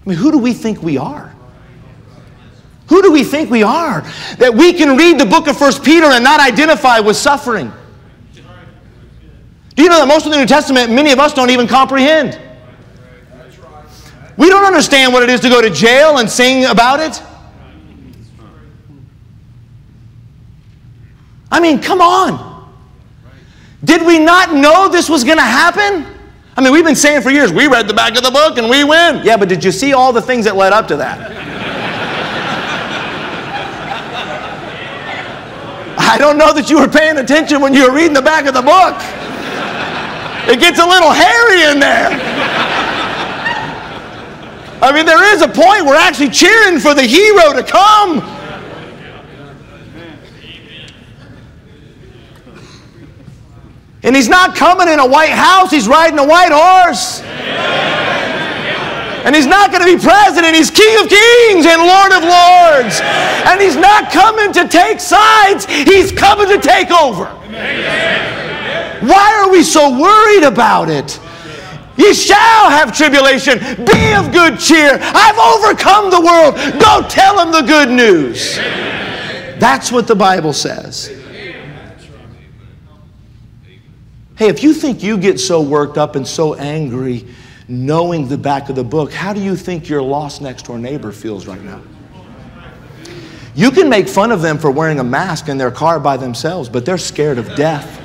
I 0.06 0.10
mean, 0.10 0.18
who 0.18 0.32
do 0.32 0.38
we 0.38 0.54
think 0.54 0.82
we 0.82 0.98
are? 0.98 1.34
Who 2.88 3.02
do 3.02 3.12
we 3.12 3.24
think 3.24 3.50
we 3.50 3.64
are? 3.64 4.02
That 4.38 4.54
we 4.54 4.74
can 4.74 4.98
read 4.98 5.20
the 5.20 5.26
book 5.26 5.48
of 5.48 5.58
First 5.58 5.84
Peter 5.84 6.06
and 6.06 6.24
not 6.24 6.40
identify 6.40 7.00
with 7.00 7.18
suffering. 7.18 7.74
Do 9.76 9.84
you 9.84 9.90
know 9.90 10.00
that 10.00 10.08
most 10.08 10.26
of 10.26 10.32
the 10.32 10.38
New 10.38 10.46
Testament, 10.46 10.92
many 10.92 11.12
of 11.12 11.20
us 11.20 11.34
don't 11.34 11.50
even 11.50 11.68
comprehend? 11.68 12.40
We 14.38 14.50
don't 14.50 14.66
understand 14.66 15.14
what 15.14 15.24
it 15.24 15.30
is 15.30 15.40
to 15.42 15.50
go 15.50 15.62
to 15.62 15.70
jail 15.70 16.18
and 16.18 16.30
sing 16.30 16.66
about 16.66 17.00
it. 17.00 17.22
I 21.52 21.60
mean, 21.60 21.82
come 21.82 22.02
on. 22.02 22.50
Did 23.84 24.06
we 24.06 24.20
not 24.20 24.54
know 24.54 24.88
this 24.90 25.10
was 25.10 25.24
going 25.24 25.38
to 25.38 25.44
happen? 25.44 26.06
I 26.56 26.62
mean, 26.62 26.72
we've 26.72 26.86
been 26.86 26.96
saying 26.96 27.22
for 27.22 27.30
years, 27.30 27.52
we 27.52 27.68
read 27.68 27.88
the 27.88 27.94
back 27.94 28.16
of 28.18 28.24
the 28.24 28.32
book 28.32 28.58
and 28.58 28.70
we 28.70 28.84
win. 28.84 29.22
Yeah, 29.24 29.38
but 29.38 29.50
did 29.50 29.64
you 29.64 29.72
see 29.72 29.94
all 29.94 30.14
the 30.14 30.22
things 30.22 30.46
that 30.46 30.56
led 30.56 30.74
up 30.74 30.88
to 30.90 30.98
that? 30.98 31.20
I 35.98 36.18
don't 36.18 36.38
know 36.38 36.54
that 36.54 36.70
you 36.70 36.80
were 36.80 36.88
paying 36.88 37.18
attention 37.18 37.62
when 37.62 37.74
you 37.74 37.90
were 37.90 37.96
reading 37.96 38.14
the 38.14 38.22
back 38.22 38.46
of 38.46 38.54
the 38.54 38.62
book. 38.62 38.96
It 40.48 40.60
gets 40.60 40.80
a 40.80 40.86
little 40.86 41.12
hairy 41.12 41.72
in 41.72 41.80
there. 41.80 42.10
I 44.82 44.92
mean, 44.92 45.06
there 45.06 45.24
is 45.36 45.44
a 45.44 45.48
point 45.48 45.86
we're 45.86 45.96
actually 45.96 46.30
cheering 46.30 46.80
for 46.80 46.96
the 46.96 47.04
hero 47.04 47.54
to 47.54 47.64
come. 47.64 48.20
And 54.04 54.16
he's 54.16 54.30
not 54.30 54.56
coming 54.56 54.88
in 54.88 54.98
a 55.00 55.06
white 55.06 55.30
house, 55.30 55.70
he's 55.70 55.88
riding 55.88 56.18
a 56.18 56.26
white 56.26 56.52
horse. 56.52 57.22
And 59.24 59.36
he's 59.36 59.46
not 59.46 59.72
going 59.72 59.86
to 59.86 59.98
be 59.98 60.02
president, 60.02 60.56
he's 60.56 60.72
King 60.72 61.04
of 61.04 61.08
Kings 61.08 61.68
and 61.68 61.80
Lord 61.80 62.12
of 62.12 62.24
Lords. 62.24 63.00
And 63.46 63.62
he's 63.62 63.76
not 63.76 64.12
coming 64.12 64.52
to 64.54 64.68
take 64.68 65.00
sides, 65.00 65.66
he's 65.66 66.12
coming 66.12 66.48
to 66.48 66.58
take 66.58 66.90
over. 66.90 67.30
Why 69.02 69.44
are 69.44 69.52
we 69.52 69.64
so 69.64 70.00
worried 70.00 70.44
about 70.44 70.90
it? 70.90 71.20
Ye 71.98 72.14
shall 72.14 72.70
have 72.70 72.96
tribulation. 72.96 73.60
Be 73.60 74.14
of 74.14 74.32
good 74.32 74.60
cheer. 74.60 74.98
I've 75.02 75.38
overcome 75.38 76.10
the 76.10 76.22
world. 76.22 76.56
Go 76.80 77.08
tell 77.08 77.36
them 77.36 77.52
the 77.52 77.62
good 77.62 77.90
news. 77.90 78.56
That's 79.60 79.92
what 79.92 80.08
the 80.08 80.16
Bible 80.16 80.54
says. 80.54 81.08
Hey, 84.36 84.48
if 84.48 84.64
you 84.64 84.74
think 84.74 85.04
you 85.04 85.18
get 85.20 85.40
so 85.40 85.62
worked 85.62 86.00
up 86.00 86.16
and 86.16 86.28
so 86.28 86.56
angry 86.56 87.28
knowing 87.68 88.28
the 88.28 88.38
back 88.40 88.70
of 88.70 88.76
the 88.76 88.84
book, 88.84 89.14
how 89.14 89.34
do 89.34 89.40
you 89.40 89.56
think 89.56 89.88
your 89.88 90.02
lost 90.02 90.42
next 90.42 90.64
door 90.64 90.80
neighbor 90.80 91.12
feels 91.12 91.46
right 91.46 91.62
now? 91.62 91.82
You 93.54 93.70
can 93.70 93.88
make 93.90 94.08
fun 94.08 94.32
of 94.32 94.42
them 94.42 94.58
for 94.58 94.72
wearing 94.72 95.00
a 95.00 95.04
mask 95.04 95.48
in 95.48 95.60
their 95.60 95.70
car 95.70 96.00
by 96.00 96.18
themselves, 96.18 96.70
but 96.70 96.86
they're 96.86 96.98
scared 96.98 97.38
of 97.38 97.56
death. 97.56 98.01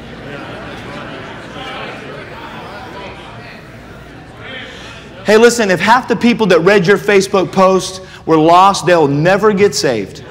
Hey, 5.26 5.36
listen, 5.36 5.72
if 5.72 5.80
half 5.80 6.06
the 6.06 6.14
people 6.14 6.46
that 6.46 6.60
read 6.60 6.86
your 6.86 6.98
Facebook 6.98 7.50
post 7.50 8.00
were 8.26 8.36
lost, 8.36 8.86
they'll 8.86 9.08
never 9.08 9.52
get 9.52 9.74
saved. 9.74 10.24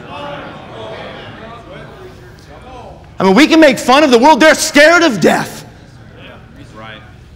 I 3.18 3.24
mean, 3.24 3.36
we 3.36 3.46
can 3.46 3.60
make 3.60 3.78
fun 3.78 4.06
of 4.06 4.12
the 4.12 4.18
world, 4.18 4.40
they're 4.40 4.56
scared 4.56 5.04
of 5.04 5.20
death. 5.20 5.64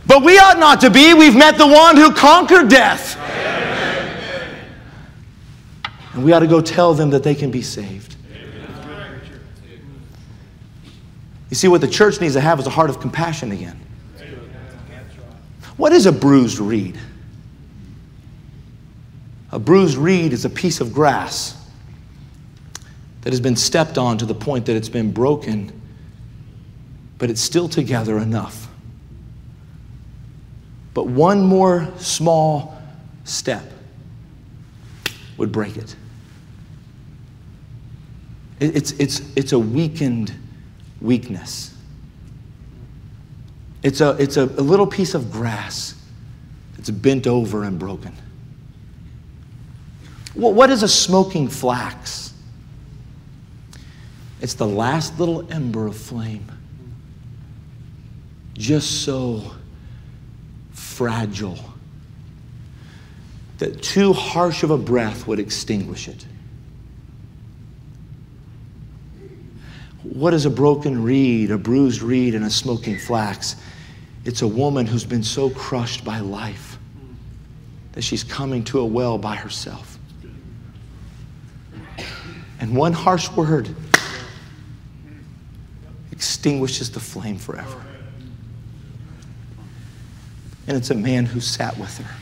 But 0.07 0.23
we 0.23 0.39
ought 0.39 0.57
not 0.57 0.79
to 0.81 0.89
be. 0.89 1.13
We've 1.13 1.35
met 1.35 1.57
the 1.57 1.67
one 1.67 1.97
who 1.97 2.13
conquered 2.13 2.69
death. 2.69 3.17
And 6.13 6.23
we 6.23 6.31
ought 6.31 6.39
to 6.39 6.47
go 6.47 6.61
tell 6.61 6.93
them 6.93 7.09
that 7.09 7.23
they 7.23 7.35
can 7.35 7.51
be 7.51 7.61
saved. 7.61 8.15
You 11.49 11.55
see, 11.55 11.67
what 11.67 11.81
the 11.81 11.89
church 11.89 12.21
needs 12.21 12.35
to 12.35 12.41
have 12.41 12.57
is 12.61 12.67
a 12.67 12.69
heart 12.69 12.89
of 12.89 13.01
compassion 13.01 13.51
again. 13.51 13.77
What 15.75 15.91
is 15.91 16.05
a 16.05 16.11
bruised 16.13 16.59
reed? 16.59 16.97
A 19.51 19.59
bruised 19.59 19.97
reed 19.97 20.33
is 20.33 20.45
a 20.45 20.49
piece 20.49 20.79
of 20.79 20.93
grass 20.93 21.55
that 23.21 23.33
has 23.33 23.41
been 23.41 23.55
stepped 23.55 23.97
on 23.97 24.17
to 24.19 24.25
the 24.25 24.35
point 24.35 24.65
that 24.67 24.75
it's 24.75 24.89
been 24.89 25.11
broken, 25.11 25.81
but 27.17 27.29
it's 27.29 27.41
still 27.41 27.67
together 27.67 28.19
enough. 28.19 28.67
But 30.93 31.07
one 31.07 31.41
more 31.41 31.87
small 31.97 32.79
step 33.23 33.63
would 35.37 35.51
break 35.51 35.77
it. 35.77 35.95
It's, 38.59 38.91
it's, 38.93 39.21
it's 39.35 39.53
a 39.53 39.59
weakened 39.59 40.33
weakness. 41.01 41.73
It's, 43.83 44.01
a, 44.01 44.17
it's 44.19 44.35
a, 44.35 44.43
a 44.43 44.61
little 44.61 44.87
piece 44.87 45.15
of 45.15 45.31
grass 45.31 45.95
that's 46.75 46.89
bent 46.89 47.25
over 47.25 47.63
and 47.63 47.79
broken. 47.79 48.13
What 50.39 50.69
is 50.69 50.83
a 50.83 50.87
smoking 50.87 51.49
flax? 51.49 52.33
It's 54.39 54.53
the 54.53 54.65
last 54.65 55.19
little 55.19 55.51
ember 55.51 55.85
of 55.85 55.97
flame. 55.97 56.49
Just 58.53 59.03
so 59.03 59.51
fragile 60.71 61.59
that 63.57 63.83
too 63.83 64.13
harsh 64.13 64.63
of 64.63 64.71
a 64.71 64.77
breath 64.77 65.27
would 65.27 65.39
extinguish 65.39 66.07
it. 66.07 66.25
What 70.03 70.33
is 70.33 70.45
a 70.45 70.49
broken 70.49 71.03
reed, 71.03 71.51
a 71.51 71.57
bruised 71.57 72.01
reed, 72.01 72.33
and 72.33 72.45
a 72.45 72.49
smoking 72.49 72.97
flax? 72.97 73.57
It's 74.23 74.41
a 74.41 74.47
woman 74.47 74.85
who's 74.85 75.03
been 75.03 75.23
so 75.23 75.49
crushed 75.49 76.05
by 76.05 76.19
life 76.19 76.77
that 77.91 78.03
she's 78.03 78.23
coming 78.23 78.63
to 78.65 78.79
a 78.79 78.85
well 78.85 79.17
by 79.17 79.35
herself. 79.35 79.88
And 82.59 82.75
one 82.75 82.93
harsh 82.93 83.29
word 83.31 83.73
extinguishes 86.11 86.91
the 86.91 86.99
flame 86.99 87.37
forever. 87.37 87.81
And 90.67 90.77
it's 90.77 90.91
a 90.91 90.95
man 90.95 91.25
who 91.25 91.39
sat 91.39 91.77
with 91.77 91.97
her. 91.97 92.15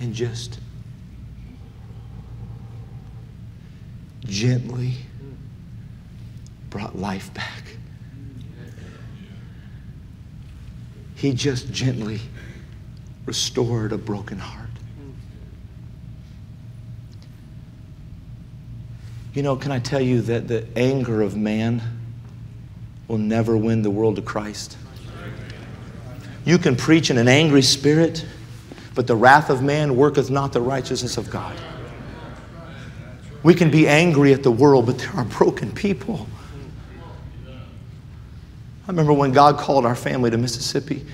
And 0.00 0.14
just 0.14 0.60
gently 4.26 4.94
brought 6.68 6.98
life 6.98 7.32
back. 7.32 7.62
He 11.14 11.32
just 11.32 11.72
gently 11.72 12.20
restored 13.24 13.92
a 13.92 13.98
broken 13.98 14.38
heart. 14.38 14.63
You 19.34 19.42
know, 19.42 19.56
can 19.56 19.72
I 19.72 19.80
tell 19.80 20.00
you 20.00 20.22
that 20.22 20.46
the 20.46 20.64
anger 20.76 21.20
of 21.20 21.36
man 21.36 21.82
will 23.08 23.18
never 23.18 23.56
win 23.56 23.82
the 23.82 23.90
world 23.90 24.14
to 24.16 24.22
Christ? 24.22 24.78
You 26.44 26.56
can 26.56 26.76
preach 26.76 27.10
in 27.10 27.18
an 27.18 27.26
angry 27.26 27.62
spirit, 27.62 28.24
but 28.94 29.08
the 29.08 29.16
wrath 29.16 29.50
of 29.50 29.60
man 29.60 29.96
worketh 29.96 30.30
not 30.30 30.52
the 30.52 30.60
righteousness 30.60 31.16
of 31.16 31.30
God. 31.30 31.58
We 33.42 33.54
can 33.54 33.70
be 33.70 33.88
angry 33.88 34.32
at 34.32 34.44
the 34.44 34.52
world, 34.52 34.86
but 34.86 34.98
there 34.98 35.12
are 35.16 35.24
broken 35.24 35.72
people. 35.72 36.28
I 37.48 38.88
remember 38.88 39.12
when 39.12 39.32
God 39.32 39.58
called 39.58 39.84
our 39.84 39.96
family 39.96 40.30
to 40.30 40.38
Mississippi, 40.38 41.04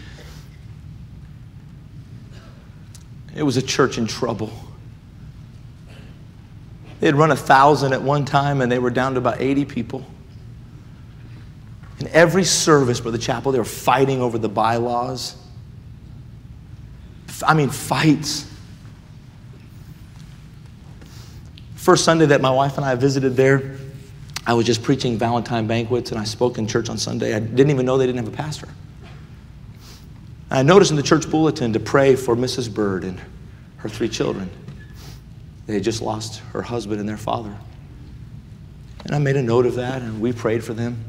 it 3.35 3.43
was 3.43 3.57
a 3.57 3.63
church 3.63 3.97
in 3.97 4.07
trouble. 4.07 4.53
They 7.01 7.07
had 7.07 7.17
run 7.17 7.31
a 7.31 7.37
thousand 7.37 7.95
at 7.95 8.03
one 8.03 8.27
time 8.27 8.61
and 8.61 8.71
they 8.71 8.79
were 8.79 8.91
down 8.91 9.13
to 9.15 9.19
about 9.19 9.41
80 9.41 9.65
people. 9.65 10.07
In 11.99 12.09
every 12.09 12.45
service 12.45 13.01
for 13.01 13.11
the 13.11 13.19
chapel, 13.19 13.53
they 13.53 13.59
were 13.59 13.65
fighting 13.65 14.21
over 14.21 14.39
the 14.39 14.49
bylaws. 14.49 15.37
I 17.47 17.55
mean, 17.55 17.71
fights. 17.71 18.47
First 21.75 22.05
Sunday 22.05 22.27
that 22.27 22.43
my 22.43 22.51
wife 22.51 22.77
and 22.77 22.85
I 22.85 22.95
visited 22.95 23.35
there, 23.35 23.77
I 24.47 24.53
was 24.53 24.67
just 24.67 24.83
preaching 24.83 25.17
Valentine 25.17 25.67
banquets 25.67 26.11
and 26.11 26.21
I 26.21 26.25
spoke 26.25 26.59
in 26.59 26.67
church 26.67 26.91
on 26.91 26.99
Sunday. 26.99 27.35
I 27.35 27.41
didn't 27.41 27.71
even 27.71 27.87
know 27.87 27.97
they 27.97 28.07
didn't 28.07 28.25
have 28.25 28.33
a 28.33 28.37
pastor. 28.37 28.69
I 30.51 30.63
noticed 30.63 30.91
in 30.91 30.97
the 30.97 31.03
church 31.03 31.31
bulletin 31.31 31.73
to 31.73 31.81
pray 31.81 32.17
for 32.17 32.37
Mrs. 32.37 32.73
Bird 32.73 33.05
and 33.05 33.21
her 33.79 33.89
three 33.89 34.09
children. 34.09 34.51
They 35.71 35.75
had 35.75 35.85
just 35.85 36.03
lost 36.03 36.41
her 36.53 36.63
husband 36.63 36.99
and 36.99 37.09
their 37.09 37.17
father. 37.17 37.57
And 39.05 39.15
I 39.15 39.19
made 39.19 39.37
a 39.37 39.43
note 39.43 39.67
of 39.67 39.77
that, 39.77 40.03
and 40.03 40.21
we 40.21 40.33
prayed 40.33 40.65
for 40.65 40.75
them. 40.75 41.05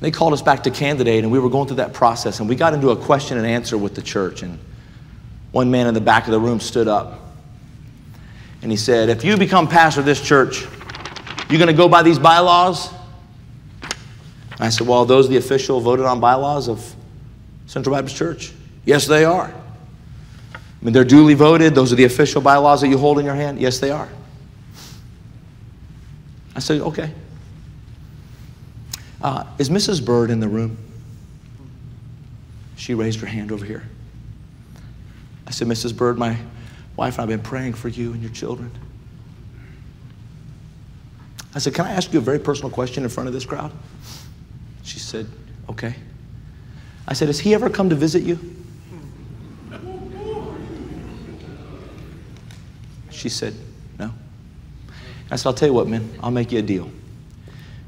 They 0.00 0.10
called 0.10 0.32
us 0.32 0.40
back 0.40 0.62
to 0.62 0.70
candidate, 0.70 1.22
and 1.22 1.30
we 1.30 1.38
were 1.38 1.50
going 1.50 1.66
through 1.66 1.76
that 1.76 1.92
process, 1.92 2.40
and 2.40 2.48
we 2.48 2.56
got 2.56 2.72
into 2.72 2.92
a 2.92 2.96
question 2.96 3.36
and 3.36 3.46
answer 3.46 3.76
with 3.76 3.94
the 3.94 4.00
church. 4.00 4.42
And 4.42 4.58
one 5.52 5.70
man 5.70 5.86
in 5.86 5.92
the 5.92 6.00
back 6.00 6.24
of 6.24 6.30
the 6.30 6.40
room 6.40 6.60
stood 6.60 6.88
up, 6.88 7.20
and 8.62 8.70
he 8.70 8.76
said, 8.78 9.10
If 9.10 9.22
you 9.22 9.36
become 9.36 9.68
pastor 9.68 10.00
of 10.00 10.06
this 10.06 10.26
church, 10.26 10.62
you're 11.50 11.58
going 11.58 11.66
to 11.66 11.74
go 11.74 11.90
by 11.90 12.02
these 12.02 12.18
bylaws? 12.18 12.88
I 14.58 14.70
said, 14.70 14.86
Well, 14.86 15.04
those 15.04 15.28
the 15.28 15.36
official 15.36 15.78
voted 15.78 16.06
on 16.06 16.20
bylaws 16.20 16.70
of 16.70 16.96
Central 17.66 17.94
Baptist 17.94 18.16
Church? 18.16 18.54
Yes, 18.86 19.06
they 19.06 19.26
are. 19.26 19.52
I 20.84 20.86
mean, 20.86 20.92
they're 20.92 21.02
duly 21.02 21.32
voted. 21.32 21.74
Those 21.74 21.94
are 21.94 21.96
the 21.96 22.04
official 22.04 22.42
bylaws 22.42 22.82
that 22.82 22.88
you 22.88 22.98
hold 22.98 23.18
in 23.18 23.24
your 23.24 23.34
hand? 23.34 23.58
Yes, 23.58 23.78
they 23.78 23.90
are. 23.90 24.06
I 26.54 26.58
said, 26.58 26.82
okay. 26.82 27.10
Uh, 29.22 29.44
is 29.58 29.70
Mrs. 29.70 30.04
Bird 30.04 30.30
in 30.30 30.40
the 30.40 30.48
room? 30.48 30.76
She 32.76 32.92
raised 32.92 33.20
her 33.20 33.26
hand 33.26 33.50
over 33.50 33.64
here. 33.64 33.88
I 35.46 35.52
said, 35.52 35.68
Mrs. 35.68 35.96
Bird, 35.96 36.18
my 36.18 36.36
wife 36.96 37.14
and 37.14 37.20
I 37.20 37.22
have 37.22 37.28
been 37.30 37.40
praying 37.40 37.72
for 37.72 37.88
you 37.88 38.12
and 38.12 38.20
your 38.20 38.32
children. 38.32 38.70
I 41.54 41.60
said, 41.60 41.72
Can 41.72 41.86
I 41.86 41.92
ask 41.92 42.12
you 42.12 42.18
a 42.18 42.22
very 42.22 42.38
personal 42.38 42.68
question 42.68 43.04
in 43.04 43.08
front 43.08 43.26
of 43.26 43.32
this 43.32 43.46
crowd? 43.46 43.72
She 44.82 44.98
said, 44.98 45.26
Okay. 45.70 45.94
I 47.08 47.14
said, 47.14 47.28
Has 47.28 47.40
he 47.40 47.54
ever 47.54 47.70
come 47.70 47.88
to 47.88 47.96
visit 47.96 48.22
you? 48.22 48.53
She 53.24 53.30
said, 53.30 53.54
No. 53.98 54.12
I 55.30 55.36
said, 55.36 55.48
I'll 55.48 55.54
tell 55.54 55.66
you 55.66 55.72
what, 55.72 55.88
man, 55.88 56.10
I'll 56.22 56.30
make 56.30 56.52
you 56.52 56.58
a 56.58 56.62
deal. 56.62 56.90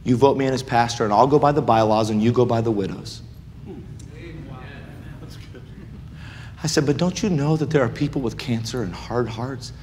You 0.03 0.16
vote 0.16 0.39
me 0.39 0.47
in 0.47 0.55
as 0.55 0.62
pastor, 0.62 1.05
and 1.05 1.12
I'll 1.12 1.26
go 1.26 1.39
by 1.39 1.53
the 1.53 1.61
bylaws, 1.61 2.09
and 2.09 2.22
you 2.22 2.32
go 2.32 2.47
by 2.47 2.62
the 2.62 2.70
widows. 2.70 3.20
I 6.62 6.66
said, 6.68 6.87
But 6.87 6.97
don't 6.97 7.22
you 7.22 7.28
know 7.28 7.55
that 7.59 7.68
there 7.68 7.82
are 7.82 7.89
people 7.91 8.22
with 8.22 8.39
cancer 8.39 8.82
and 8.82 8.95
hard 8.95 9.28
hearts? 9.28 9.74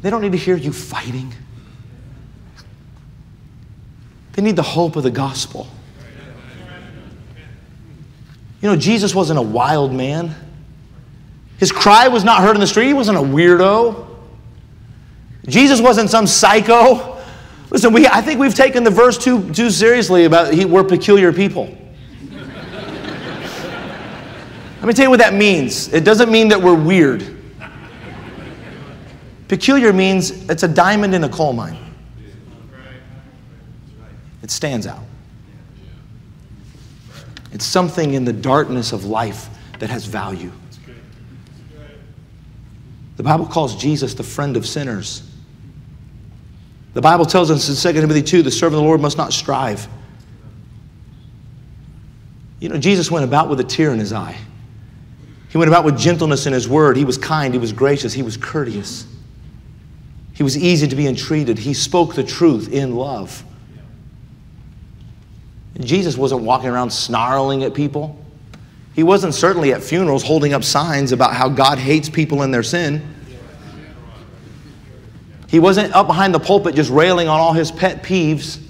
They 0.00 0.10
don't 0.10 0.22
need 0.22 0.30
to 0.30 0.38
hear 0.38 0.54
you 0.54 0.72
fighting. 0.72 1.34
They 4.34 4.42
need 4.42 4.54
the 4.54 4.62
hope 4.62 4.94
of 4.94 5.02
the 5.02 5.10
gospel. 5.10 5.66
You 8.62 8.68
know, 8.68 8.76
Jesus 8.76 9.12
wasn't 9.12 9.40
a 9.40 9.42
wild 9.42 9.92
man. 9.92 10.36
His 11.56 11.72
cry 11.72 12.06
was 12.06 12.22
not 12.22 12.42
heard 12.42 12.54
in 12.54 12.60
the 12.60 12.66
street. 12.68 12.86
He 12.86 12.94
wasn't 12.94 13.18
a 13.18 13.22
weirdo. 13.22 14.07
Jesus 15.48 15.80
wasn't 15.80 16.10
some 16.10 16.26
psycho. 16.26 17.18
Listen, 17.70 17.92
we, 17.92 18.06
I 18.06 18.20
think 18.20 18.38
we've 18.38 18.54
taken 18.54 18.84
the 18.84 18.90
verse 18.90 19.18
too, 19.18 19.52
too 19.52 19.70
seriously 19.70 20.24
about 20.24 20.52
he, 20.52 20.64
we're 20.64 20.84
peculiar 20.84 21.32
people. 21.32 21.74
Let 24.80 24.86
me 24.86 24.92
tell 24.92 25.04
you 25.04 25.10
what 25.10 25.18
that 25.18 25.34
means. 25.34 25.92
It 25.92 26.04
doesn't 26.04 26.30
mean 26.30 26.48
that 26.48 26.62
we're 26.62 26.80
weird. 26.80 27.36
Peculiar 29.48 29.92
means 29.92 30.30
it's 30.48 30.62
a 30.62 30.68
diamond 30.68 31.14
in 31.14 31.24
a 31.24 31.28
coal 31.28 31.52
mine. 31.52 31.78
It 34.42 34.50
stands 34.50 34.86
out. 34.86 35.02
It's 37.52 37.64
something 37.64 38.14
in 38.14 38.24
the 38.24 38.32
darkness 38.32 38.92
of 38.92 39.04
life 39.04 39.48
that 39.78 39.90
has 39.90 40.04
value. 40.04 40.52
The 43.16 43.22
Bible 43.22 43.46
calls 43.46 43.74
Jesus 43.74 44.14
the 44.14 44.22
friend 44.22 44.56
of 44.56 44.64
sinners. 44.64 45.27
The 46.98 47.02
Bible 47.02 47.26
tells 47.26 47.48
us 47.48 47.68
in 47.68 47.94
2 47.94 48.00
Timothy 48.00 48.22
2 48.22 48.42
the 48.42 48.50
servant 48.50 48.74
of 48.74 48.80
the 48.80 48.88
Lord 48.88 49.00
must 49.00 49.16
not 49.16 49.32
strive. 49.32 49.86
You 52.58 52.70
know, 52.70 52.76
Jesus 52.76 53.08
went 53.08 53.24
about 53.24 53.48
with 53.48 53.60
a 53.60 53.62
tear 53.62 53.92
in 53.92 54.00
his 54.00 54.12
eye. 54.12 54.36
He 55.48 55.58
went 55.58 55.68
about 55.68 55.84
with 55.84 55.96
gentleness 55.96 56.46
in 56.46 56.52
his 56.52 56.68
word. 56.68 56.96
He 56.96 57.04
was 57.04 57.16
kind, 57.16 57.54
he 57.54 57.60
was 57.60 57.72
gracious, 57.72 58.12
he 58.12 58.24
was 58.24 58.36
courteous. 58.36 59.06
He 60.32 60.42
was 60.42 60.58
easy 60.58 60.88
to 60.88 60.96
be 60.96 61.06
entreated. 61.06 61.56
He 61.56 61.72
spoke 61.72 62.16
the 62.16 62.24
truth 62.24 62.72
in 62.72 62.96
love. 62.96 63.44
Jesus 65.78 66.16
wasn't 66.16 66.42
walking 66.42 66.68
around 66.68 66.90
snarling 66.90 67.62
at 67.62 67.74
people. 67.74 68.20
He 68.94 69.04
wasn't 69.04 69.34
certainly 69.34 69.72
at 69.72 69.84
funerals 69.84 70.24
holding 70.24 70.52
up 70.52 70.64
signs 70.64 71.12
about 71.12 71.32
how 71.32 71.48
God 71.48 71.78
hates 71.78 72.08
people 72.08 72.42
in 72.42 72.50
their 72.50 72.64
sin. 72.64 73.14
He 75.48 75.58
wasn't 75.58 75.94
up 75.94 76.06
behind 76.06 76.34
the 76.34 76.38
pulpit 76.38 76.74
just 76.74 76.90
railing 76.90 77.26
on 77.26 77.40
all 77.40 77.54
his 77.54 77.72
pet 77.72 78.02
peeves. 78.02 78.62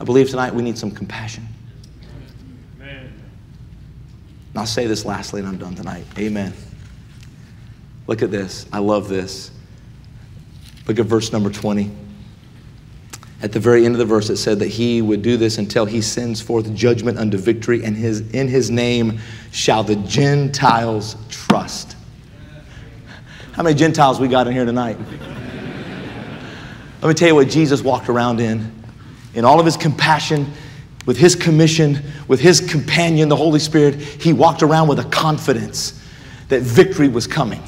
I 0.00 0.04
believe 0.04 0.30
tonight 0.30 0.54
we 0.54 0.62
need 0.62 0.78
some 0.78 0.90
compassion. 0.90 1.46
And 2.80 3.12
I'll 4.56 4.66
say 4.66 4.86
this 4.86 5.04
lastly 5.04 5.40
and 5.40 5.48
I'm 5.48 5.58
done 5.58 5.74
tonight. 5.74 6.04
Amen. 6.18 6.54
Look 8.06 8.22
at 8.22 8.30
this. 8.30 8.66
I 8.72 8.78
love 8.78 9.08
this. 9.08 9.50
Look 10.86 10.98
at 10.98 11.04
verse 11.04 11.32
number 11.32 11.50
20. 11.50 11.90
At 13.42 13.52
the 13.52 13.60
very 13.60 13.84
end 13.84 13.94
of 13.94 13.98
the 13.98 14.06
verse, 14.06 14.30
it 14.30 14.38
said 14.38 14.60
that 14.60 14.68
he 14.68 15.02
would 15.02 15.20
do 15.20 15.36
this 15.36 15.58
until 15.58 15.84
he 15.84 16.00
sends 16.00 16.40
forth 16.40 16.74
judgment 16.74 17.18
unto 17.18 17.36
victory, 17.36 17.84
and 17.84 17.94
his, 17.94 18.20
in 18.30 18.48
his 18.48 18.70
name 18.70 19.20
shall 19.56 19.82
the 19.82 19.96
Gentiles 19.96 21.16
trust. 21.30 21.96
How 23.52 23.62
many 23.62 23.74
Gentiles 23.74 24.20
we 24.20 24.28
got 24.28 24.46
in 24.46 24.52
here 24.52 24.66
tonight? 24.66 24.98
Let 27.00 27.08
me 27.08 27.14
tell 27.14 27.28
you 27.28 27.34
what 27.34 27.48
Jesus 27.48 27.80
walked 27.80 28.10
around 28.10 28.38
in. 28.38 28.70
in 29.32 29.46
all 29.46 29.58
of 29.58 29.64
his 29.64 29.78
compassion, 29.78 30.52
with 31.06 31.16
his 31.16 31.34
commission, 31.34 32.02
with 32.28 32.38
his 32.38 32.60
companion, 32.60 33.30
the 33.30 33.36
Holy 33.36 33.58
Spirit, 33.58 33.94
he 33.94 34.34
walked 34.34 34.62
around 34.62 34.88
with 34.88 34.98
a 34.98 35.04
confidence 35.04 36.02
that 36.48 36.60
victory 36.60 37.08
was 37.08 37.26
coming. 37.26 37.62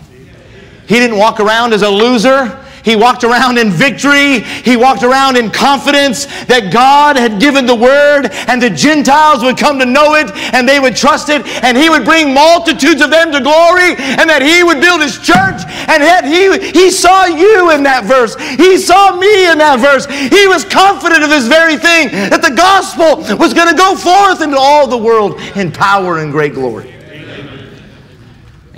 He 0.87 0.97
didn't 0.97 1.17
walk 1.17 1.41
around 1.41 1.73
as 1.73 1.81
a 1.81 1.89
loser. 1.89 2.65
He 2.89 2.97
walked 2.97 3.23
around 3.23 3.59
in 3.59 3.71
victory. 3.71 4.41
He 4.41 4.75
walked 4.75 5.03
around 5.03 5.37
in 5.37 5.51
confidence 5.51 6.25
that 6.49 6.73
God 6.73 7.19
had 7.19 7.39
given 7.39 7.67
the 7.67 7.75
word 7.75 8.33
and 8.49 8.63
the 8.63 8.71
Gentiles 8.71 9.45
would 9.45 9.59
come 9.59 9.79
to 9.79 9.85
know 9.85 10.15
it 10.15 10.33
and 10.55 10.67
they 10.67 10.81
would 10.81 10.97
trust 10.97 11.29
it 11.29 11.45
and 11.63 11.77
he 11.77 11.91
would 11.91 12.07
bring 12.07 12.33
multitudes 12.33 13.03
of 13.03 13.11
them 13.11 13.31
to 13.33 13.45
glory 13.45 13.93
and 13.93 14.25
that 14.25 14.41
he 14.41 14.65
would 14.65 14.81
build 14.81 15.03
his 15.05 15.21
church 15.21 15.61
and 15.85 16.01
that 16.01 16.25
he, 16.25 16.49
he 16.73 16.91
saw 16.91 17.27
you 17.27 17.77
in 17.77 17.83
that 17.83 18.09
verse. 18.09 18.33
He 18.57 18.79
saw 18.79 19.13
me 19.13 19.53
in 19.53 19.59
that 19.59 19.85
verse. 19.85 20.09
He 20.09 20.49
was 20.49 20.65
confident 20.65 21.21
of 21.23 21.29
this 21.29 21.47
very 21.47 21.77
thing 21.77 22.09
that 22.33 22.41
the 22.41 22.57
gospel 22.57 23.21
was 23.37 23.53
going 23.53 23.69
to 23.69 23.77
go 23.77 23.97
forth 24.01 24.41
into 24.41 24.57
all 24.57 24.89
the 24.89 24.97
world 24.97 25.37
in 25.61 25.71
power 25.71 26.25
and 26.25 26.33
great 26.33 26.55
glory. 26.55 26.98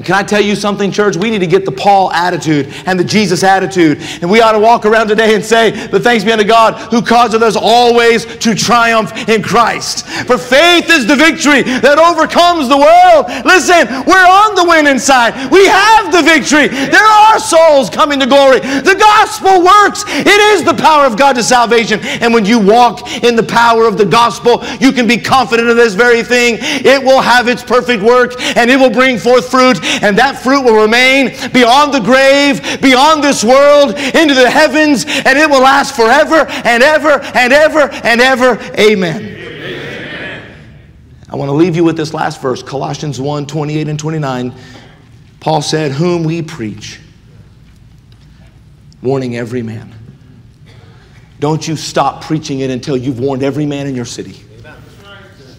And 0.01 0.07
can 0.07 0.15
I 0.15 0.23
tell 0.23 0.41
you 0.41 0.57
something, 0.57 0.91
church? 0.91 1.19
We 1.19 1.29
need 1.29 1.41
to 1.41 1.47
get 1.47 1.67
the 1.67 1.73
Paul 1.73 2.11
attitude 2.11 2.73
and 2.87 2.99
the 2.99 3.05
Jesus 3.05 3.45
attitude. 3.45 4.01
And 4.23 4.31
we 4.31 4.41
ought 4.41 4.53
to 4.53 4.59
walk 4.59 4.87
around 4.87 5.09
today 5.09 5.35
and 5.35 5.45
say, 5.45 5.89
The 5.89 6.01
thanks 6.01 6.25
be 6.25 6.33
unto 6.33 6.43
God 6.43 6.91
who 6.91 7.03
causes 7.03 7.43
us 7.43 7.55
always 7.55 8.25
to 8.25 8.55
triumph 8.55 9.13
in 9.29 9.43
Christ. 9.43 10.07
For 10.25 10.39
faith 10.39 10.89
is 10.89 11.07
the 11.07 11.17
victory 11.17 11.65
that 11.85 11.99
overcomes 11.99 12.71
the 12.71 12.79
world. 12.81 13.29
Listen, 13.45 13.93
we're 14.09 14.25
on 14.25 14.55
the 14.55 14.65
winning 14.65 14.99
side. 14.99 15.35
We 15.53 15.69
have 15.69 16.11
the 16.11 16.23
victory. 16.23 16.69
There 16.69 17.05
are 17.05 17.39
souls 17.39 17.91
coming 17.91 18.21
to 18.21 18.27
glory. 18.27 18.61
The 18.61 18.97
gospel 18.99 19.61
works. 19.61 20.05
It 20.09 20.41
is 20.57 20.65
the 20.65 20.81
power 20.81 21.05
of 21.05 21.19
God 21.19 21.35
to 21.35 21.43
salvation. 21.43 22.01
And 22.25 22.33
when 22.33 22.47
you 22.47 22.59
walk 22.59 23.07
in 23.23 23.37
the 23.37 23.43
power 23.43 23.85
of 23.85 23.99
the 23.99 24.07
gospel, 24.07 24.65
you 24.81 24.93
can 24.93 25.07
be 25.07 25.19
confident 25.19 25.69
of 25.69 25.77
this 25.77 25.93
very 25.93 26.23
thing. 26.23 26.57
It 26.59 27.05
will 27.05 27.21
have 27.21 27.49
its 27.49 27.63
perfect 27.63 28.03
work 28.03 28.41
and 28.57 28.71
it 28.71 28.81
will 28.81 28.89
bring 28.89 29.19
forth 29.19 29.51
fruit 29.51 29.90
and 30.03 30.17
that 30.19 30.39
fruit 30.43 30.63
will 30.63 30.81
remain 30.81 31.29
beyond 31.53 31.95
the 31.95 32.01
grave, 32.01 32.81
beyond 32.81 33.23
this 33.23 33.45
world, 33.45 33.91
into 33.91 34.35
the 34.35 34.51
heavens, 34.51 35.05
and 35.05 35.39
it 35.39 35.49
will 35.49 35.63
last 35.63 35.95
forever 35.95 36.47
and 36.65 36.83
ever 36.83 37.21
and 37.35 37.53
ever 37.53 37.91
and 38.05 38.21
ever. 38.21 38.61
Amen. 38.79 39.23
Amen. 39.23 40.57
I 41.29 41.37
want 41.37 41.49
to 41.49 41.55
leave 41.55 41.77
you 41.77 41.85
with 41.85 41.97
this 41.97 42.13
last 42.13 42.43
verse, 42.43 42.63
Colossians 42.63 43.21
1 43.21 43.47
28 43.47 43.89
and 43.89 43.99
29. 43.99 44.55
Paul 45.39 45.63
said, 45.63 45.93
Whom 45.93 46.25
we 46.25 46.43
preach, 46.43 47.01
warning 49.03 49.37
every 49.37 49.63
man. 49.63 49.95
Don't 51.39 51.67
you 51.67 51.75
stop 51.75 52.23
preaching 52.23 52.61
it 52.61 52.71
until 52.71 52.97
you've 52.97 53.19
warned 53.19 53.43
every 53.43 53.65
man 53.65 53.87
in 53.87 53.95
your 53.95 54.05
city. 54.05 54.45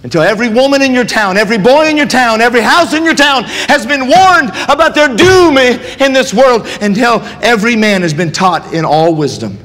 Until 0.04 0.24
every 0.24 0.50
woman 0.50 0.82
in 0.82 0.94
your 0.94 1.06
town, 1.06 1.38
every 1.38 1.60
boy 1.60 1.88
in 1.88 1.96
your 1.96 2.08
town, 2.08 2.42
every 2.42 2.62
house 2.62 2.94
in 2.94 3.04
your 3.04 3.14
town 3.14 3.44
has 3.44 3.86
been 3.86 4.08
warned 4.08 4.50
about 4.68 4.96
their 4.96 5.16
doom 5.16 5.58
in 5.58 6.12
this 6.12 6.34
world, 6.34 6.66
until 6.82 7.22
every 7.42 7.76
man 7.76 8.02
has 8.02 8.14
been 8.14 8.32
taught 8.32 8.74
in 8.74 8.84
all 8.84 9.14
wisdom, 9.14 9.60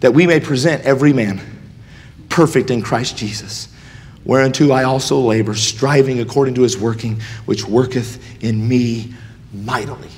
that 0.00 0.12
we 0.12 0.26
may 0.26 0.40
present 0.40 0.82
every 0.84 1.12
man 1.12 1.40
perfect 2.30 2.70
in 2.70 2.80
Christ 2.80 3.16
Jesus. 3.16 3.68
Whereunto 4.24 4.70
I 4.70 4.84
also 4.84 5.18
labor, 5.18 5.54
striving 5.54 6.20
according 6.20 6.54
to 6.54 6.62
his 6.62 6.78
working, 6.78 7.20
which 7.44 7.66
worketh 7.66 8.42
in 8.42 8.66
me 8.66 9.12
mightily. 9.52 10.08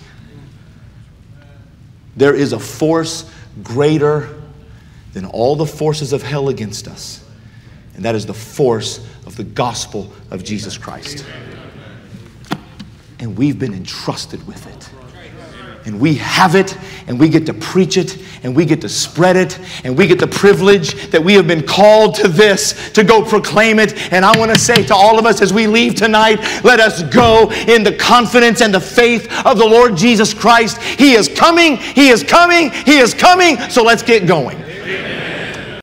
There 2.17 2.35
is 2.35 2.53
a 2.53 2.61
force 2.61 3.29
greater 3.65 4.29
than 5.13 5.25
all 5.25 5.57
the 5.57 5.67
forces 5.67 6.13
of 6.13 6.23
hell 6.23 6.49
against 6.51 6.87
us, 6.87 7.25
and 7.97 8.05
that 8.05 8.15
is 8.15 8.27
the 8.27 8.35
force 8.35 9.05
of 9.27 9.37
the 9.37 9.45
gospel 9.45 10.13
of 10.31 10.45
Jesus 10.45 10.77
Christ. 10.77 11.25
And 13.19 13.37
we've 13.37 13.59
been 13.59 13.75
entrusted 13.75 14.47
with 14.47 14.67
it. 14.67 14.91
And 15.87 16.01
we 16.01 16.15
have 16.15 16.55
it, 16.55 16.79
and 17.07 17.21
we 17.21 17.29
get 17.29 17.45
to 17.45 17.53
preach 17.53 17.99
it, 17.99 18.19
and 18.43 18.57
we 18.57 18.65
get 18.65 18.81
to 18.81 18.89
spread 18.89 19.37
it, 19.37 19.59
and 19.85 19.99
we 19.99 20.07
get 20.07 20.19
the 20.19 20.27
privilege 20.27 21.11
that 21.11 21.23
we 21.23 21.35
have 21.35 21.47
been 21.47 21.67
called 21.67 22.15
to 22.17 22.29
this 22.29 22.91
to 22.93 23.05
go 23.05 23.23
proclaim 23.23 23.79
it. 23.79 24.11
And 24.11 24.25
I 24.25 24.39
want 24.39 24.53
to 24.55 24.59
say 24.59 24.83
to 24.85 24.95
all 24.95 25.19
of 25.19 25.27
us 25.27 25.43
as 25.43 25.53
we 25.53 25.67
leave 25.67 25.95
tonight, 25.95 26.41
let 26.65 26.81
us 26.81 27.03
go 27.03 27.51
in 27.69 27.85
the 27.85 27.95
confidence 27.95 28.63
and 28.63 28.73
the 28.73 28.81
faith 28.81 29.31
of 29.45 29.59
the 29.59 29.67
Lord 29.67 29.95
Jesus 29.95 30.33
Christ. 30.33 30.81
He 30.81 31.13
is 31.13 31.29
coming, 31.29 31.77
He 31.77 32.09
is 32.09 32.23
coming, 32.23 32.71
He 32.71 32.97
is 32.97 33.13
coming, 33.13 33.59
so 33.69 33.83
let's 33.83 34.03
get 34.03 34.27
going. 34.27 34.57
Amen. 34.57 35.34